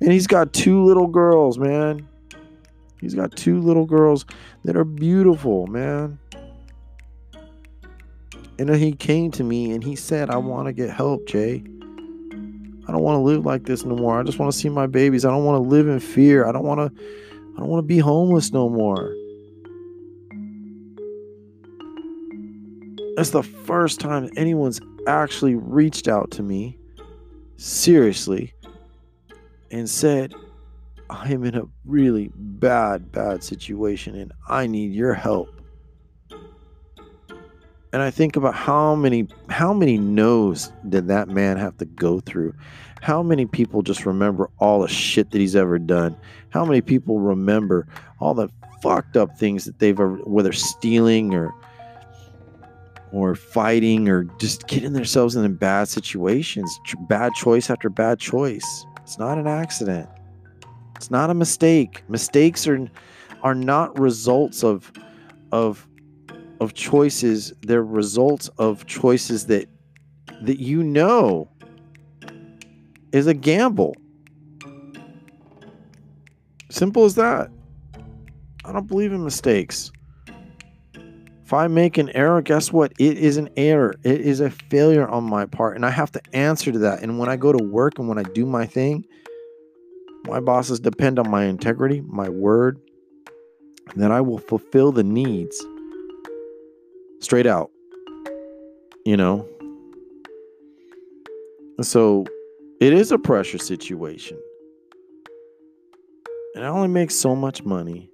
And 0.00 0.10
he's 0.10 0.26
got 0.26 0.52
two 0.52 0.84
little 0.84 1.06
girls, 1.06 1.58
man. 1.58 2.08
He's 3.02 3.14
got 3.16 3.36
two 3.36 3.60
little 3.60 3.84
girls 3.84 4.24
that 4.64 4.76
are 4.76 4.84
beautiful, 4.84 5.66
man. 5.66 6.20
And 8.58 8.68
then 8.68 8.78
he 8.78 8.92
came 8.92 9.32
to 9.32 9.42
me 9.42 9.72
and 9.72 9.82
he 9.82 9.96
said, 9.96 10.30
I 10.30 10.36
want 10.36 10.68
to 10.68 10.72
get 10.72 10.88
help, 10.88 11.26
Jay. 11.26 11.64
I 12.86 12.92
don't 12.92 13.02
want 13.02 13.16
to 13.16 13.22
live 13.22 13.44
like 13.44 13.64
this 13.64 13.84
no 13.84 13.96
more. 13.96 14.20
I 14.20 14.22
just 14.22 14.38
want 14.38 14.52
to 14.52 14.58
see 14.58 14.68
my 14.68 14.86
babies. 14.86 15.24
I 15.24 15.30
don't 15.30 15.44
want 15.44 15.62
to 15.62 15.68
live 15.68 15.88
in 15.88 15.98
fear. 15.98 16.46
I 16.46 16.52
don't 16.52 16.64
want 16.64 16.78
to 16.78 17.02
I 17.54 17.58
don't 17.58 17.68
want 17.68 17.82
to 17.82 17.86
be 17.86 17.98
homeless 17.98 18.52
no 18.52 18.68
more. 18.68 19.12
That's 23.16 23.30
the 23.30 23.42
first 23.42 23.98
time 24.00 24.30
anyone's 24.36 24.80
actually 25.08 25.56
reached 25.56 26.06
out 26.06 26.30
to 26.32 26.42
me 26.44 26.78
seriously 27.56 28.54
and 29.72 29.90
said, 29.90 30.34
I 31.12 31.30
am 31.30 31.44
in 31.44 31.54
a 31.54 31.64
really 31.84 32.30
bad, 32.34 33.12
bad 33.12 33.44
situation 33.44 34.16
and 34.16 34.32
I 34.48 34.66
need 34.66 34.94
your 34.94 35.12
help. 35.12 35.48
And 37.92 38.00
I 38.00 38.10
think 38.10 38.36
about 38.36 38.54
how 38.54 38.94
many 38.94 39.28
how 39.50 39.74
many 39.74 39.98
no's 39.98 40.72
did 40.88 41.08
that 41.08 41.28
man 41.28 41.58
have 41.58 41.76
to 41.76 41.84
go 41.84 42.20
through? 42.20 42.54
How 43.02 43.22
many 43.22 43.44
people 43.44 43.82
just 43.82 44.06
remember 44.06 44.48
all 44.58 44.80
the 44.80 44.88
shit 44.88 45.30
that 45.32 45.38
he's 45.38 45.54
ever 45.54 45.78
done? 45.78 46.16
How 46.48 46.64
many 46.64 46.80
people 46.80 47.20
remember 47.20 47.86
all 48.18 48.32
the 48.32 48.48
fucked 48.80 49.18
up 49.18 49.36
things 49.36 49.66
that 49.66 49.78
they've 49.78 50.00
ever 50.00 50.16
whether 50.24 50.52
stealing 50.52 51.34
or 51.34 51.54
or 53.12 53.34
fighting 53.34 54.08
or 54.08 54.24
just 54.38 54.66
getting 54.66 54.94
themselves 54.94 55.36
in 55.36 55.54
bad 55.56 55.88
situations, 55.88 56.80
bad 57.00 57.34
choice 57.34 57.68
after 57.68 57.90
bad 57.90 58.18
choice. 58.18 58.86
It's 59.02 59.18
not 59.18 59.36
an 59.36 59.46
accident. 59.46 60.08
It's 61.02 61.10
not 61.10 61.30
a 61.30 61.34
mistake. 61.34 62.04
Mistakes 62.08 62.64
are 62.68 62.88
are 63.42 63.56
not 63.56 63.98
results 63.98 64.62
of 64.62 64.92
of 65.50 65.88
of 66.60 66.74
choices. 66.74 67.52
They're 67.62 67.82
results 67.82 68.46
of 68.58 68.86
choices 68.86 69.46
that 69.46 69.68
that 70.42 70.60
you 70.60 70.84
know 70.84 71.50
is 73.10 73.26
a 73.26 73.34
gamble. 73.34 73.96
Simple 76.70 77.04
as 77.04 77.16
that. 77.16 77.50
I 78.64 78.72
don't 78.72 78.86
believe 78.86 79.12
in 79.12 79.24
mistakes. 79.24 79.90
If 81.44 81.52
i 81.52 81.66
make 81.66 81.98
an 81.98 82.10
error 82.10 82.40
guess 82.42 82.72
what? 82.72 82.92
It 83.00 83.18
is 83.18 83.38
an 83.38 83.50
error. 83.56 83.96
It 84.04 84.20
is 84.20 84.38
a 84.38 84.50
failure 84.50 85.08
on 85.08 85.24
my 85.24 85.46
part 85.46 85.74
and 85.74 85.84
i 85.84 85.90
have 85.90 86.12
to 86.12 86.22
answer 86.32 86.70
to 86.70 86.78
that. 86.78 87.02
And 87.02 87.18
when 87.18 87.28
i 87.28 87.34
go 87.34 87.50
to 87.50 87.64
work 87.64 87.98
and 87.98 88.06
when 88.06 88.18
i 88.18 88.22
do 88.22 88.46
my 88.46 88.66
thing 88.66 89.04
my 90.24 90.40
bosses 90.40 90.80
depend 90.80 91.18
on 91.18 91.30
my 91.30 91.44
integrity 91.44 92.00
my 92.06 92.28
word 92.28 92.80
that 93.96 94.10
i 94.10 94.20
will 94.20 94.38
fulfill 94.38 94.92
the 94.92 95.02
needs 95.02 95.64
straight 97.22 97.46
out, 97.46 97.70
you 99.04 99.16
know? 99.16 99.46
So 101.80 102.26
it 102.80 102.92
is 102.92 103.12
a 103.12 103.18
pressure 103.18 103.58
situation. 103.58 104.38
And 106.54 106.64
I 106.64 106.68
only 106.68 106.88
make 106.88 107.10
so 107.10 107.34
much 107.34 107.64
money. 107.64 108.10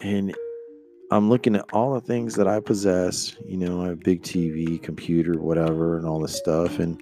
And 0.00 0.34
I'm 1.10 1.28
looking 1.28 1.56
at 1.56 1.66
all 1.72 1.92
the 1.92 2.00
things 2.00 2.36
that 2.36 2.48
I 2.48 2.60
possess. 2.60 3.36
You 3.44 3.58
know, 3.58 3.82
I 3.82 3.88
have 3.88 4.00
big 4.00 4.22
TV, 4.22 4.82
computer, 4.82 5.38
whatever, 5.38 5.98
and 5.98 6.06
all 6.06 6.20
this 6.20 6.36
stuff. 6.36 6.78
And 6.78 7.00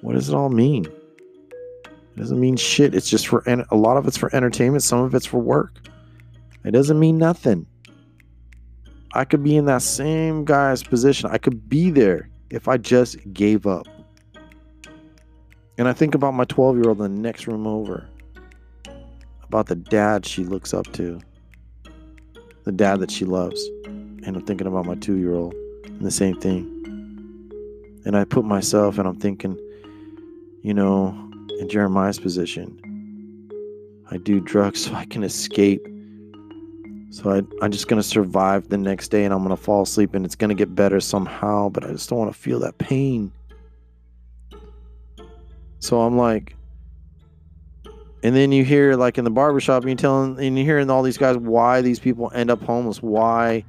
what 0.00 0.14
does 0.14 0.28
it 0.28 0.34
all 0.34 0.48
mean? 0.48 0.86
It 2.18 2.22
doesn't 2.22 2.40
mean 2.40 2.56
shit. 2.56 2.96
It's 2.96 3.08
just 3.08 3.28
for 3.28 3.44
a 3.46 3.76
lot 3.76 3.96
of 3.96 4.08
it's 4.08 4.16
for 4.16 4.34
entertainment, 4.34 4.82
some 4.82 4.98
of 4.98 5.14
it's 5.14 5.24
for 5.24 5.38
work. 5.38 5.78
It 6.64 6.72
doesn't 6.72 6.98
mean 6.98 7.16
nothing. 7.16 7.64
I 9.12 9.24
could 9.24 9.44
be 9.44 9.56
in 9.56 9.66
that 9.66 9.82
same 9.82 10.44
guy's 10.44 10.82
position. 10.82 11.30
I 11.30 11.38
could 11.38 11.68
be 11.68 11.92
there 11.92 12.28
if 12.50 12.66
I 12.66 12.76
just 12.76 13.18
gave 13.32 13.68
up. 13.68 13.86
And 15.78 15.86
I 15.86 15.92
think 15.92 16.16
about 16.16 16.34
my 16.34 16.44
12 16.46 16.78
year 16.78 16.88
old 16.88 17.00
in 17.00 17.14
the 17.14 17.20
next 17.20 17.46
room 17.46 17.68
over, 17.68 18.08
about 19.44 19.68
the 19.68 19.76
dad 19.76 20.26
she 20.26 20.42
looks 20.42 20.74
up 20.74 20.92
to, 20.94 21.20
the 22.64 22.72
dad 22.72 22.98
that 22.98 23.12
she 23.12 23.26
loves. 23.26 23.64
And 23.84 24.36
I'm 24.36 24.44
thinking 24.44 24.66
about 24.66 24.86
my 24.86 24.96
two 24.96 25.18
year 25.18 25.34
old 25.34 25.54
and 25.84 26.00
the 26.00 26.10
same 26.10 26.40
thing. 26.40 26.66
And 28.04 28.16
I 28.16 28.24
put 28.24 28.44
myself 28.44 28.98
and 28.98 29.06
I'm 29.06 29.20
thinking, 29.20 29.56
you 30.64 30.74
know, 30.74 31.27
in 31.58 31.68
Jeremiah's 31.68 32.18
position, 32.18 32.80
I 34.10 34.16
do 34.16 34.40
drugs 34.40 34.84
so 34.84 34.94
I 34.94 35.04
can 35.04 35.22
escape. 35.22 35.86
So 37.10 37.30
I, 37.30 37.42
I'm 37.62 37.70
just 37.70 37.88
going 37.88 38.00
to 38.00 38.06
survive 38.06 38.68
the 38.68 38.76
next 38.76 39.08
day 39.08 39.24
and 39.24 39.32
I'm 39.32 39.40
going 39.40 39.56
to 39.56 39.62
fall 39.62 39.82
asleep 39.82 40.14
and 40.14 40.26
it's 40.26 40.34
going 40.34 40.50
to 40.50 40.54
get 40.54 40.74
better 40.74 41.00
somehow, 41.00 41.70
but 41.70 41.84
I 41.84 41.92
just 41.92 42.10
don't 42.10 42.18
want 42.18 42.32
to 42.32 42.38
feel 42.38 42.60
that 42.60 42.76
pain. 42.78 43.32
So 45.80 46.02
I'm 46.02 46.18
like, 46.18 46.54
and 48.22 48.34
then 48.34 48.52
you 48.52 48.64
hear 48.64 48.94
like 48.94 49.16
in 49.16 49.24
the 49.24 49.30
barbershop 49.30 49.86
you 49.86 49.94
telling 49.94 50.38
and 50.38 50.58
you're 50.58 50.66
hearing 50.66 50.90
all 50.90 51.02
these 51.02 51.16
guys 51.16 51.36
why 51.36 51.80
these 51.80 51.98
people 51.98 52.30
end 52.34 52.50
up 52.50 52.62
homeless, 52.62 53.00
why 53.00 53.64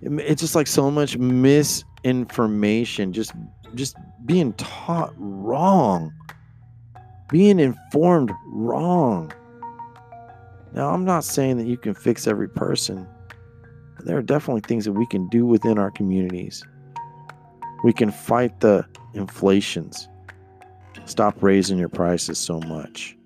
it's 0.00 0.40
just 0.40 0.54
like 0.54 0.66
so 0.66 0.90
much 0.90 1.18
misinformation, 1.18 3.12
just 3.12 3.32
just 3.74 3.96
being 4.24 4.52
taught 4.54 5.12
wrong, 5.16 6.12
being 7.28 7.58
informed 7.58 8.32
wrong. 8.46 9.32
Now, 10.72 10.90
I'm 10.90 11.04
not 11.04 11.24
saying 11.24 11.58
that 11.58 11.66
you 11.66 11.76
can 11.76 11.94
fix 11.94 12.26
every 12.26 12.48
person, 12.48 13.06
but 13.96 14.06
there 14.06 14.16
are 14.16 14.22
definitely 14.22 14.62
things 14.62 14.84
that 14.84 14.92
we 14.92 15.06
can 15.06 15.28
do 15.28 15.46
within 15.46 15.78
our 15.78 15.90
communities. 15.90 16.62
We 17.84 17.92
can 17.92 18.10
fight 18.10 18.60
the 18.60 18.84
inflations. 19.14 20.08
Stop 21.04 21.42
raising 21.42 21.78
your 21.78 21.88
prices 21.88 22.38
so 22.38 22.60
much. 22.60 23.16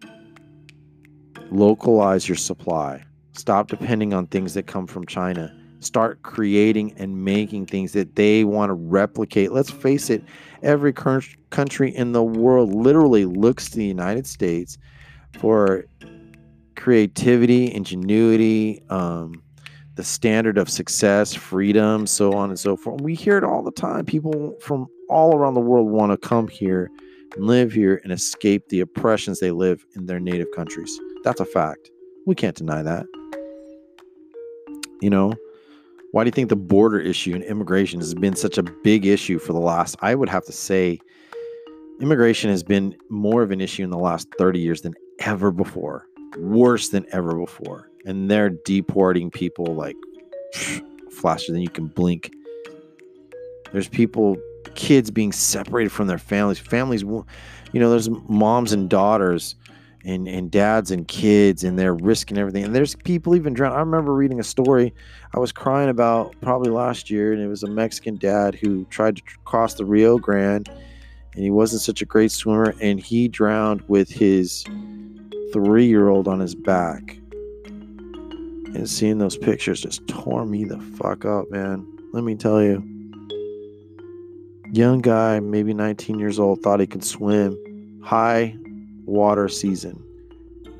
Localize 1.51 2.29
your 2.29 2.37
supply. 2.37 3.05
Stop 3.33 3.69
depending 3.69 4.15
on 4.15 4.27
things 4.27 4.55
that 4.55 4.67
come 4.67 4.87
from 4.87 5.07
China. 5.07 5.55
Start 5.81 6.23
creating 6.23 6.95
and 6.97 7.25
making 7.25 7.67
things 7.67 7.93
that 7.93 8.15
they 8.15 8.45
want 8.45 8.71
to 8.71 8.75
replicate. 8.75 9.53
Let's 9.53 9.71
face 9.71 10.11
it, 10.11 10.23
every 10.63 10.93
country 10.93 11.95
in 11.95 12.13
the 12.13 12.23
world 12.23 12.75
literally 12.75 13.25
looks 13.25 13.71
to 13.71 13.77
the 13.77 13.87
United 13.87 14.27
States 14.27 14.79
for 15.39 15.85
creativity, 16.77 17.73
ingenuity, 17.73 18.83
um, 18.91 19.43
the 19.95 20.05
standard 20.05 20.57
of 20.57 20.71
success, 20.71 21.35
freedom, 21.35 22.07
so 22.07 22.33
on 22.33 22.49
and 22.49 22.59
so 22.59 22.77
forth. 22.77 23.01
We 23.01 23.15
hear 23.15 23.37
it 23.37 23.45
all 23.45 23.63
the 23.63 23.73
time. 23.73 24.07
People 24.07 24.57
from 24.61 24.87
all 25.09 25.37
around 25.37 25.55
the 25.55 25.61
world 25.61 25.89
want 25.89 26.13
to 26.13 26.29
come 26.29 26.49
here 26.49 26.91
and 27.35 27.45
live 27.45 27.73
here 27.73 28.01
and 28.03 28.13
escape 28.13 28.69
the 28.69 28.81
oppressions 28.81 29.41
they 29.41 29.51
live 29.51 29.85
in 29.95 30.07
their 30.07 30.21
native 30.21 30.49
countries. 30.55 30.99
That's 31.25 31.41
a 31.41 31.45
fact. 31.45 31.91
We 32.27 32.35
can't 32.35 32.57
deny 32.57 32.83
that. 32.83 33.07
You 35.01 35.11
know, 35.11 35.35
why 36.13 36.25
do 36.25 36.29
you 36.29 36.33
think 36.33 36.49
the 36.49 36.57
border 36.57 36.99
issue 36.99 37.35
and 37.35 37.45
immigration 37.45 38.01
has 38.01 38.15
been 38.15 38.37
such 38.37 38.57
a 38.57 38.63
big 38.63 39.05
issue 39.05 39.39
for 39.39 39.53
the 39.53 39.61
last, 39.61 39.97
I 40.01 40.15
would 40.15 40.29
have 40.29 40.45
to 40.47 40.53
say, 40.53 40.99
immigration 42.01 42.51
has 42.51 42.63
been 42.63 42.97
more 43.11 43.43
of 43.43 43.51
an 43.51 43.61
issue 43.61 43.85
in 43.85 43.91
the 43.91 43.99
last 43.99 44.29
30 44.39 44.61
years 44.61 44.83
than 44.83 44.95
ever 45.19 45.51
before, 45.51 46.07
worse 46.39 46.89
than 46.89 47.05
ever 47.13 47.35
before 47.35 47.89
and 48.05 48.31
they're 48.31 48.51
deporting 48.51 49.31
people 49.31 49.67
like 49.75 49.97
faster 51.11 51.53
than 51.53 51.61
you 51.63 51.69
can 51.69 51.87
blink. 51.87 52.33
There's 53.73 53.89
people, 53.89 54.37
kids 54.75 55.11
being 55.11 55.33
separated 55.33 55.91
from 55.91 56.07
their 56.07 56.19
families. 56.19 56.59
Families, 56.59 57.03
you 57.03 57.25
know, 57.75 57.91
there's 57.91 58.11
moms 58.11 58.73
and 58.73 58.89
daughters 58.89 59.55
and, 60.05 60.27
and 60.29 60.51
dads 60.51 60.91
and 60.91 61.07
kids, 61.09 61.65
and 61.65 61.79
they're 61.79 61.95
risking 61.95 62.39
everything. 62.39 62.65
And 62.65 62.75
there's 62.75 62.95
people 62.95 63.37
even 63.37 63.55
drown. 63.55 63.73
I 63.73 63.81
remember 63.81 64.15
reading 64.15 64.41
a 64.41 64.45
story 64.45 64.93
I 65.35 65.39
was 65.39 65.53
crying 65.53 65.89
about 65.89 66.35
probably 66.41 66.71
last 66.71 67.11
year, 67.11 67.33
and 67.33 67.41
it 67.41 67.49
was 67.49 67.63
a 67.63 67.69
Mexican 67.69 68.17
dad 68.17 68.55
who 68.55 68.85
tried 68.87 69.17
to 69.17 69.23
cross 69.45 69.75
the 69.75 69.85
Rio 69.85 70.19
Grande, 70.19 70.69
and 70.69 71.43
he 71.43 71.51
wasn't 71.51 71.83
such 71.83 72.03
a 72.03 72.05
great 72.05 72.33
swimmer, 72.33 72.75
and 72.81 73.01
he 73.01 73.29
drowned 73.29 73.83
with 73.89 74.11
his 74.11 74.65
three 75.53 75.87
year 75.87 76.09
old 76.09 76.29
on 76.29 76.41
his 76.41 76.55
back 76.55 77.19
and 78.75 78.89
seeing 78.89 79.19
those 79.19 79.37
pictures 79.37 79.81
just 79.81 80.07
tore 80.09 80.47
me 80.47 80.65
the 80.65 80.79
fuck 80.79 81.25
up, 81.25 81.51
man. 81.51 81.87
Let 82.13 82.25
me 82.25 82.35
tell 82.35 82.63
you. 82.63 82.83
Young 84.73 85.01
guy, 85.01 85.41
maybe 85.41 85.75
19 85.75 86.19
years 86.19 86.39
old, 86.39 86.63
thought 86.63 86.81
he 86.81 86.87
could 86.87 87.05
swim. 87.05 87.59
High 88.03 88.57
water 89.05 89.49
season. 89.49 90.03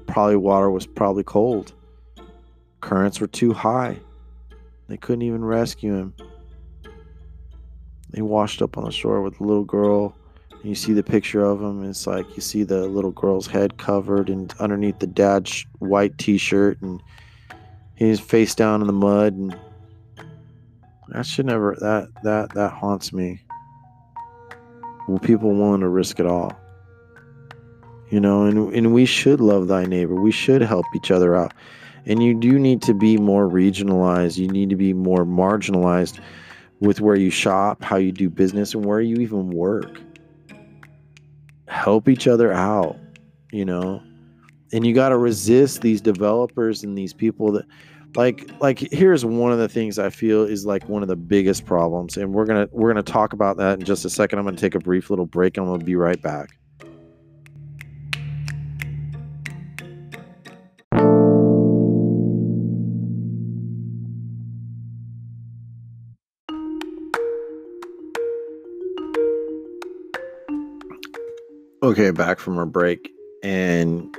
Probably 0.07 0.37
water 0.37 0.71
was 0.71 0.87
probably 0.87 1.25
cold. 1.25 1.73
Currents 2.81 3.21
were 3.21 3.27
too 3.27 3.53
high. 3.53 3.99
They 4.89 4.97
couldn't 4.97 5.23
even 5.23 5.45
rescue 5.45 5.95
him. 5.95 6.15
They 8.11 8.23
washed 8.23 8.61
up 8.61 8.77
on 8.77 8.85
the 8.85 8.93
shore 8.93 9.23
with 9.23 9.41
a 9.41 9.45
little 9.45 9.65
girl. 9.65 10.15
And 10.51 10.65
you 10.65 10.75
see 10.75 10.93
the 10.93 11.03
picture 11.03 11.45
of 11.45 11.63
him. 11.63 11.83
It's 11.85 12.07
like 12.07 12.37
you 12.37 12.43
see 12.43 12.63
the 12.63 12.87
little 12.87 13.13
girl's 13.13 13.47
head 13.47 13.79
covered 13.79 14.29
and 14.29 14.53
underneath 14.61 14.99
the 14.99 15.07
dad's 15.07 15.65
white 15.79 16.19
t 16.19 16.37
shirt. 16.37 16.81
And 16.83 17.03
he's 18.03 18.21
face 18.21 18.55
down 18.55 18.81
in 18.81 18.87
the 18.87 18.93
mud 18.93 19.35
and 19.35 19.57
that 21.09 21.27
should 21.27 21.47
never 21.47 21.77
that 21.81 22.09
that 22.23 22.53
that 22.55 22.73
haunts 22.73 23.13
me 23.13 23.41
well 25.07 25.19
people 25.19 25.55
willing 25.55 25.81
to 25.81 25.89
risk 25.89 26.19
it 26.19 26.27
all 26.27 26.53
you 28.13 28.21
know 28.21 28.45
and 28.45 28.75
and 28.75 28.95
we 28.95 29.05
should 29.05 29.41
love 29.41 29.69
thy 29.69 29.85
neighbor. 29.85 30.15
We 30.15 30.31
should 30.31 30.63
help 30.63 30.87
each 30.95 31.11
other 31.11 31.35
out. 31.35 31.53
And 32.07 32.23
you 32.23 32.35
do 32.35 32.59
need 32.59 32.83
to 32.83 32.95
be 32.95 33.17
more 33.17 33.49
regionalized. 33.49 34.37
You 34.37 34.49
need 34.49 34.71
to 34.71 34.77
be 34.77 34.93
more 34.93 35.25
marginalized 35.25 36.21
with 36.81 37.01
where 37.01 37.17
you 37.17 37.31
shop 37.31 37.83
how 37.83 37.97
you 37.97 38.13
do 38.13 38.29
business 38.29 38.75
and 38.75 38.85
where 38.85 39.01
you 39.01 39.17
even 39.17 39.51
work. 39.51 40.01
Help 41.67 42.09
each 42.09 42.27
other 42.29 42.53
out 42.53 42.97
you 43.53 43.65
know? 43.65 44.03
And 44.73 44.85
you 44.85 44.95
got 44.95 45.11
to 45.11 45.19
resist 45.19 45.83
these 45.83 46.01
developers 46.01 46.83
and 46.83 46.99
these 46.99 47.13
people 47.13 47.53
that 47.53 47.67
like 48.17 48.51
like 48.61 48.79
here's 48.79 49.25
one 49.25 49.53
of 49.53 49.59
the 49.59 49.71
things 49.71 49.99
i 49.99 50.11
feel 50.11 50.43
is 50.43 50.67
like 50.67 50.87
one 50.87 51.01
of 51.01 51.09
the 51.09 51.17
biggest 51.17 51.65
problems 51.65 52.19
and 52.19 52.35
we're 52.35 52.45
gonna 52.45 52.69
we're 52.71 52.91
gonna 52.91 53.03
talk 53.03 53.33
about 53.33 53.57
that 53.57 53.79
in 53.79 53.85
just 53.87 54.05
a 54.05 54.11
second. 54.11 54.39
I'm 54.39 54.45
gonna 54.45 54.59
take 54.59 54.75
a 54.75 54.79
brief 54.79 55.09
little 55.09 55.25
break 55.25 55.57
and 55.57 55.65
i'm 55.65 55.73
gonna 55.73 55.83
be 55.83 55.97
right 55.97 56.21
back 56.21 56.51
okay 71.83 72.13
back 72.13 72.39
from 72.39 72.57
our 72.59 72.67
break 72.67 73.11
and 73.43 74.17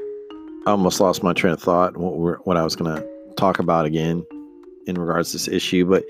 I 0.68 0.72
almost 0.72 1.00
lost 1.00 1.24
my 1.24 1.32
train 1.32 1.54
of 1.54 1.62
thought 1.62 1.96
what, 1.96 2.46
what 2.46 2.58
I 2.58 2.64
was 2.64 2.76
going 2.76 2.94
to 2.94 3.08
talk 3.38 3.60
about 3.60 3.86
again 3.86 4.26
in 4.86 4.96
regards 5.00 5.32
to 5.32 5.38
this 5.38 5.48
issue. 5.48 5.86
But 5.86 6.04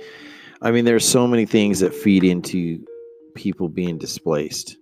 I 0.64 0.72
mean, 0.72 0.86
there's 0.86 1.08
so 1.08 1.28
many 1.28 1.46
things 1.46 1.80
that 1.80 1.94
feed 1.94 2.24
into 2.24 2.84
people 3.36 3.70
being 3.70 4.00
displaced, 4.00 4.78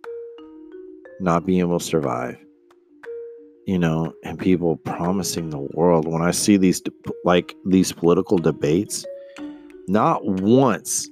not 1.19 1.45
being 1.45 1.59
able 1.59 1.79
to 1.79 1.85
survive, 1.85 2.37
you 3.65 3.77
know, 3.77 4.13
and 4.23 4.39
people 4.39 4.77
promising 4.77 5.49
the 5.49 5.67
world. 5.73 6.07
When 6.07 6.21
I 6.21 6.31
see 6.31 6.55
these, 6.55 6.81
like 7.25 7.53
these 7.65 7.91
political 7.91 8.37
debates, 8.37 9.05
not 9.87 10.25
once, 10.25 11.09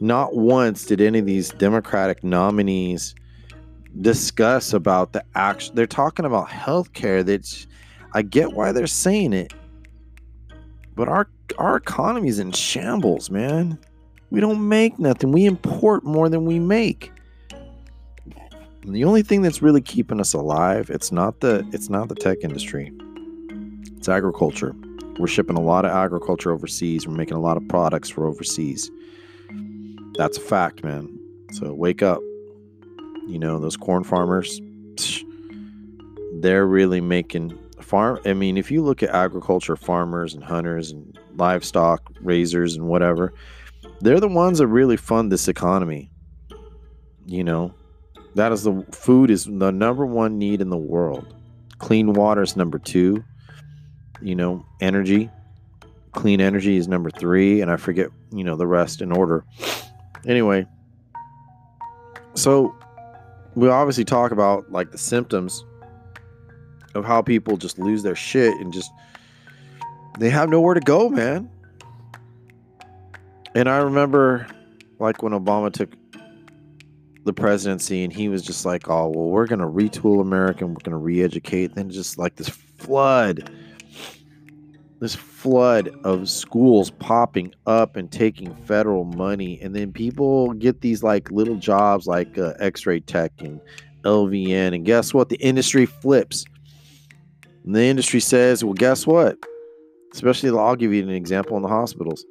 not 0.00 0.36
once 0.36 0.84
did 0.84 1.00
any 1.00 1.20
of 1.20 1.26
these 1.26 1.50
Democratic 1.52 2.22
nominees 2.22 3.14
discuss 4.00 4.72
about 4.72 5.12
the 5.12 5.24
action. 5.34 5.74
They're 5.74 5.86
talking 5.86 6.24
about 6.24 6.48
healthcare 6.48 7.24
that's 7.24 7.66
I 8.12 8.22
get 8.22 8.52
why 8.52 8.72
they're 8.72 8.86
saying 8.86 9.32
it. 9.32 9.52
But 10.94 11.08
our 11.08 11.28
our 11.58 11.76
economy 11.76 12.28
is 12.28 12.38
in 12.38 12.52
shambles, 12.52 13.30
man. 13.30 13.78
We 14.30 14.40
don't 14.40 14.68
make 14.68 14.98
nothing. 14.98 15.32
We 15.32 15.44
import 15.46 16.04
more 16.04 16.28
than 16.28 16.44
we 16.44 16.58
make. 16.58 17.12
And 18.82 18.94
the 18.94 19.04
only 19.04 19.22
thing 19.22 19.42
that's 19.42 19.62
really 19.62 19.80
keeping 19.80 20.20
us 20.20 20.34
alive, 20.34 20.90
it's 20.90 21.10
not 21.10 21.40
the 21.40 21.66
it's 21.72 21.88
not 21.88 22.08
the 22.08 22.14
tech 22.14 22.38
industry. 22.42 22.92
It's 23.96 24.08
agriculture. 24.08 24.74
We're 25.18 25.28
shipping 25.28 25.56
a 25.56 25.62
lot 25.62 25.84
of 25.84 25.92
agriculture 25.92 26.52
overseas. 26.52 27.06
We're 27.06 27.14
making 27.14 27.36
a 27.36 27.40
lot 27.40 27.56
of 27.56 27.66
products 27.68 28.10
for 28.10 28.26
overseas. 28.26 28.90
That's 30.16 30.36
a 30.36 30.40
fact, 30.40 30.84
man. 30.84 31.18
So 31.52 31.72
wake 31.72 32.02
up. 32.02 32.20
You 33.26 33.38
know, 33.38 33.58
those 33.58 33.76
corn 33.76 34.04
farmers, 34.04 34.60
they're 36.40 36.66
really 36.66 37.00
making 37.00 37.58
farm 37.80 38.18
i 38.24 38.32
mean 38.32 38.56
if 38.56 38.70
you 38.70 38.82
look 38.82 39.02
at 39.02 39.10
agriculture 39.10 39.76
farmers 39.76 40.34
and 40.34 40.42
hunters 40.42 40.90
and 40.90 41.18
livestock 41.36 42.10
raisers 42.22 42.76
and 42.76 42.86
whatever 42.86 43.32
they're 44.00 44.20
the 44.20 44.28
ones 44.28 44.58
that 44.58 44.66
really 44.66 44.96
fund 44.96 45.30
this 45.30 45.48
economy 45.48 46.10
you 47.26 47.42
know? 47.42 47.74
That 48.34 48.52
is 48.52 48.64
the 48.64 48.84
food 48.90 49.30
is 49.30 49.44
the 49.44 49.70
number 49.70 50.04
one 50.04 50.38
need 50.38 50.60
in 50.60 50.68
the 50.68 50.76
world. 50.76 51.32
Clean 51.78 52.12
water 52.12 52.42
is 52.42 52.56
number 52.56 52.78
two 52.78 53.24
you 54.20 54.34
know? 54.34 54.64
Energy 54.80 55.30
clean 56.12 56.40
energy 56.40 56.76
is 56.76 56.86
number 56.86 57.10
three 57.10 57.60
and 57.60 57.68
i 57.70 57.76
forget 57.76 58.08
you 58.30 58.44
know 58.44 58.56
the 58.56 58.66
rest 58.66 59.02
in 59.02 59.12
order. 59.12 59.44
Anyway 60.26 60.66
so 62.34 62.74
we 63.54 63.68
obviously 63.68 64.04
talk 64.04 64.32
about 64.32 64.70
like 64.70 64.90
the 64.90 64.98
symptoms 64.98 65.64
of 66.94 67.04
how 67.04 67.22
people 67.22 67.56
just 67.56 67.78
lose 67.78 68.02
their 68.02 68.14
shit 68.14 68.54
and 68.60 68.72
just 68.72 68.90
they 70.18 70.30
have 70.30 70.48
nowhere 70.48 70.74
to 70.74 70.80
go, 70.80 71.08
man. 71.08 71.50
And 73.54 73.68
I 73.68 73.78
remember 73.78 74.46
like 74.98 75.22
when 75.22 75.32
Obama 75.32 75.72
took 75.72 75.90
the 77.24 77.32
presidency 77.32 78.04
and 78.04 78.12
he 78.12 78.28
was 78.28 78.42
just 78.42 78.64
like, 78.64 78.88
"Oh, 78.88 79.08
well, 79.08 79.28
we're 79.28 79.46
going 79.46 79.60
to 79.60 79.66
retool 79.66 80.20
America 80.20 80.64
and 80.64 80.74
we're 80.74 80.82
going 80.82 80.92
to 80.92 81.04
re-educate." 81.04 81.74
Then 81.74 81.90
just 81.90 82.18
like 82.18 82.36
this 82.36 82.48
flood 82.48 83.50
this 85.00 85.14
flood 85.14 85.90
of 86.04 86.28
schools 86.28 86.90
popping 86.90 87.52
up 87.66 87.96
and 87.96 88.10
taking 88.10 88.54
federal 88.64 89.04
money 89.04 89.60
and 89.60 89.74
then 89.74 89.92
people 89.92 90.52
get 90.54 90.80
these 90.80 91.02
like 91.02 91.30
little 91.30 91.56
jobs 91.56 92.06
like 92.06 92.38
uh, 92.38 92.54
x-ray 92.58 93.00
tech 93.00 93.32
and 93.40 93.60
lvn 94.04 94.74
and 94.74 94.84
guess 94.84 95.12
what 95.12 95.28
the 95.28 95.36
industry 95.36 95.84
flips 95.84 96.44
and 97.64 97.74
the 97.74 97.82
industry 97.82 98.20
says, 98.20 98.62
well, 98.62 98.74
guess 98.74 99.06
what? 99.06 99.38
Especially, 100.12 100.50
I'll 100.50 100.76
give 100.76 100.92
you 100.92 101.02
an 101.02 101.10
example 101.10 101.56
in 101.56 101.62
the 101.62 101.68
hospitals. 101.68 102.24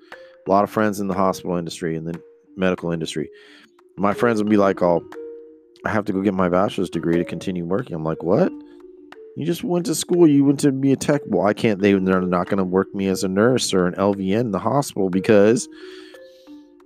A 0.47 0.49
lot 0.49 0.63
of 0.63 0.69
friends 0.69 0.99
in 0.99 1.07
the 1.07 1.13
hospital 1.13 1.57
industry 1.57 1.95
and 1.95 2.07
the 2.07 2.21
medical 2.55 2.91
industry. 2.91 3.29
My 3.97 4.13
friends 4.13 4.41
would 4.41 4.49
be 4.49 4.57
like, 4.57 4.81
oh, 4.81 5.03
I 5.85 5.89
have 5.89 6.05
to 6.05 6.13
go 6.13 6.21
get 6.21 6.33
my 6.33 6.49
bachelor's 6.49 6.89
degree 6.89 7.17
to 7.17 7.25
continue 7.25 7.65
working. 7.65 7.95
I'm 7.95 8.03
like, 8.03 8.21
what? 8.21 8.51
You 9.35 9.45
just 9.45 9.63
went 9.63 9.87
to 9.87 9.95
school. 9.95 10.27
You 10.27 10.45
went 10.45 10.59
to 10.59 10.71
be 10.71 10.91
a 10.91 10.95
tech. 10.95 11.21
Well, 11.25 11.47
I 11.47 11.53
can't. 11.53 11.81
They, 11.81 11.93
they're 11.93 12.21
not 12.21 12.47
going 12.47 12.59
to 12.59 12.63
work 12.63 12.93
me 12.93 13.07
as 13.07 13.23
a 13.23 13.27
nurse 13.27 13.73
or 13.73 13.87
an 13.87 13.95
LVN 13.95 14.41
in 14.41 14.51
the 14.51 14.59
hospital 14.59 15.09
because 15.09 15.67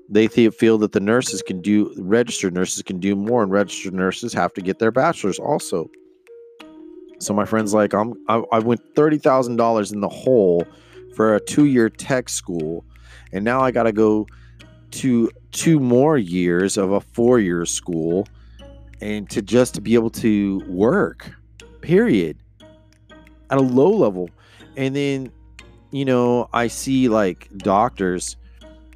they 0.09 0.27
feel 0.27 0.77
that 0.77 0.93
the 0.93 1.01
nurses 1.01 1.41
can 1.41 1.61
do, 1.61 1.93
registered 1.97 2.53
nurses 2.53 2.81
can 2.83 2.99
do 2.99 3.15
more, 3.15 3.43
and 3.43 3.51
registered 3.51 3.93
nurses 3.93 4.33
have 4.33 4.53
to 4.53 4.61
get 4.61 4.79
their 4.79 4.91
bachelor's 4.91 5.39
also. 5.39 5.89
So 7.19 7.33
my 7.33 7.45
friend's 7.45 7.73
like, 7.73 7.93
I'm, 7.93 8.13
I, 8.29 8.41
I 8.53 8.59
went 8.59 8.81
thirty 8.95 9.17
thousand 9.17 9.57
dollars 9.57 9.91
in 9.91 9.99
the 9.99 10.09
hole 10.09 10.65
for 11.15 11.35
a 11.35 11.41
two-year 11.41 11.89
tech 11.89 12.29
school, 12.29 12.85
and 13.33 13.43
now 13.43 13.59
I 13.59 13.71
got 13.71 13.83
to 13.83 13.91
go 13.91 14.27
to 14.91 15.29
two 15.51 15.79
more 15.81 16.17
years 16.17 16.77
of 16.77 16.91
a 16.91 17.01
four-year 17.01 17.65
school, 17.65 18.25
and 19.01 19.29
to 19.31 19.41
just 19.41 19.73
to 19.75 19.81
be 19.81 19.95
able 19.95 20.11
to 20.11 20.61
work 20.67 21.31
period 21.81 22.37
at 23.49 23.57
a 23.57 23.61
low 23.61 23.89
level. 23.89 24.29
And 24.75 24.95
then 24.95 25.31
you 25.91 26.03
know 26.03 26.49
i 26.51 26.67
see 26.67 27.07
like 27.07 27.47
doctors 27.59 28.35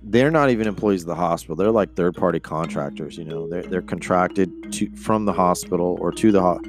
they're 0.04 0.32
not 0.32 0.50
even 0.50 0.68
employees 0.68 1.04
of 1.04 1.08
the 1.08 1.16
hospital. 1.16 1.56
They're 1.56 1.70
like 1.70 1.96
third 1.96 2.16
party 2.16 2.40
contractors 2.40 3.18
you 3.18 3.24
know? 3.24 3.48
They're, 3.48 3.64
they're 3.64 3.82
contracted 3.82 4.74
to 4.74 4.90
from 4.96 5.26
the 5.26 5.34
hospital 5.34 5.98
or 6.02 6.12
to 6.12 6.32
the 6.32 6.42
ho- 6.42 6.62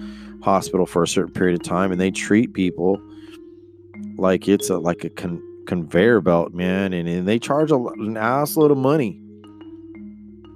hospital 0.43 0.87
for 0.87 1.03
a 1.03 1.09
certain 1.09 1.33
period 1.33 1.61
of 1.61 1.67
time 1.67 1.93
and 1.93 2.01
they 2.01 2.11
treat 2.11 2.53
people 2.53 3.01
like 4.17 4.49
it's 4.49 4.71
a 4.71 4.79
like 4.79 5.05
a 5.05 5.11
con- 5.11 5.43
conveyor 5.67 6.21
belt 6.21 6.53
man 6.53 6.93
and, 6.93 7.09
and 7.09 7.27
they 7.27 7.39
charge 7.39 7.71
a, 7.71 7.77
an 7.77 8.17
ass 8.17 8.57
load 8.57 8.71
of 8.71 8.77
money 8.77 9.19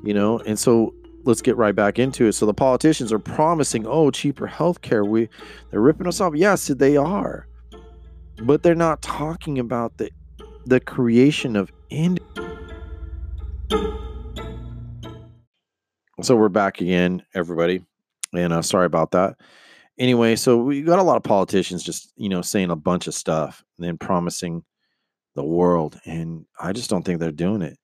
you 0.07 0.15
know? 0.15 0.39
And 0.41 0.59
so 0.59 0.95
let's 1.27 1.43
get 1.43 1.57
right 1.57 1.74
back 1.74 1.99
into 1.99 2.27
it. 2.27 2.33
So 2.33 2.47
the 2.47 2.55
politicians 2.55 3.12
are 3.12 3.18
promising, 3.18 3.87
oh, 3.87 4.11
cheaper 4.11 4.47
healthcare. 4.47 5.07
We 5.07 5.29
they're 5.70 5.81
ripping 5.81 6.07
us 6.07 6.20
off. 6.20 6.35
Yes, 6.35 6.68
they 6.68 6.97
are. 6.97 7.47
But 8.43 8.62
they're 8.62 8.74
not 8.74 9.03
talking 9.03 9.59
about 9.59 9.99
the 9.99 10.11
the 10.64 10.81
creation 10.81 11.57
of 11.57 11.70
ind 11.91 12.20
So 16.22 16.35
we're 16.35 16.49
back 16.49 16.81
again, 16.81 17.22
everybody. 17.35 17.85
And 18.33 18.53
uh, 18.53 18.62
sorry 18.62 18.87
about 18.87 19.11
that. 19.11 19.37
Anyway, 19.99 20.37
so 20.37 20.57
we 20.57 20.83
got 20.83 20.99
a 20.99 21.03
lot 21.03 21.16
of 21.16 21.22
politicians 21.22 21.83
just, 21.83 22.12
you 22.16 22.29
know, 22.29 22.43
saying 22.43 22.70
a 22.70 22.77
bunch 22.77 23.07
of 23.07 23.14
stuff 23.14 23.62
and 23.77 23.87
then 23.87 23.99
promising 23.99 24.64
the 25.35 25.45
world. 25.45 26.01
And 26.07 26.47
I 26.59 26.72
just 26.72 26.89
don't 26.89 27.03
think 27.03 27.20
they're 27.20 27.33
doing 27.33 27.62
it. 27.62 27.79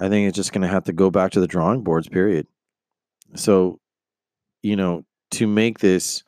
I 0.00 0.08
think 0.08 0.26
it's 0.26 0.36
just 0.36 0.52
going 0.52 0.62
to 0.62 0.68
have 0.68 0.84
to 0.84 0.92
go 0.92 1.10
back 1.10 1.32
to 1.32 1.40
the 1.40 1.46
drawing 1.46 1.82
boards, 1.82 2.08
period. 2.08 2.46
So, 3.34 3.80
you 4.62 4.74
know, 4.74 5.04
to 5.32 5.46
make 5.46 5.78
this 5.78 6.24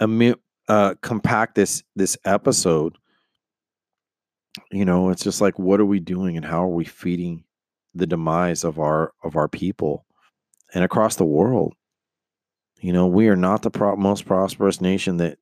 a 0.00 0.34
uh, 0.68 0.94
compact 1.00 1.54
this 1.54 1.84
this 1.94 2.18
episode, 2.24 2.98
you 4.72 4.84
know, 4.84 5.10
it's 5.10 5.22
just 5.22 5.40
like, 5.40 5.58
what 5.58 5.80
are 5.80 5.86
we 5.86 6.00
doing, 6.00 6.36
and 6.36 6.44
how 6.44 6.64
are 6.64 6.74
we 6.74 6.84
feeding 6.84 7.44
the 7.94 8.06
demise 8.06 8.64
of 8.64 8.78
our 8.78 9.12
of 9.22 9.36
our 9.36 9.48
people 9.48 10.04
and 10.74 10.82
across 10.82 11.16
the 11.16 11.24
world? 11.24 11.74
You 12.80 12.92
know, 12.92 13.06
we 13.06 13.28
are 13.28 13.36
not 13.36 13.62
the 13.62 13.70
pro- 13.70 13.96
most 13.96 14.26
prosperous 14.26 14.80
nation 14.80 15.18
that 15.18 15.38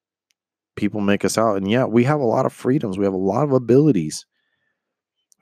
people 0.77 1.01
make 1.01 1.25
us 1.25 1.39
out, 1.39 1.57
and 1.57 1.71
yet 1.71 1.91
we 1.91 2.05
have 2.05 2.21
a 2.21 2.27
lot 2.27 2.47
of 2.47 2.53
freedoms. 2.53 2.99
We 2.99 3.05
have 3.05 3.15
a 3.15 3.17
lot 3.17 3.45
of 3.45 3.53
abilities. 3.53 4.27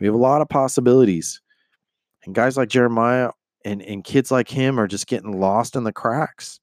We 0.00 0.06
have 0.06 0.14
a 0.14 0.18
lot 0.18 0.42
of 0.42 0.48
possibilities. 0.48 1.40
And 2.24 2.34
guys 2.34 2.56
like 2.56 2.68
Jeremiah 2.68 3.30
and 3.64 3.82
and 3.82 4.04
kids 4.04 4.30
like 4.30 4.48
him 4.48 4.78
are 4.78 4.88
just 4.88 5.06
getting 5.06 5.40
lost 5.40 5.76
in 5.76 5.84
the 5.84 5.92
cracks. 5.92 6.60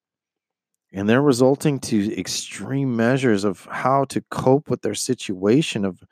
And 0.91 1.07
they're 1.07 1.21
resulting 1.21 1.79
to 1.81 2.17
extreme 2.17 2.95
measures 2.95 3.43
of 3.43 3.65
how 3.65 4.05
to 4.05 4.21
cope 4.31 4.69
with 4.69 4.81
their 4.81 4.95
situation 4.95 5.85
of 5.85 6.03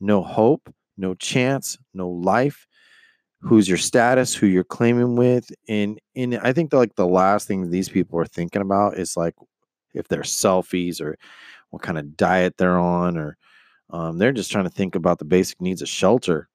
no 0.00 0.22
hope 0.22 0.72
no 0.96 1.14
chance 1.14 1.78
no 1.94 2.08
life 2.08 2.66
who's 3.40 3.68
your 3.68 3.78
status 3.78 4.34
who 4.34 4.46
you're 4.46 4.64
claiming 4.64 5.16
with 5.16 5.50
and 5.68 5.98
and 6.14 6.36
i 6.38 6.52
think 6.52 6.72
like 6.72 6.94
the 6.96 7.06
last 7.06 7.48
thing 7.48 7.70
these 7.70 7.88
people 7.88 8.18
are 8.18 8.26
thinking 8.26 8.62
about 8.62 8.98
is 8.98 9.16
like 9.16 9.34
if 9.94 10.08
they're 10.08 10.22
selfies 10.22 11.00
or 11.00 11.16
what 11.70 11.82
kind 11.82 11.98
of 11.98 12.16
diet 12.16 12.56
they're 12.56 12.78
on 12.78 13.16
or 13.16 13.36
um, 13.90 14.16
they're 14.16 14.32
just 14.32 14.50
trying 14.50 14.64
to 14.64 14.70
think 14.70 14.94
about 14.94 15.18
the 15.18 15.24
basic 15.24 15.60
needs 15.60 15.82
of 15.82 15.88
shelter 15.88 16.48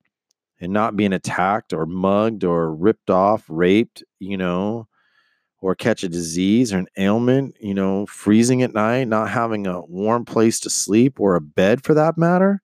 and 0.59 0.73
not 0.73 0.95
being 0.95 1.13
attacked 1.13 1.73
or 1.73 1.85
mugged 1.85 2.43
or 2.43 2.73
ripped 2.73 3.09
off, 3.09 3.45
raped, 3.47 4.03
you 4.19 4.37
know, 4.37 4.87
or 5.59 5.75
catch 5.75 6.03
a 6.03 6.09
disease 6.09 6.73
or 6.73 6.79
an 6.79 6.87
ailment, 6.97 7.55
you 7.59 7.73
know, 7.73 8.05
freezing 8.05 8.61
at 8.61 8.73
night, 8.73 9.07
not 9.07 9.29
having 9.29 9.67
a 9.67 9.81
warm 9.81 10.25
place 10.25 10.59
to 10.61 10.69
sleep 10.69 11.19
or 11.19 11.35
a 11.35 11.41
bed 11.41 11.83
for 11.83 11.93
that 11.93 12.17
matter. 12.17 12.61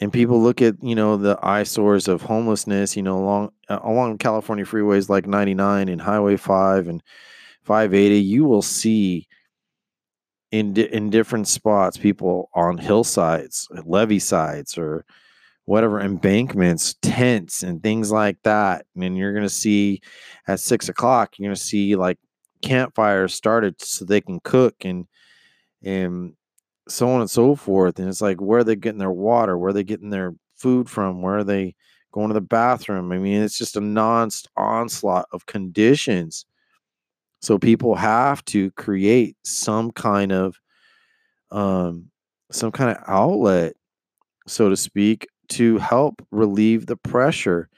And 0.00 0.12
people 0.12 0.42
look 0.42 0.60
at, 0.60 0.74
you 0.82 0.94
know, 0.94 1.16
the 1.16 1.38
eyesores 1.42 2.08
of 2.08 2.22
homelessness, 2.22 2.96
you 2.96 3.02
know, 3.02 3.18
along 3.18 3.52
uh, 3.68 3.78
along 3.82 4.18
California 4.18 4.64
freeways 4.64 5.08
like 5.08 5.26
99 5.26 5.88
and 5.88 6.00
Highway 6.00 6.36
5 6.36 6.88
and 6.88 7.02
580, 7.62 8.20
you 8.20 8.44
will 8.44 8.60
see 8.60 9.26
in 10.50 10.72
di- 10.74 10.92
in 10.92 11.10
different 11.10 11.48
spots 11.48 11.96
people 11.96 12.50
on 12.54 12.78
hillsides, 12.78 13.68
levee 13.86 14.18
sides 14.18 14.76
or 14.76 15.04
whatever 15.66 16.00
embankments, 16.00 16.94
tents, 17.02 17.62
and 17.62 17.82
things 17.82 18.12
like 18.12 18.36
that. 18.42 18.86
And 18.96 19.16
you're 19.16 19.32
going 19.32 19.44
to 19.44 19.48
see 19.48 20.00
at 20.46 20.60
six 20.60 20.88
o'clock, 20.88 21.38
you're 21.38 21.48
going 21.48 21.56
to 21.56 21.60
see 21.60 21.96
like 21.96 22.18
campfires 22.62 23.34
started 23.34 23.80
so 23.80 24.04
they 24.04 24.20
can 24.20 24.40
cook 24.40 24.74
and 24.84 25.06
and 25.82 26.34
so 26.88 27.08
on 27.10 27.20
and 27.20 27.30
so 27.30 27.54
forth. 27.54 27.98
And 27.98 28.08
it's 28.08 28.20
like 28.20 28.40
where 28.40 28.60
are 28.60 28.64
they 28.64 28.76
getting 28.76 28.98
their 28.98 29.12
water? 29.12 29.58
Where 29.58 29.70
are 29.70 29.74
they 29.74 29.84
getting 29.84 30.10
their 30.10 30.34
food 30.56 30.88
from? 30.88 31.22
Where 31.22 31.38
are 31.38 31.44
they 31.44 31.74
going 32.12 32.28
to 32.28 32.34
the 32.34 32.40
bathroom? 32.40 33.12
I 33.12 33.18
mean, 33.18 33.42
it's 33.42 33.58
just 33.58 33.76
a 33.76 33.80
non 33.80 34.30
onslaught 34.56 35.26
of 35.32 35.46
conditions. 35.46 36.46
So 37.42 37.58
people 37.58 37.94
have 37.94 38.44
to 38.46 38.70
create 38.72 39.36
some 39.44 39.90
kind 39.92 40.32
of 40.32 40.58
um 41.50 42.10
some 42.50 42.72
kind 42.72 42.90
of 42.90 43.02
outlet, 43.06 43.74
so 44.46 44.68
to 44.68 44.76
speak, 44.76 45.26
to 45.50 45.78
help 45.78 46.26
relieve 46.30 46.86
the 46.86 46.96
pressure, 46.96 47.68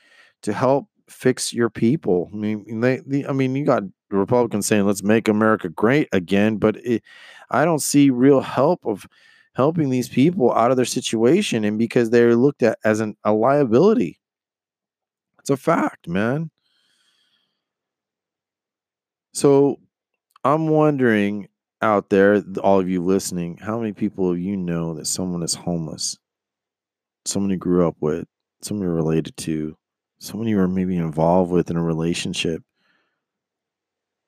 to 0.43 0.53
help 0.53 0.87
fix 1.09 1.53
your 1.53 1.71
people. 1.71 2.31
I 2.33 2.37
mean, 2.37 2.81
they, 2.81 3.01
the, 3.07 3.27
I 3.27 3.33
mean, 3.33 3.55
you 3.57 3.65
got 3.65 3.83
Republicans 4.11 4.67
saying, 4.67 4.87
"Let's 4.87 5.03
make 5.03 5.29
America 5.29 5.69
great 5.69 6.09
again," 6.13 6.57
but 6.59 6.77
it, 6.85 7.03
I 7.51 7.65
don't 7.65 7.81
see 7.81 8.11
real 8.11 8.41
help 8.41 8.85
of 8.87 9.07
helping 9.55 9.91
these 9.91 10.09
people 10.09 10.53
out 10.53 10.71
of 10.71 10.77
their 10.77 10.85
situation, 10.87 11.65
and 11.65 11.79
because 11.79 12.11
they're 12.11 12.37
looked 12.37 12.63
at 12.63 12.79
as 12.85 13.01
an, 13.01 13.17
a 13.25 13.33
liability. 13.33 14.19
It's 15.39 15.49
a 15.51 15.57
fact, 15.57 16.09
man. 16.09 16.51
So, 19.33 19.79
I'm 20.45 20.69
wondering 20.69 21.49
out 21.83 22.11
there, 22.11 22.43
all 22.63 22.81
of 22.81 22.89
you 22.89 23.05
listening, 23.05 23.59
how 23.59 23.79
many 23.79 23.93
people 23.93 24.37
you 24.37 24.57
know 24.57 24.95
that 24.95 25.07
someone 25.07 25.43
is 25.43 25.55
homeless? 25.55 26.19
Someone 27.27 27.51
you 27.51 27.57
grew 27.57 27.87
up 27.87 27.97
with, 28.01 28.27
someone 28.63 28.87
you're 28.87 28.95
related 28.95 29.37
to, 29.39 29.77
someone 30.19 30.49
you 30.49 30.57
were 30.57 30.69
maybe 30.69 30.97
involved 30.97 31.51
with 31.51 31.71
in 31.71 31.77
a 31.77 31.83
relationship, 31.83 32.63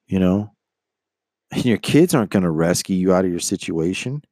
you 0.06 0.18
know? 0.18 0.52
And 1.50 1.64
your 1.64 1.78
kids 1.78 2.14
aren't 2.14 2.30
going 2.30 2.42
to 2.42 2.50
rescue 2.50 2.96
you 2.96 3.14
out 3.14 3.24
of 3.24 3.30
your 3.30 3.40
situation. 3.40 4.22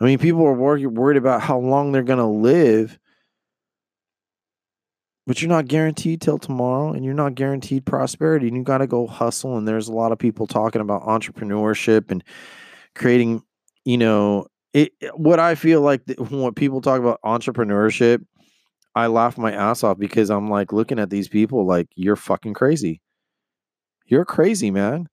I 0.00 0.04
mean, 0.04 0.18
people 0.18 0.44
are 0.46 0.52
worried, 0.52 0.86
worried 0.86 1.16
about 1.16 1.40
how 1.40 1.58
long 1.58 1.90
they're 1.90 2.02
going 2.02 2.18
to 2.18 2.26
live, 2.26 2.98
but 5.26 5.42
you're 5.42 5.48
not 5.48 5.66
guaranteed 5.66 6.20
till 6.20 6.38
tomorrow 6.38 6.92
and 6.92 7.04
you're 7.04 7.14
not 7.14 7.34
guaranteed 7.34 7.84
prosperity. 7.86 8.46
And 8.46 8.56
you 8.56 8.62
got 8.62 8.78
to 8.78 8.86
go 8.86 9.08
hustle. 9.08 9.56
And 9.56 9.66
there's 9.66 9.88
a 9.88 9.92
lot 9.92 10.12
of 10.12 10.18
people 10.18 10.46
talking 10.46 10.80
about 10.80 11.02
entrepreneurship 11.02 12.10
and 12.10 12.22
creating, 12.94 13.42
you 13.84 13.98
know, 13.98 14.46
it 14.76 14.92
what 15.14 15.40
I 15.40 15.54
feel 15.54 15.80
like 15.80 16.02
when 16.18 16.52
people 16.54 16.80
talk 16.80 17.00
about 17.00 17.20
entrepreneurship, 17.24 18.24
I 18.94 19.06
laugh 19.08 19.38
my 19.38 19.52
ass 19.52 19.82
off 19.82 19.98
because 19.98 20.30
I'm 20.30 20.50
like 20.50 20.72
looking 20.72 20.98
at 20.98 21.10
these 21.10 21.28
people 21.28 21.66
like 21.66 21.88
you're 21.96 22.16
fucking 22.16 22.54
crazy. 22.54 23.00
You're 24.06 24.24
crazy, 24.24 24.70
man. 24.70 25.08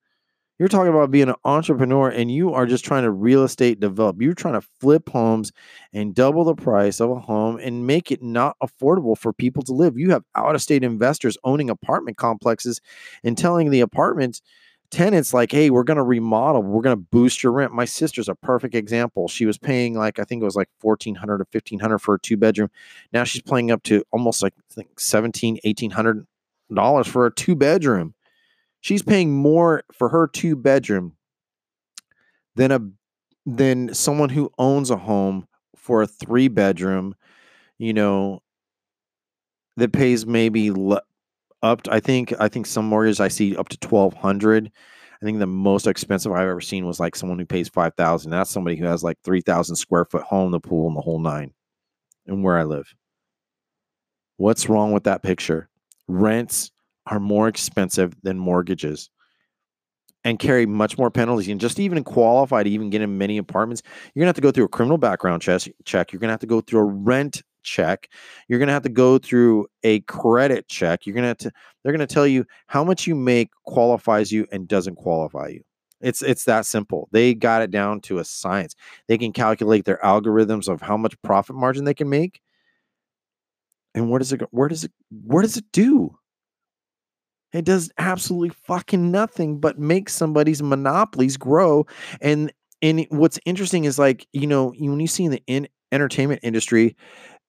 You're 0.58 0.68
talking 0.68 0.90
about 0.90 1.10
being 1.10 1.28
an 1.30 1.34
entrepreneur 1.44 2.10
and 2.10 2.30
you 2.30 2.52
are 2.52 2.66
just 2.66 2.84
trying 2.84 3.02
to 3.04 3.10
real 3.10 3.42
estate 3.42 3.80
develop. 3.80 4.20
You're 4.20 4.34
trying 4.34 4.60
to 4.60 4.66
flip 4.80 5.08
homes 5.08 5.50
and 5.92 6.14
double 6.14 6.44
the 6.44 6.54
price 6.54 7.00
of 7.00 7.10
a 7.10 7.18
home 7.18 7.58
and 7.60 7.86
make 7.86 8.12
it 8.12 8.22
not 8.22 8.56
affordable 8.62 9.18
for 9.18 9.32
people 9.32 9.62
to 9.64 9.72
live. 9.72 9.98
You 9.98 10.10
have 10.10 10.22
out 10.36 10.54
of 10.54 10.62
state 10.62 10.84
investors 10.84 11.38
owning 11.42 11.70
apartment 11.70 12.18
complexes 12.18 12.80
and 13.24 13.36
telling 13.36 13.70
the 13.70 13.80
apartments 13.80 14.42
tenants 14.90 15.34
like, 15.34 15.50
hey, 15.50 15.70
we're 15.70 15.84
going 15.84 15.96
to 15.96 16.02
remodel, 16.02 16.62
we're 16.62 16.82
going 16.82 16.96
to 16.96 17.02
boost 17.10 17.42
your 17.42 17.52
rent. 17.52 17.72
My 17.72 17.84
sister's 17.84 18.28
a 18.28 18.34
perfect 18.34 18.74
example. 18.74 19.28
She 19.28 19.46
was 19.46 19.58
paying 19.58 19.94
like 19.94 20.18
I 20.18 20.24
think 20.24 20.42
it 20.42 20.44
was 20.44 20.56
like 20.56 20.68
1400 20.80 21.34
or 21.34 21.46
1500 21.50 21.98
for 21.98 22.14
a 22.14 22.20
two 22.20 22.36
bedroom. 22.36 22.70
Now 23.12 23.24
she's 23.24 23.42
paying 23.42 23.70
up 23.70 23.82
to 23.84 24.04
almost 24.12 24.42
like 24.42 24.54
I 24.56 24.74
think 24.74 25.00
17 25.00 25.58
1800 25.64 26.26
dollars 26.72 27.06
for 27.06 27.26
a 27.26 27.32
two 27.32 27.54
bedroom. 27.54 28.14
She's 28.80 29.02
paying 29.02 29.32
more 29.32 29.82
for 29.92 30.10
her 30.10 30.26
two 30.26 30.56
bedroom 30.56 31.16
than 32.54 32.70
a 32.70 32.80
than 33.46 33.92
someone 33.92 34.30
who 34.30 34.50
owns 34.58 34.90
a 34.90 34.96
home 34.96 35.46
for 35.76 36.02
a 36.02 36.06
three 36.06 36.48
bedroom, 36.48 37.14
you 37.78 37.92
know, 37.92 38.42
that 39.76 39.92
pays 39.92 40.26
maybe 40.26 40.70
up 41.64 41.82
to, 41.82 41.92
I 41.92 42.00
think 42.00 42.32
I 42.38 42.48
think 42.48 42.66
some 42.66 42.86
mortgages 42.86 43.20
I 43.20 43.28
see 43.28 43.56
up 43.56 43.68
to 43.70 43.88
1200. 43.88 44.70
I 44.70 45.24
think 45.24 45.38
the 45.38 45.46
most 45.46 45.86
expensive 45.86 46.32
I've 46.32 46.48
ever 46.48 46.60
seen 46.60 46.86
was 46.86 47.00
like 47.00 47.16
someone 47.16 47.38
who 47.38 47.46
pays 47.46 47.68
5000. 47.68 48.30
That's 48.30 48.50
somebody 48.50 48.76
who 48.76 48.84
has 48.84 49.02
like 49.02 49.16
3000 49.24 49.74
square 49.74 50.04
foot 50.04 50.22
home, 50.22 50.50
the 50.50 50.60
pool 50.60 50.86
and 50.86 50.96
the 50.96 51.00
whole 51.00 51.18
nine. 51.18 51.52
And 52.26 52.44
where 52.44 52.58
I 52.58 52.64
live. 52.64 52.94
What's 54.36 54.68
wrong 54.68 54.92
with 54.92 55.04
that 55.04 55.22
picture? 55.22 55.68
Rents 56.08 56.70
are 57.06 57.20
more 57.20 57.48
expensive 57.48 58.14
than 58.22 58.38
mortgages 58.38 59.10
and 60.24 60.38
carry 60.38 60.66
much 60.66 60.98
more 60.98 61.10
penalties. 61.10 61.48
And 61.48 61.60
just 61.60 61.78
even 61.78 62.02
qualify 62.02 62.62
to 62.62 62.70
even 62.70 62.90
get 62.90 63.02
in 63.02 63.16
many 63.16 63.38
apartments, 63.38 63.82
you're 64.14 64.22
gonna 64.22 64.28
have 64.28 64.36
to 64.36 64.42
go 64.42 64.50
through 64.50 64.64
a 64.64 64.68
criminal 64.68 64.98
background 64.98 65.42
check. 65.42 65.62
Check. 65.84 66.12
You're 66.12 66.20
gonna 66.20 66.32
have 66.32 66.40
to 66.40 66.46
go 66.46 66.60
through 66.60 66.80
a 66.80 66.84
rent 66.84 67.42
check. 67.64 68.08
You're 68.48 68.58
gonna 68.58 68.72
have 68.72 68.82
to 68.84 68.88
go 68.88 69.18
through 69.18 69.66
a 69.82 70.00
credit 70.00 70.68
check. 70.68 71.06
You're 71.06 71.14
gonna 71.14 71.28
have 71.28 71.38
to. 71.38 71.52
They're 71.82 71.92
gonna 71.92 72.06
tell 72.06 72.26
you 72.26 72.44
how 72.66 72.84
much 72.84 73.06
you 73.06 73.14
make 73.14 73.50
qualifies 73.64 74.30
you 74.32 74.46
and 74.52 74.68
doesn't 74.68 74.96
qualify 74.96 75.48
you. 75.48 75.62
It's 76.00 76.22
it's 76.22 76.44
that 76.44 76.66
simple. 76.66 77.08
They 77.12 77.34
got 77.34 77.62
it 77.62 77.70
down 77.70 78.00
to 78.02 78.18
a 78.18 78.24
science. 78.24 78.74
They 79.08 79.18
can 79.18 79.32
calculate 79.32 79.84
their 79.86 79.98
algorithms 80.04 80.68
of 80.68 80.82
how 80.82 80.96
much 80.96 81.20
profit 81.22 81.56
margin 81.56 81.84
they 81.84 81.94
can 81.94 82.08
make. 82.10 82.40
And 83.94 84.10
where 84.10 84.18
does 84.18 84.32
it 84.32 84.38
go? 84.38 84.46
Where 84.50 84.68
does 84.68 84.84
it 84.84 84.92
where 85.10 85.42
does 85.42 85.56
it 85.56 85.64
do? 85.72 86.16
It 87.52 87.64
does 87.64 87.90
absolutely 87.98 88.50
fucking 88.66 89.12
nothing 89.12 89.60
but 89.60 89.78
make 89.78 90.08
somebody's 90.08 90.62
monopolies 90.62 91.36
grow. 91.36 91.86
And 92.20 92.52
and 92.82 93.06
what's 93.10 93.38
interesting 93.46 93.84
is 93.84 93.98
like, 93.98 94.26
you 94.32 94.46
know, 94.46 94.74
when 94.76 95.00
you 95.00 95.06
see 95.06 95.24
in 95.24 95.30
the 95.30 95.42
in 95.46 95.68
entertainment 95.92 96.40
industry 96.42 96.96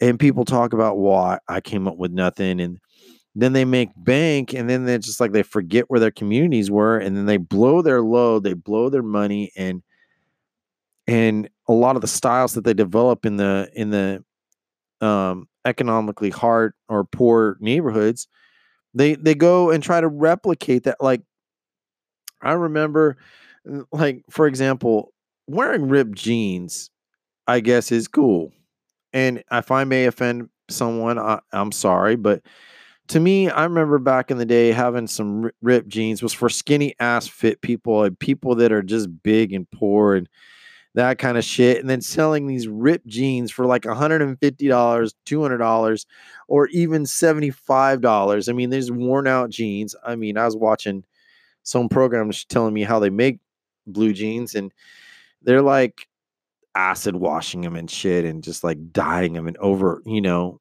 and 0.02 0.20
people 0.20 0.46
talk 0.46 0.74
about, 0.74 0.98
well, 0.98 1.40
I 1.48 1.62
came 1.62 1.88
up 1.88 1.98
with 1.98 2.12
nothing 2.12 2.60
and 2.60 2.80
then 3.34 3.54
they 3.54 3.66
make 3.66 3.90
bank 3.98 4.54
and 4.54 4.70
then 4.70 4.86
they 4.86 4.98
just 4.98 5.20
like 5.20 5.32
they 5.32 5.44
forget 5.44 5.86
where 5.90 6.00
their 6.00 6.12
communities 6.12 6.72
were 6.72 6.98
and 6.98 7.18
then 7.18 7.26
they 7.26 7.38
blow 7.38 7.82
their 7.82 8.02
load, 8.02 8.44
they 8.44 8.54
blow 8.54 8.90
their 8.90 9.04
money 9.04 9.52
and 9.56 9.84
and 11.08 11.50
a 11.68 11.74
lot 11.74 11.96
of 11.96 12.02
the 12.02 12.08
styles 12.08 12.54
that 12.54 12.64
they 12.64 12.74
develop 12.74 13.26
in 13.26 13.38
the 13.38 13.70
in 13.74 13.90
the 13.92 14.24
um 15.06 15.48
economically 15.66 16.30
hard 16.30 16.74
or 16.88 17.04
poor 17.04 17.58
neighborhoods 17.60 18.28
they 18.96 19.16
they 19.16 19.36
go 19.36 19.70
and 19.70 19.84
try 19.84 20.02
to 20.02 20.08
replicate 20.08 20.84
that. 20.86 20.98
Like 21.02 21.22
I 22.42 22.54
remember, 22.54 23.18
like 23.92 24.24
for 24.30 24.48
example, 24.48 25.14
wearing 25.48 25.90
ripped 25.90 26.14
jeans, 26.16 26.90
I 27.48 27.60
guess 27.60 27.92
is 27.92 28.08
cool, 28.08 28.54
and 29.16 29.44
if 29.52 29.72
I 29.72 29.86
may 29.86 30.06
offend 30.06 30.50
someone, 30.70 31.18
I, 31.18 31.40
I'm 31.54 31.72
sorry, 31.72 32.18
but 32.18 32.44
to 33.08 33.20
me, 33.20 33.50
I 33.50 33.64
remember 33.64 33.98
back 33.98 34.30
in 34.30 34.38
the 34.38 34.46
day 34.46 34.72
having 34.72 35.08
some 35.08 35.52
ripped 35.62 35.88
jeans 35.88 36.22
was 36.22 36.34
for 36.34 36.50
skinny 36.50 36.96
ass 37.00 37.28
fit 37.28 37.62
people 37.62 38.04
and 38.04 38.20
people 38.20 38.56
that 38.56 38.72
are 38.72 38.82
just 38.82 39.24
big 39.24 39.54
and 39.54 39.70
poor 39.72 40.16
and 40.16 40.28
that 40.96 41.18
kind 41.18 41.38
of 41.38 41.44
shit, 41.44 41.80
and 41.80 41.90
then 41.90 42.02
selling 42.02 42.48
these 42.48 42.68
ripped 42.68 43.08
jeans 43.08 43.52
for 43.52 43.66
like 43.66 43.84
$150, 43.84 44.38
$200, 44.38 46.06
or 46.48 46.68
even 46.68 47.04
$75. 47.04 48.50
I 48.50 48.54
mean, 48.54 48.70
there's 48.70 48.92
worn 48.92 49.28
out 49.28 49.50
jeans. 49.50 49.94
I 50.06 50.16
mean, 50.16 50.38
I 50.38 50.46
was 50.46 50.56
watching 50.56 51.04
some 51.64 51.90
programs 51.90 52.46
telling 52.46 52.74
me 52.74 52.84
how 52.84 53.00
they 53.00 53.10
make 53.10 53.40
blue 53.86 54.14
jeans, 54.14 54.56
and 54.56 54.72
they're 55.42 55.62
like 55.62 56.08
acid 56.76 57.16
washing 57.16 57.62
them 57.62 57.76
and 57.76 57.90
shit, 57.90 58.26
and 58.26 58.44
just 58.44 58.64
like 58.64 58.92
dyeing 58.92 59.34
them 59.34 59.48
and 59.48 59.58
over, 59.58 60.02
you 60.06 60.22
know. 60.22 60.60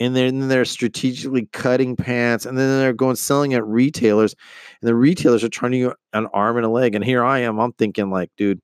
And 0.00 0.14
then 0.14 0.48
they're 0.48 0.64
strategically 0.64 1.48
cutting 1.52 1.96
pants, 1.96 2.46
and 2.46 2.58
then 2.58 2.78
they're 2.80 2.92
going 2.92 3.16
selling 3.16 3.54
at 3.54 3.66
retailers, 3.66 4.34
and 4.80 4.88
the 4.88 4.94
retailers 4.94 5.44
are 5.44 5.48
turning 5.48 5.80
you 5.80 5.94
an 6.12 6.26
arm 6.32 6.56
and 6.56 6.66
a 6.66 6.68
leg. 6.68 6.94
And 6.94 7.04
here 7.04 7.24
I 7.24 7.40
am, 7.40 7.58
I'm 7.60 7.72
thinking 7.72 8.10
like, 8.10 8.30
dude, 8.36 8.60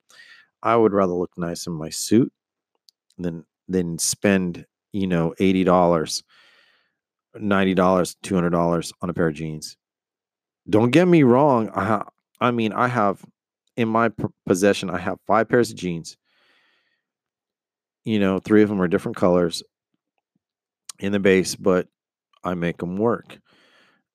I 0.63 0.77
would 0.77 0.93
rather 0.93 1.13
look 1.15 1.33
nice 1.37 1.67
in 1.67 1.73
my 1.73 1.89
suit 1.91 2.33
than 3.19 3.45
than 3.69 3.99
spend, 3.99 4.67
you 4.93 5.07
know, 5.07 5.33
$80, 5.39 5.65
$90, 7.37 8.17
$200 8.25 8.93
on 9.01 9.11
a 9.11 9.15
pair 9.15 9.29
of 9.29 9.35
jeans. 9.35 9.77
Don't 10.69 10.91
get 10.91 11.07
me 11.07 11.23
wrong. 11.23 11.71
I, 11.75 11.85
ha- 11.85 12.09
I 12.41 12.51
mean, 12.51 12.73
I 12.73 12.89
have 12.89 13.25
in 13.77 13.89
my 13.89 14.09
p- 14.09 14.25
possession, 14.47 14.91
I 14.91 14.99
have 14.99 15.19
five 15.27 15.49
pairs 15.49 15.71
of 15.71 15.77
jeans. 15.77 16.17
You 18.05 18.19
know, 18.19 18.39
three 18.39 18.63
of 18.63 18.69
them 18.69 18.81
are 18.81 18.89
different 18.89 19.17
colors 19.17 19.63
in 20.99 21.13
the 21.13 21.21
base, 21.21 21.55
but 21.55 21.89
I 22.45 22.55
make 22.55 22.79
them 22.79 22.97
work. 22.97 23.39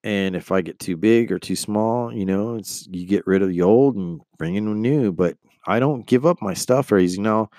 And 0.03 0.35
if 0.35 0.51
I 0.51 0.61
get 0.61 0.79
too 0.79 0.97
big 0.97 1.31
or 1.31 1.39
too 1.39 1.55
small, 1.55 2.13
you 2.13 2.25
know, 2.25 2.55
it's 2.55 2.87
you 2.91 3.07
get 3.07 3.25
rid 3.25 3.41
of 3.41 3.49
the 3.49 3.61
old 3.61 3.95
and 3.95 4.21
bring 4.37 4.55
in 4.55 4.65
the 4.65 4.71
new. 4.75 5.11
But 5.11 5.35
I 5.67 5.79
don't 5.79 6.05
give 6.05 6.25
up 6.25 6.41
my 6.41 6.53
stuff 6.53 6.91
or 6.91 6.99
easy. 6.99 7.21
Now, 7.21 7.49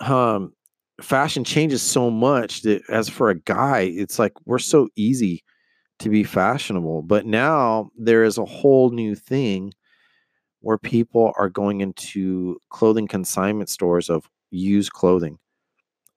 um, 0.00 0.52
fashion 1.00 1.44
changes 1.44 1.82
so 1.82 2.10
much 2.10 2.62
that 2.62 2.82
as 2.88 3.08
for 3.08 3.30
a 3.30 3.38
guy, 3.38 3.80
it's 3.82 4.18
like 4.18 4.32
we're 4.44 4.58
so 4.58 4.88
easy 4.96 5.44
to 6.00 6.08
be 6.10 6.24
fashionable. 6.24 7.02
But 7.02 7.26
now 7.26 7.90
there 7.96 8.24
is 8.24 8.38
a 8.38 8.44
whole 8.44 8.90
new 8.90 9.14
thing 9.14 9.72
where 10.60 10.78
people 10.78 11.32
are 11.38 11.48
going 11.48 11.80
into 11.80 12.58
clothing 12.70 13.08
consignment 13.08 13.68
stores 13.68 14.10
of 14.10 14.28
used 14.52 14.92
clothing 14.92 15.38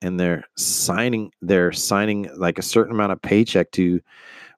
and 0.02 0.20
they're 0.20 0.44
signing 0.56 1.30
they're 1.42 1.72
signing 1.72 2.30
like 2.36 2.58
a 2.58 2.62
certain 2.62 2.94
amount 2.94 3.12
of 3.12 3.20
paycheck 3.22 3.70
to 3.72 4.00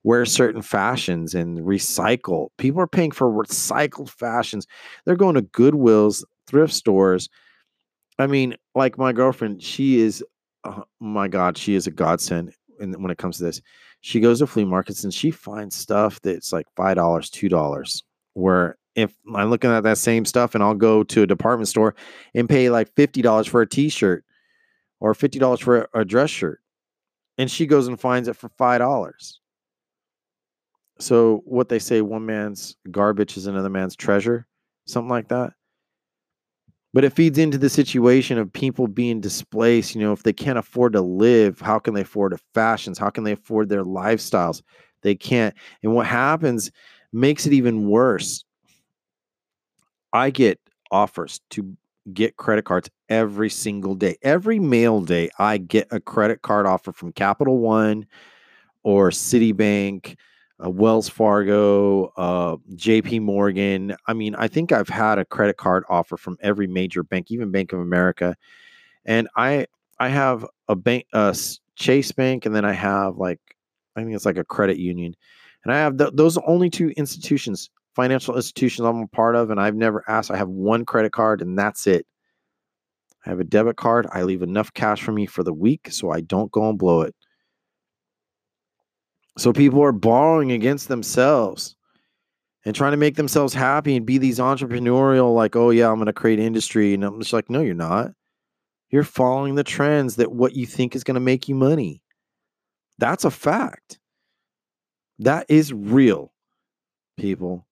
wear 0.05 0.25
certain 0.25 0.63
fashions 0.63 1.35
and 1.35 1.59
recycle. 1.59 2.49
People 2.57 2.81
are 2.81 2.87
paying 2.87 3.11
for 3.11 3.31
recycled 3.31 4.09
fashions. 4.09 4.67
They're 5.05 5.17
going 5.17 5.35
to 5.35 5.43
Goodwills, 5.43 6.25
thrift 6.47 6.73
stores. 6.73 7.29
I 8.19 8.27
mean, 8.27 8.57
like 8.75 8.99
my 8.99 9.13
girlfriend, 9.13 9.63
she 9.63 10.01
is, 10.01 10.25
oh 10.65 10.85
my 11.01 11.29
God, 11.29 11.57
she 11.59 11.75
is 11.75 11.87
a 11.87 11.91
godsend. 11.91 12.55
And 12.81 12.95
when 13.03 13.11
it 13.11 13.19
comes 13.19 13.39
to 13.39 13.45
this, 13.45 13.61
she 14.01 14.21
goes 14.21 14.39
to 14.39 14.47
flea 14.47 14.65
markets 14.65 15.05
and 15.05 15.13
she 15.13 15.31
finds 15.31 15.75
stuff 15.75 16.21
that's 16.23 16.53
like 16.53 16.67
$5, 16.77 16.97
$2. 16.97 18.03
Where 18.35 18.79
if 18.99 19.15
I'm 19.35 19.51
looking 19.51 19.71
at 19.71 19.85
that 19.85 19.99
same 19.99 20.25
stuff 20.25 20.55
and 20.55 20.63
I'll 20.63 20.75
go 20.75 21.05
to 21.05 21.23
a 21.23 21.27
department 21.27 21.69
store 21.69 21.95
and 22.35 22.49
pay 22.49 22.71
like 22.71 22.95
$50 22.95 23.49
for 23.49 23.63
a 23.63 23.67
t 23.67 23.89
shirt 23.89 24.25
or 25.01 25.15
$50 25.15 25.61
for 25.61 25.89
a, 25.95 26.05
dress 26.05 26.31
shirt. 26.31 26.61
And 27.37 27.51
she 27.51 27.67
goes 27.67 27.87
and 27.87 28.01
finds 28.01 28.27
it 28.27 28.37
for 28.37 28.49
$5. 28.49 29.35
So 30.99 31.43
what 31.45 31.69
they 31.69 31.79
say, 31.79 32.01
one 32.01 32.27
man's 32.27 32.77
garbage 32.91 33.37
is 33.37 33.47
another 33.47 33.71
man's 33.71 33.95
treasure, 33.95 34.49
something 34.87 35.11
like 35.11 35.29
that. 35.29 35.53
But 36.93 37.05
it 37.05 37.13
feeds 37.13 37.39
into 37.39 37.59
the 37.59 37.69
situation 37.69 38.39
of 38.39 38.53
people 38.53 38.89
being 38.89 39.21
displaced. 39.21 39.95
You 39.95 40.01
know, 40.01 40.13
if 40.13 40.25
they 40.25 40.33
can't 40.33 40.59
afford 40.59 40.95
to 40.95 41.01
live, 41.01 41.61
how 41.61 41.79
can 41.79 41.95
they 41.95 42.01
afford 42.01 42.33
the 42.33 42.41
fashions? 42.55 42.99
How 42.99 43.11
can 43.11 43.23
they 43.23 43.33
afford 43.33 43.69
their 43.69 43.85
lifestyles? 43.85 44.63
They 45.03 45.15
can't. 45.15 45.55
And 45.85 45.95
what 45.95 46.07
happens 46.07 46.73
makes 47.13 47.47
it 47.47 47.53
even 47.53 47.89
worse. 47.89 48.45
I 50.13 50.31
get 50.31 50.59
offers 50.91 51.41
to 51.51 51.77
get 52.13 52.37
credit 52.37 52.65
cards 52.65 52.89
every 53.09 53.51
single 53.51 53.95
day. 53.95 54.17
Every 54.23 54.59
mail 54.59 55.01
day, 55.03 55.31
I 55.39 55.59
get 55.59 55.89
a 55.91 56.01
credit 56.01 56.43
card 56.43 56.67
offer 56.67 56.93
from 56.93 57.13
Capital 57.13 57.59
One 57.59 58.07
or 58.83 59.11
Citibank 59.11 60.17
uh, 60.65 60.71
Wells 60.71 61.09
Fargo, 61.09 62.07
uh, 62.17 62.57
JP 62.75 63.23
Morgan. 63.23 63.95
I 64.07 64.13
mean, 64.13 64.35
I 64.35 64.49
think 64.49 64.73
I've 64.73 64.89
had 64.89 65.19
a 65.19 65.25
credit 65.25 65.57
card 65.57 65.85
offer 65.89 66.17
from 66.17 66.37
every 66.41 66.67
major 66.67 67.03
bank, 67.03 67.31
even 67.31 67.51
Bank 67.51 67.73
of 67.73 67.81
America. 67.81 68.37
And 69.05 69.29
I 69.37 69.67
I 69.99 70.09
have 70.09 70.47
a 70.69 70.77
bank, 70.77 71.07
uh, 71.13 71.35
Chase 71.77 72.13
Bank, 72.13 72.47
and 72.47 72.55
then 72.55 72.65
I 72.65 72.73
have 72.73 73.17
like 73.17 73.41
I 73.97 74.03
think 74.03 74.15
it's 74.15 74.27
like 74.27 74.37
a 74.37 74.45
credit 74.45 74.79
union, 74.79 75.15
and 75.65 75.73
I 75.73 75.79
have 75.79 75.97
th- 75.97 76.11
those 76.15 76.37
only 76.39 76.71
two 76.71 76.91
institutions, 76.91 77.71
financial 77.99 78.37
institutions 78.37 78.87
I'm 78.87 79.03
a 79.03 79.07
part 79.09 79.35
of, 79.35 79.51
and 79.51 79.61
I've 79.61 79.75
never 79.75 80.05
asked. 80.09 80.31
I 80.31 80.37
have 80.37 80.49
one 80.49 80.85
credit 80.85 81.11
card, 81.11 81.43
and 81.43 81.59
that's 81.59 81.89
it. 81.89 82.07
I 83.27 83.31
have 83.31 83.41
a 83.41 83.45
debit 83.45 83.77
card. 83.77 84.07
I 84.13 84.23
leave 84.23 84.41
enough 84.41 84.73
cash 84.73 85.03
for 85.03 85.11
me 85.11 85.27
for 85.27 85.43
the 85.43 85.53
week, 85.53 85.89
so 85.91 86.13
I 86.13 86.21
don't 86.21 86.53
go 86.53 86.69
and 86.69 86.79
blow 86.79 87.03
it. 87.03 87.17
So 89.37 89.53
people 89.53 89.83
are 89.83 89.91
borrowing 89.91 90.53
against 90.53 90.87
themselves 90.87 91.75
and 92.65 92.73
trying 92.73 92.93
to 92.93 92.97
make 92.97 93.17
themselves 93.17 93.53
happy 93.53 93.97
and 93.97 94.07
be 94.07 94.19
these 94.19 94.39
entrepreneurial, 94.39 95.35
like, 95.35 95.57
oh, 95.57 95.71
yeah, 95.71 95.91
I'm 95.91 95.97
going 95.97 96.07
to 96.07 96.13
create 96.13 96.39
industry. 96.39 96.95
And 96.95 97.03
I'm 97.03 97.19
just 97.19 97.33
like, 97.33 97.51
no, 97.51 97.63
you're 97.63 97.75
not. 97.75 98.13
You're 98.91 99.03
following 99.03 99.57
the 99.57 99.65
trends 99.65 100.15
that 100.17 100.31
what 100.31 100.55
you 100.55 100.67
think 100.67 100.95
is 100.95 101.03
going 101.03 101.17
to 101.17 101.21
make 101.21 101.49
you 101.49 101.57
money. 101.57 102.01
That's 102.99 103.25
a 103.25 103.31
fact. 103.33 103.99
That 105.19 105.47
is 105.49 105.73
real, 105.73 106.33
people. 107.17 107.65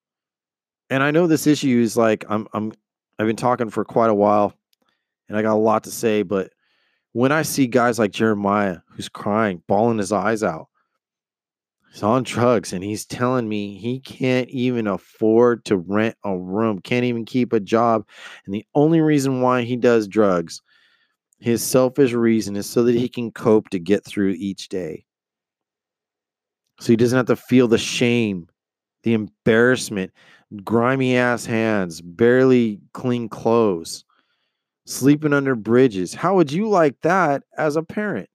And 0.91 1.03
I 1.03 1.11
know 1.11 1.27
this 1.27 1.47
issue 1.47 1.81
is 1.81 1.97
like 1.97 2.25
I'm 2.29 2.47
I'm 2.53 2.73
I've 3.19 3.27
been 3.27 3.37
talking 3.37 3.71
for 3.71 3.85
quite 3.85 4.11
a 4.11 4.15
while 4.15 4.55
and 5.29 5.37
I 5.37 5.43
got 5.43 5.55
a 5.55 5.59
lot 5.59 5.85
to 5.85 5.91
say, 5.91 6.23
but 6.23 6.53
when 7.13 7.33
I 7.33 7.43
see 7.43 7.67
guys 7.67 7.99
like 7.99 8.13
Jeremiah 8.13 8.79
who's 8.91 9.09
crying, 9.09 9.63
bawling 9.67 9.99
his 9.99 10.13
eyes 10.13 10.43
out, 10.43 10.69
he's 11.91 12.03
on 12.03 12.23
drugs 12.23 12.73
and 12.73 12.85
he's 12.85 13.07
telling 13.07 13.49
me 13.49 13.79
he 13.79 14.01
can't 14.01 14.49
even 14.51 14.87
afford 14.87 15.65
to 15.65 15.79
rent 15.79 16.17
a 16.25 16.37
room, 16.37 16.81
can't 16.81 17.05
even 17.05 17.25
keep 17.25 17.53
a 17.53 17.61
job. 17.61 18.07
And 18.45 18.55
the 18.55 18.67
only 18.75 19.01
reason 19.01 19.41
why 19.41 19.63
he 19.63 19.77
does 19.77 20.07
drugs, 20.07 20.61
his 21.41 21.63
selfish 21.65 22.13
reason 22.13 22.55
is 22.55 22.69
so 22.69 22.85
that 22.85 22.95
he 22.95 23.09
can 23.09 23.33
cope 23.33 23.71
to 23.71 23.79
get 23.79 24.05
through 24.05 24.35
each 24.39 24.69
day. 24.69 25.05
So 26.81 26.93
he 26.93 26.97
doesn't 26.97 27.17
have 27.17 27.27
to 27.27 27.37
feel 27.37 27.67
the 27.67 27.79
shame, 27.79 28.49
the 29.03 29.15
embarrassment, 29.15 30.13
grimy 30.65 31.17
ass 31.17 31.47
hands, 31.47 32.01
barely 32.01 32.81
clean 32.93 33.29
clothes, 33.29 34.05
sleeping 34.87 35.33
under 35.33 35.55
bridges. 35.57 36.15
How 36.15 36.37
would 36.37 36.53
you 36.53 36.69
like 36.69 37.01
that 37.03 37.45
as 37.59 37.77
a 37.77 37.83
parent? 37.83 38.29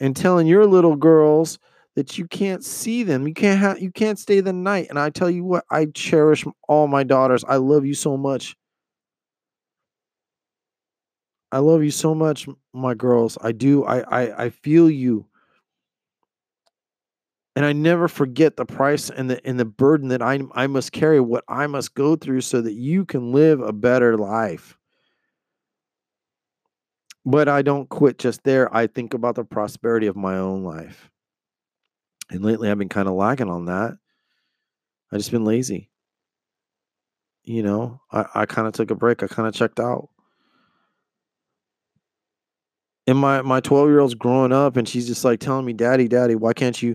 And 0.00 0.14
telling 0.16 0.46
your 0.46 0.66
little 0.66 0.96
girls 0.96 1.58
that 1.96 2.18
you 2.18 2.26
can't 2.28 2.64
see 2.64 3.02
them, 3.02 3.26
you 3.26 3.34
can't 3.34 3.58
have, 3.58 3.80
you 3.80 3.90
can't 3.90 4.18
stay 4.18 4.40
the 4.40 4.52
night. 4.52 4.86
And 4.90 4.98
I 4.98 5.10
tell 5.10 5.28
you 5.30 5.44
what, 5.44 5.64
I 5.70 5.86
cherish 5.86 6.44
all 6.68 6.86
my 6.86 7.02
daughters. 7.02 7.44
I 7.44 7.56
love 7.56 7.84
you 7.84 7.94
so 7.94 8.16
much. 8.16 8.54
I 11.50 11.58
love 11.58 11.82
you 11.82 11.90
so 11.90 12.14
much, 12.14 12.46
my 12.72 12.94
girls. 12.94 13.38
I 13.40 13.52
do. 13.52 13.84
I 13.84 14.00
I, 14.22 14.44
I 14.44 14.50
feel 14.50 14.90
you 14.90 15.26
and 17.58 17.66
I 17.66 17.72
never 17.72 18.06
forget 18.06 18.56
the 18.56 18.64
price 18.64 19.10
and 19.10 19.28
the 19.28 19.44
and 19.44 19.58
the 19.58 19.64
burden 19.64 20.10
that 20.10 20.22
I 20.22 20.38
I 20.52 20.68
must 20.68 20.92
carry, 20.92 21.18
what 21.18 21.42
I 21.48 21.66
must 21.66 21.92
go 21.92 22.14
through 22.14 22.42
so 22.42 22.60
that 22.60 22.74
you 22.74 23.04
can 23.04 23.32
live 23.32 23.60
a 23.60 23.72
better 23.72 24.16
life. 24.16 24.78
But 27.26 27.48
I 27.48 27.62
don't 27.62 27.88
quit 27.88 28.16
just 28.16 28.44
there. 28.44 28.72
I 28.72 28.86
think 28.86 29.12
about 29.12 29.34
the 29.34 29.42
prosperity 29.42 30.06
of 30.06 30.14
my 30.14 30.36
own 30.36 30.62
life. 30.62 31.10
And 32.30 32.44
lately 32.44 32.70
I've 32.70 32.78
been 32.78 32.88
kind 32.88 33.08
of 33.08 33.14
lagging 33.14 33.50
on 33.50 33.64
that. 33.64 33.98
I 35.10 35.16
just 35.16 35.32
been 35.32 35.44
lazy. 35.44 35.90
You 37.42 37.64
know, 37.64 38.00
I, 38.12 38.26
I 38.36 38.46
kind 38.46 38.68
of 38.68 38.72
took 38.72 38.92
a 38.92 38.94
break. 38.94 39.24
I 39.24 39.26
kind 39.26 39.48
of 39.48 39.54
checked 39.54 39.80
out. 39.80 40.10
And 43.08 43.18
my 43.18 43.42
my 43.42 43.58
12 43.58 43.88
year 43.88 43.98
old's 43.98 44.14
growing 44.14 44.52
up 44.52 44.76
and 44.76 44.88
she's 44.88 45.08
just 45.08 45.24
like 45.24 45.40
telling 45.40 45.66
me, 45.66 45.72
Daddy, 45.72 46.06
Daddy, 46.06 46.36
why 46.36 46.52
can't 46.52 46.80
you 46.80 46.94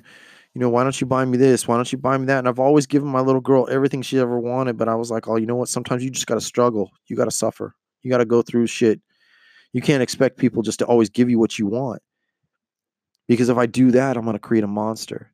you 0.53 0.61
know, 0.61 0.69
why 0.69 0.83
don't 0.83 0.99
you 1.01 1.07
buy 1.07 1.25
me 1.25 1.37
this? 1.37 1.67
Why 1.67 1.75
don't 1.75 1.91
you 1.91 1.97
buy 1.97 2.17
me 2.17 2.25
that? 2.27 2.39
And 2.39 2.47
I've 2.47 2.59
always 2.59 2.85
given 2.85 3.09
my 3.09 3.21
little 3.21 3.41
girl 3.41 3.67
everything 3.71 4.03
she 4.03 4.19
ever 4.19 4.39
wanted, 4.39 4.77
but 4.77 4.87
I 4.87 4.93
was 4.95 5.09
like, 5.09 5.27
oh, 5.27 5.35
you 5.35 5.47
know 5.47 5.55
what? 5.55 5.69
Sometimes 5.69 6.03
you 6.03 6.11
just 6.11 6.27
got 6.27 6.35
to 6.35 6.41
struggle. 6.41 6.91
You 7.07 7.15
got 7.15 7.25
to 7.25 7.31
suffer. 7.31 7.73
You 8.03 8.11
got 8.11 8.19
to 8.19 8.25
go 8.25 8.43
through 8.43 8.67
shit. 8.67 9.01
You 9.71 9.81
can't 9.81 10.03
expect 10.03 10.37
people 10.37 10.61
just 10.61 10.77
to 10.79 10.85
always 10.85 11.09
give 11.09 11.29
you 11.29 11.39
what 11.39 11.57
you 11.57 11.65
want. 11.65 12.03
Because 13.27 13.49
if 13.49 13.57
I 13.57 13.65
do 13.65 13.89
that, 13.91 14.15
I'm 14.15 14.23
going 14.23 14.35
to 14.35 14.39
create 14.39 14.63
a 14.63 14.67
monster. 14.67 15.31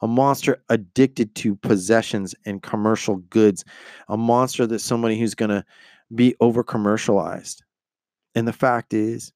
A 0.00 0.06
monster 0.06 0.62
addicted 0.68 1.34
to 1.36 1.56
possessions 1.56 2.34
and 2.44 2.62
commercial 2.62 3.16
goods. 3.16 3.64
A 4.08 4.16
monster 4.16 4.66
that's 4.66 4.84
somebody 4.84 5.18
who's 5.18 5.34
going 5.34 5.50
to 5.50 5.64
be 6.14 6.36
over 6.40 6.62
commercialized. 6.62 7.64
And 8.36 8.46
the 8.46 8.52
fact 8.52 8.94
is, 8.94 9.32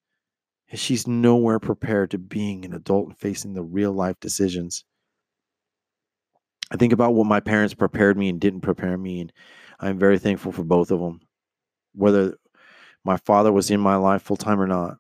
she's 0.73 1.09
nowhere 1.09 1.59
prepared 1.59 2.13
to 2.13 2.19
being 2.19 2.65
an 2.65 2.75
adult 2.75 3.09
and 3.09 3.19
facing 3.19 3.55
the 3.55 3.63
real 3.63 3.93
life 3.93 4.19
decisions 4.21 4.85
I 6.71 6.77
think 6.77 6.93
about 6.93 7.15
what 7.15 7.27
my 7.27 7.41
parents 7.41 7.75
prepared 7.75 8.17
me 8.17 8.29
and 8.29 8.41
didn't 8.41 8.63
prepare 8.63 8.97
me, 8.97 9.21
and 9.21 9.33
I'm 9.79 9.99
very 9.99 10.19
thankful 10.19 10.53
for 10.53 10.65
both 10.65 10.91
of 10.91 11.01
them. 11.01 11.21
Whether 11.95 12.37
my 13.05 13.17
father 13.19 13.53
was 13.53 13.71
in 13.71 13.81
my 13.81 13.97
life 13.97 14.23
full 14.23 14.37
time 14.37 14.61
or 14.61 14.67
not, 14.67 14.99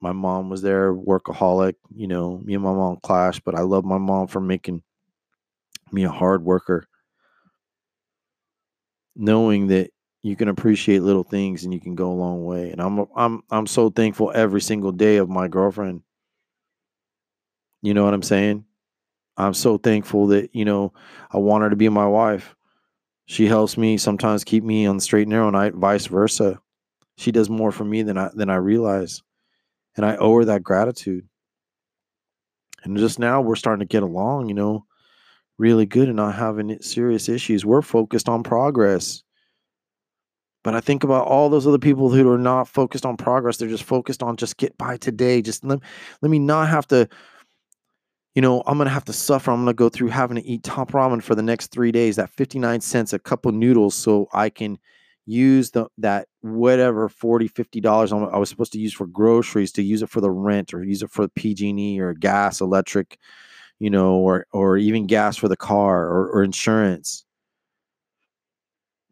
my 0.00 0.12
mom 0.12 0.48
was 0.50 0.62
there, 0.62 0.92
workaholic. 0.92 1.74
You 1.94 2.08
know, 2.08 2.38
me 2.44 2.54
and 2.54 2.64
my 2.64 2.72
mom 2.72 2.98
clashed, 3.02 3.44
but 3.44 3.54
I 3.54 3.60
love 3.60 3.84
my 3.84 3.98
mom 3.98 4.26
for 4.26 4.40
making 4.40 4.82
me 5.92 6.04
a 6.04 6.10
hard 6.10 6.44
worker. 6.44 6.86
Knowing 9.14 9.66
that 9.68 9.90
you 10.22 10.36
can 10.36 10.48
appreciate 10.48 11.02
little 11.02 11.24
things 11.24 11.64
and 11.64 11.74
you 11.74 11.80
can 11.80 11.94
go 11.94 12.10
a 12.10 12.14
long 12.14 12.44
way, 12.46 12.70
and 12.70 12.80
I'm 12.80 13.06
I'm 13.14 13.42
I'm 13.50 13.66
so 13.66 13.90
thankful 13.90 14.32
every 14.34 14.60
single 14.60 14.92
day 14.92 15.18
of 15.18 15.28
my 15.28 15.48
girlfriend. 15.48 16.02
You 17.82 17.92
know 17.94 18.04
what 18.04 18.14
I'm 18.14 18.22
saying? 18.22 18.64
I'm 19.36 19.54
so 19.54 19.78
thankful 19.78 20.26
that, 20.28 20.54
you 20.54 20.64
know, 20.64 20.92
I 21.30 21.38
want 21.38 21.62
her 21.62 21.70
to 21.70 21.76
be 21.76 21.88
my 21.88 22.06
wife. 22.06 22.54
She 23.26 23.46
helps 23.46 23.76
me 23.76 23.96
sometimes 23.96 24.44
keep 24.44 24.62
me 24.62 24.86
on 24.86 24.96
the 24.96 25.02
straight 25.02 25.22
and 25.22 25.30
narrow 25.30 25.54
I 25.54 25.70
vice 25.70 26.06
versa. 26.06 26.60
She 27.16 27.32
does 27.32 27.48
more 27.48 27.72
for 27.72 27.84
me 27.84 28.02
than 28.02 28.18
I 28.18 28.30
than 28.34 28.50
I 28.50 28.56
realize. 28.56 29.22
And 29.96 30.04
I 30.04 30.16
owe 30.16 30.36
her 30.36 30.44
that 30.46 30.62
gratitude. 30.62 31.26
And 32.84 32.96
just 32.96 33.18
now 33.18 33.40
we're 33.40 33.56
starting 33.56 33.86
to 33.86 33.90
get 33.90 34.02
along, 34.02 34.48
you 34.48 34.54
know, 34.54 34.86
really 35.58 35.86
good 35.86 36.08
and 36.08 36.16
not 36.16 36.34
having 36.34 36.80
serious 36.82 37.28
issues. 37.28 37.64
We're 37.64 37.82
focused 37.82 38.28
on 38.28 38.42
progress. 38.42 39.22
But 40.64 40.74
I 40.74 40.80
think 40.80 41.04
about 41.04 41.26
all 41.26 41.48
those 41.48 41.66
other 41.66 41.78
people 41.78 42.10
who 42.10 42.28
are 42.30 42.38
not 42.38 42.68
focused 42.68 43.04
on 43.04 43.16
progress. 43.16 43.56
They're 43.56 43.68
just 43.68 43.82
focused 43.82 44.22
on 44.22 44.36
just 44.36 44.56
get 44.56 44.76
by 44.78 44.96
today. 44.96 45.42
Just 45.42 45.64
let, 45.64 45.80
let 46.20 46.30
me 46.30 46.38
not 46.38 46.68
have 46.68 46.86
to 46.88 47.08
you 48.34 48.40
know, 48.40 48.62
I'm 48.66 48.78
gonna 48.78 48.90
have 48.90 49.04
to 49.06 49.12
suffer. 49.12 49.50
I'm 49.50 49.60
gonna 49.60 49.74
go 49.74 49.88
through 49.88 50.08
having 50.08 50.36
to 50.36 50.44
eat 50.44 50.62
top 50.62 50.92
ramen 50.92 51.22
for 51.22 51.34
the 51.34 51.42
next 51.42 51.70
three 51.70 51.92
days. 51.92 52.16
That 52.16 52.30
59 52.30 52.80
cents 52.80 53.12
a 53.12 53.18
cup 53.18 53.44
of 53.46 53.54
noodles, 53.54 53.94
so 53.94 54.28
I 54.32 54.48
can 54.48 54.78
use 55.26 55.70
the 55.70 55.86
that 55.98 56.28
whatever 56.40 57.08
40 57.08 57.46
50 57.48 57.80
dollars 57.80 58.12
I 58.12 58.16
was 58.16 58.48
supposed 58.48 58.72
to 58.72 58.78
use 58.80 58.92
for 58.92 59.06
groceries 59.06 59.70
to 59.72 59.82
use 59.82 60.02
it 60.02 60.10
for 60.10 60.20
the 60.20 60.30
rent 60.30 60.74
or 60.74 60.82
use 60.82 61.02
it 61.02 61.10
for 61.10 61.28
PG&E 61.28 62.00
or 62.00 62.14
gas, 62.14 62.60
electric, 62.60 63.18
you 63.78 63.90
know, 63.90 64.14
or 64.16 64.46
or 64.52 64.78
even 64.78 65.06
gas 65.06 65.36
for 65.36 65.48
the 65.48 65.56
car 65.56 66.06
or, 66.06 66.28
or 66.30 66.42
insurance. 66.42 67.24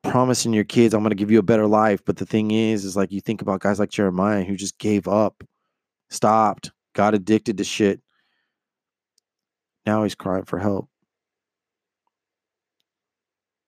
Promising 0.03 0.55
your 0.55 0.65
kids 0.65 0.95
I'm 0.95 1.03
gonna 1.03 1.15
give 1.15 1.31
you 1.31 1.39
a 1.39 1.43
better 1.43 1.67
life, 1.67 2.01
but 2.07 2.17
the 2.17 2.27
thing 2.27 2.53
is, 2.53 2.87
is 2.87 2.97
like 2.97 3.13
you 3.13 3.21
think 3.21 3.43
about 3.43 3.61
guys 3.61 3.79
like 3.79 3.91
Jeremiah 3.91 4.45
who 4.45 4.57
just 4.57 4.79
gave 4.79 5.07
up, 5.07 5.45
stopped, 6.09 6.73
got 6.95 7.15
addicted 7.15 7.59
to 7.59 7.65
shit 7.65 8.01
now 9.91 10.05
he's 10.05 10.15
crying 10.15 10.45
for 10.45 10.61
help. 10.61 10.89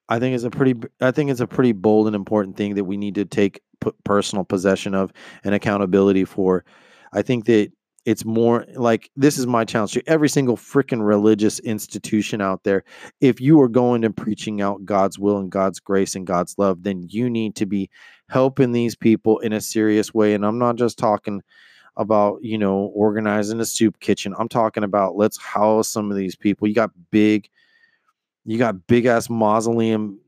I 0.08 0.20
think 0.20 0.36
it's 0.36 0.44
a 0.44 0.50
pretty 0.50 0.74
I 1.00 1.10
think 1.10 1.30
it's 1.30 1.40
a 1.40 1.48
pretty 1.48 1.72
bold 1.72 2.06
and 2.06 2.14
important 2.14 2.56
thing 2.56 2.76
that 2.76 2.84
we 2.84 2.96
need 2.96 3.16
to 3.16 3.24
take 3.24 3.60
personal 4.04 4.44
possession 4.44 4.94
of 4.94 5.12
and 5.42 5.52
accountability 5.54 6.24
for. 6.24 6.64
I 7.12 7.22
think 7.22 7.46
that 7.46 7.72
it's 8.04 8.24
more 8.24 8.66
like 8.74 9.10
this 9.16 9.36
is 9.36 9.46
my 9.46 9.64
challenge 9.64 9.92
to 9.92 10.02
every 10.06 10.28
single 10.28 10.56
freaking 10.56 11.04
religious 11.04 11.58
institution 11.60 12.40
out 12.40 12.62
there. 12.62 12.84
If 13.20 13.40
you 13.40 13.60
are 13.60 13.68
going 13.68 14.04
and 14.04 14.16
preaching 14.16 14.60
out 14.60 14.84
God's 14.84 15.18
will 15.18 15.38
and 15.38 15.50
God's 15.50 15.80
grace 15.80 16.14
and 16.14 16.26
God's 16.26 16.54
love, 16.56 16.84
then 16.84 17.06
you 17.08 17.30
need 17.30 17.56
to 17.56 17.66
be 17.66 17.90
helping 18.28 18.70
these 18.70 18.94
people 18.94 19.38
in 19.40 19.52
a 19.52 19.60
serious 19.60 20.14
way. 20.14 20.34
And 20.34 20.46
I'm 20.46 20.58
not 20.58 20.76
just 20.76 20.98
talking 20.98 21.42
about 21.96 22.42
you 22.42 22.58
know 22.58 22.90
organizing 22.94 23.60
a 23.60 23.64
soup 23.64 24.00
kitchen. 24.00 24.34
I'm 24.38 24.48
talking 24.48 24.84
about 24.84 25.16
let's 25.16 25.38
house 25.38 25.88
some 25.88 26.10
of 26.10 26.16
these 26.16 26.34
people. 26.34 26.68
You 26.68 26.74
got 26.74 26.90
big, 27.10 27.48
you 28.44 28.58
got 28.58 28.86
big 28.86 29.06
ass 29.06 29.28
mausoleum, 29.28 30.18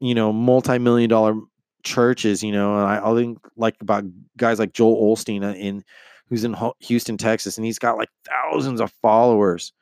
you 0.00 0.14
know, 0.14 0.32
multi 0.32 0.78
million 0.78 1.08
dollar 1.08 1.34
churches. 1.82 2.42
You 2.42 2.52
know, 2.52 2.78
and 2.78 2.86
I, 2.86 3.10
I 3.10 3.14
think 3.14 3.38
like 3.56 3.76
about 3.80 4.04
guys 4.36 4.58
like 4.58 4.72
Joel 4.72 5.14
Osteen 5.14 5.44
uh, 5.44 5.54
in 5.54 5.84
who's 6.28 6.44
in 6.44 6.56
Houston, 6.80 7.16
Texas, 7.16 7.56
and 7.56 7.64
he's 7.64 7.78
got 7.78 7.98
like 7.98 8.08
thousands 8.26 8.80
of 8.80 8.92
followers. 9.02 9.72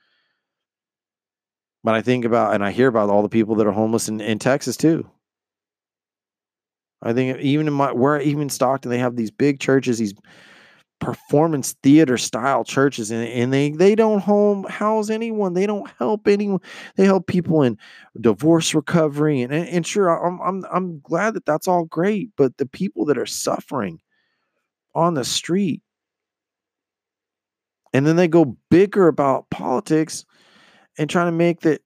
But 1.84 1.94
I 1.94 2.02
think 2.02 2.24
about 2.24 2.54
and 2.54 2.64
I 2.64 2.70
hear 2.70 2.88
about 2.88 3.10
all 3.10 3.22
the 3.22 3.28
people 3.28 3.54
that 3.56 3.66
are 3.66 3.72
homeless 3.72 4.08
in, 4.08 4.20
in 4.20 4.38
Texas 4.38 4.76
too. 4.76 5.08
I 7.02 7.12
think 7.12 7.40
even 7.40 7.66
in 7.66 7.72
my 7.72 7.92
where 7.92 8.20
even 8.20 8.48
Stockton, 8.48 8.90
they 8.90 8.98
have 8.98 9.16
these 9.16 9.30
big 9.30 9.58
churches, 9.58 9.98
these 9.98 10.14
performance 11.02 11.74
theater 11.82 12.16
style 12.16 12.62
churches 12.62 13.10
and, 13.10 13.26
and 13.26 13.52
they 13.52 13.72
they 13.72 13.96
don't 13.96 14.20
home 14.20 14.62
house 14.64 15.10
anyone. 15.10 15.52
They 15.52 15.66
don't 15.66 15.90
help 15.98 16.28
anyone. 16.28 16.60
They 16.96 17.04
help 17.04 17.26
people 17.26 17.62
in 17.62 17.76
divorce 18.20 18.72
recovery 18.72 19.42
and, 19.42 19.52
and 19.52 19.86
sure 19.86 20.08
I'm, 20.08 20.40
I'm 20.40 20.64
i'm 20.70 21.00
glad 21.00 21.32
that 21.34 21.46
that's 21.46 21.66
all 21.66 21.86
great 21.86 22.28
but 22.36 22.58
the 22.58 22.66
people 22.66 23.06
that 23.06 23.16
are 23.16 23.24
suffering 23.24 24.00
on 24.94 25.14
the 25.14 25.24
street 25.24 25.80
and 27.94 28.06
then 28.06 28.16
they 28.16 28.28
go 28.28 28.56
bigger 28.70 29.08
about 29.08 29.48
politics 29.48 30.26
and 30.98 31.08
trying 31.08 31.28
to 31.28 31.32
make 31.32 31.60
that 31.60 31.80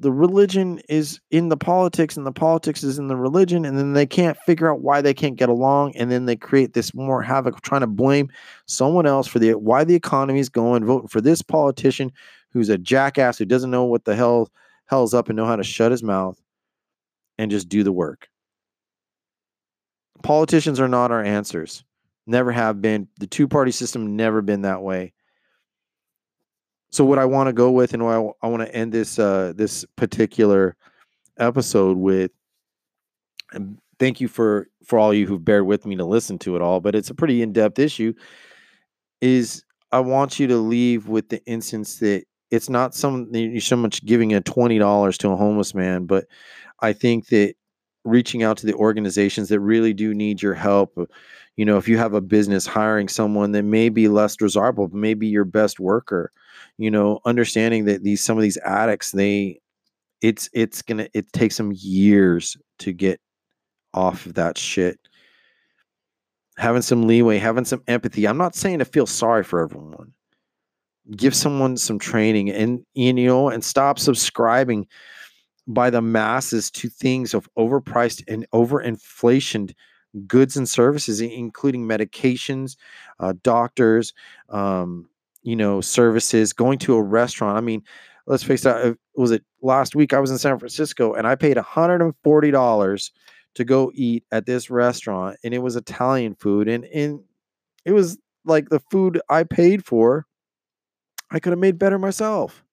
the 0.00 0.12
religion 0.12 0.80
is 0.88 1.20
in 1.30 1.48
the 1.48 1.56
politics 1.56 2.16
and 2.16 2.24
the 2.24 2.32
politics 2.32 2.84
is 2.84 2.98
in 2.98 3.08
the 3.08 3.16
religion 3.16 3.64
and 3.64 3.76
then 3.76 3.94
they 3.94 4.06
can't 4.06 4.36
figure 4.46 4.70
out 4.70 4.80
why 4.80 5.00
they 5.00 5.14
can't 5.14 5.36
get 5.36 5.48
along 5.48 5.96
and 5.96 6.10
then 6.10 6.24
they 6.26 6.36
create 6.36 6.72
this 6.72 6.94
more 6.94 7.20
havoc 7.20 7.60
trying 7.62 7.80
to 7.80 7.86
blame 7.86 8.30
someone 8.66 9.06
else 9.06 9.26
for 9.26 9.38
the 9.40 9.54
why 9.54 9.82
the 9.82 9.94
economy 9.94 10.38
is 10.38 10.48
going 10.48 10.84
voting 10.84 11.08
for 11.08 11.20
this 11.20 11.42
politician 11.42 12.12
who's 12.52 12.68
a 12.68 12.78
jackass 12.78 13.38
who 13.38 13.44
doesn't 13.44 13.70
know 13.70 13.84
what 13.84 14.04
the 14.04 14.14
hell 14.14 14.48
hell's 14.86 15.14
up 15.14 15.28
and 15.28 15.36
know 15.36 15.46
how 15.46 15.56
to 15.56 15.64
shut 15.64 15.90
his 15.90 16.02
mouth 16.02 16.40
and 17.38 17.50
just 17.50 17.68
do 17.68 17.82
the 17.82 17.92
work. 17.92 18.28
Politicians 20.22 20.80
are 20.80 20.88
not 20.88 21.12
our 21.12 21.22
answers. 21.22 21.84
Never 22.26 22.50
have 22.52 22.82
been. 22.82 23.08
The 23.20 23.26
two 23.26 23.46
party 23.46 23.70
system 23.70 24.16
never 24.16 24.42
been 24.42 24.62
that 24.62 24.82
way. 24.82 25.12
So 26.90 27.04
what 27.04 27.18
I 27.18 27.24
want 27.26 27.48
to 27.48 27.52
go 27.52 27.70
with 27.70 27.94
and 27.94 28.02
I, 28.02 28.22
I 28.42 28.48
want 28.48 28.62
to 28.62 28.74
end 28.74 28.92
this 28.92 29.18
uh 29.18 29.52
this 29.56 29.84
particular 29.96 30.76
episode 31.38 31.96
with 31.98 32.30
thank 33.98 34.20
you 34.20 34.28
for 34.28 34.68
for 34.84 34.98
all 34.98 35.12
you 35.12 35.26
who've 35.26 35.44
bared 35.44 35.66
with 35.66 35.84
me 35.84 35.96
to 35.96 36.04
listen 36.04 36.38
to 36.38 36.56
it 36.56 36.62
all, 36.62 36.80
but 36.80 36.94
it's 36.94 37.10
a 37.10 37.14
pretty 37.14 37.42
in-depth 37.42 37.78
issue 37.78 38.12
is 39.20 39.64
I 39.92 40.00
want 40.00 40.38
you 40.38 40.46
to 40.48 40.56
leave 40.56 41.08
with 41.08 41.28
the 41.28 41.44
instance 41.46 41.98
that 41.98 42.24
it's 42.50 42.68
not 42.68 42.94
some 42.94 43.28
you're 43.32 43.60
so 43.60 43.76
much 43.76 44.04
giving 44.04 44.32
a 44.34 44.40
twenty 44.40 44.78
dollars 44.78 45.18
to 45.18 45.30
a 45.30 45.36
homeless 45.36 45.74
man, 45.74 46.06
but 46.06 46.26
I 46.80 46.92
think 46.92 47.28
that 47.28 47.54
reaching 48.04 48.42
out 48.42 48.56
to 48.58 48.66
the 48.66 48.74
organizations 48.74 49.48
that 49.50 49.60
really 49.60 49.92
do 49.92 50.14
need 50.14 50.40
your 50.42 50.54
help. 50.54 50.96
uh, 50.98 51.06
You 51.56 51.64
know, 51.66 51.76
if 51.78 51.88
you 51.88 51.98
have 51.98 52.14
a 52.14 52.20
business 52.22 52.66
hiring 52.66 53.08
someone 53.08 53.52
that 53.52 53.64
may 53.64 53.88
be 53.90 54.08
less 54.08 54.36
desirable, 54.36 54.88
maybe 54.92 55.26
your 55.26 55.44
best 55.44 55.80
worker, 55.80 56.32
you 56.78 56.90
know, 56.90 57.20
understanding 57.24 57.84
that 57.86 58.02
these 58.04 58.24
some 58.24 58.38
of 58.38 58.42
these 58.42 58.56
addicts, 58.58 59.10
they 59.12 59.60
it's 60.22 60.48
it's 60.52 60.82
gonna 60.82 61.08
it 61.12 61.32
takes 61.32 61.56
them 61.56 61.72
years 61.74 62.56
to 62.78 62.92
get 62.92 63.20
off 63.92 64.26
of 64.26 64.34
that 64.34 64.56
shit. 64.56 64.98
Having 66.56 66.82
some 66.82 67.06
leeway, 67.06 67.38
having 67.38 67.64
some 67.64 67.82
empathy. 67.86 68.26
I'm 68.26 68.38
not 68.38 68.54
saying 68.54 68.78
to 68.80 68.84
feel 68.84 69.06
sorry 69.06 69.44
for 69.44 69.60
everyone. 69.62 70.12
Give 71.16 71.34
someone 71.34 71.76
some 71.76 71.98
training 71.98 72.50
and 72.50 72.84
you 72.94 73.12
know, 73.12 73.48
and 73.48 73.64
stop 73.64 73.98
subscribing 73.98 74.86
by 75.66 75.90
the 75.90 76.00
masses 76.00 76.70
to 76.70 76.88
things 76.88 77.34
of 77.34 77.48
overpriced 77.58 78.22
and 78.26 78.46
overinflationed 78.52 79.74
goods 80.26 80.56
and 80.56 80.68
services, 80.68 81.20
including 81.20 81.86
medications, 81.86 82.76
uh, 83.20 83.34
doctors, 83.42 84.12
um, 84.48 85.08
you 85.42 85.56
know, 85.56 85.80
services, 85.80 86.52
going 86.52 86.78
to 86.80 86.94
a 86.96 87.02
restaurant. 87.02 87.56
I 87.56 87.60
mean, 87.60 87.82
let's 88.26 88.42
face 88.42 88.64
it, 88.66 88.98
was 89.16 89.30
it 89.30 89.44
last 89.62 89.94
week 89.96 90.12
I 90.12 90.20
was 90.20 90.30
in 90.30 90.38
San 90.38 90.58
Francisco 90.58 91.14
and 91.14 91.26
I 91.26 91.34
paid 91.34 91.56
$140 91.56 93.12
to 93.54 93.64
go 93.64 93.90
eat 93.94 94.24
at 94.32 94.46
this 94.46 94.70
restaurant 94.70 95.36
and 95.44 95.54
it 95.54 95.58
was 95.58 95.76
Italian 95.76 96.34
food 96.36 96.68
and 96.68 96.84
and 96.86 97.20
it 97.84 97.92
was 97.92 98.18
like 98.44 98.68
the 98.68 98.80
food 98.90 99.20
I 99.30 99.44
paid 99.44 99.84
for 99.84 100.26
I 101.30 101.38
could 101.40 101.50
have 101.52 101.58
made 101.58 101.78
better 101.78 101.98
myself. 101.98 102.64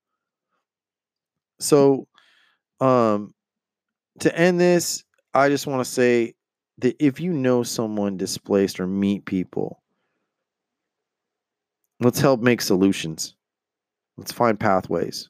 So 1.60 2.08
um 2.80 3.34
to 4.22 4.38
end 4.38 4.60
this, 4.60 5.04
I 5.34 5.50
just 5.50 5.68
want 5.68 5.86
to 5.86 5.92
say 5.92 6.36
that 6.80 6.96
if 7.00 7.20
you 7.22 7.34
know 7.34 7.64
someone 7.64 8.18
displaced 8.18 8.80
or 8.80 8.88
meet 8.88 9.26
people, 9.26 9.82
let's 12.06 12.20
help 12.20 12.40
make 12.40 12.62
solutions. 12.62 13.34
Let's 14.16 14.32
find 14.32 14.60
pathways. 14.60 15.30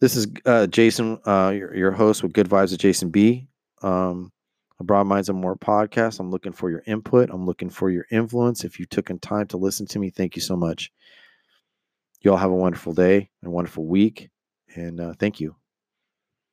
This 0.00 0.16
is 0.16 0.26
uh, 0.44 0.66
Jason, 0.66 1.18
uh, 1.24 1.52
your, 1.56 1.74
your 1.74 1.92
host 1.92 2.22
with 2.24 2.32
Good 2.32 2.48
Vibes 2.48 2.72
with 2.72 2.80
Jason 2.80 3.10
B. 3.10 3.46
Um, 3.82 4.32
a 4.80 4.84
Broad 4.84 5.06
Minds 5.06 5.28
and 5.28 5.40
More 5.40 5.56
podcast. 5.56 6.18
I'm 6.18 6.30
looking 6.30 6.52
for 6.52 6.70
your 6.70 6.82
input. 6.86 7.30
I'm 7.30 7.46
looking 7.46 7.70
for 7.70 7.88
your 7.88 8.04
influence. 8.10 8.64
If 8.64 8.80
you 8.80 8.84
took 8.84 9.10
in 9.10 9.20
time 9.20 9.46
to 9.46 9.56
listen 9.56 9.86
to 9.86 9.98
me, 9.98 10.10
thank 10.10 10.34
you 10.34 10.42
so 10.42 10.56
much. 10.56 10.92
You 12.20 12.32
all 12.32 12.36
have 12.36 12.50
a 12.50 12.54
wonderful 12.54 12.92
day, 12.92 13.30
and 13.40 13.52
wonderful 13.52 13.86
week, 13.86 14.28
and 14.74 15.00
uh, 15.00 15.14
thank 15.18 15.40
you. 15.40 15.54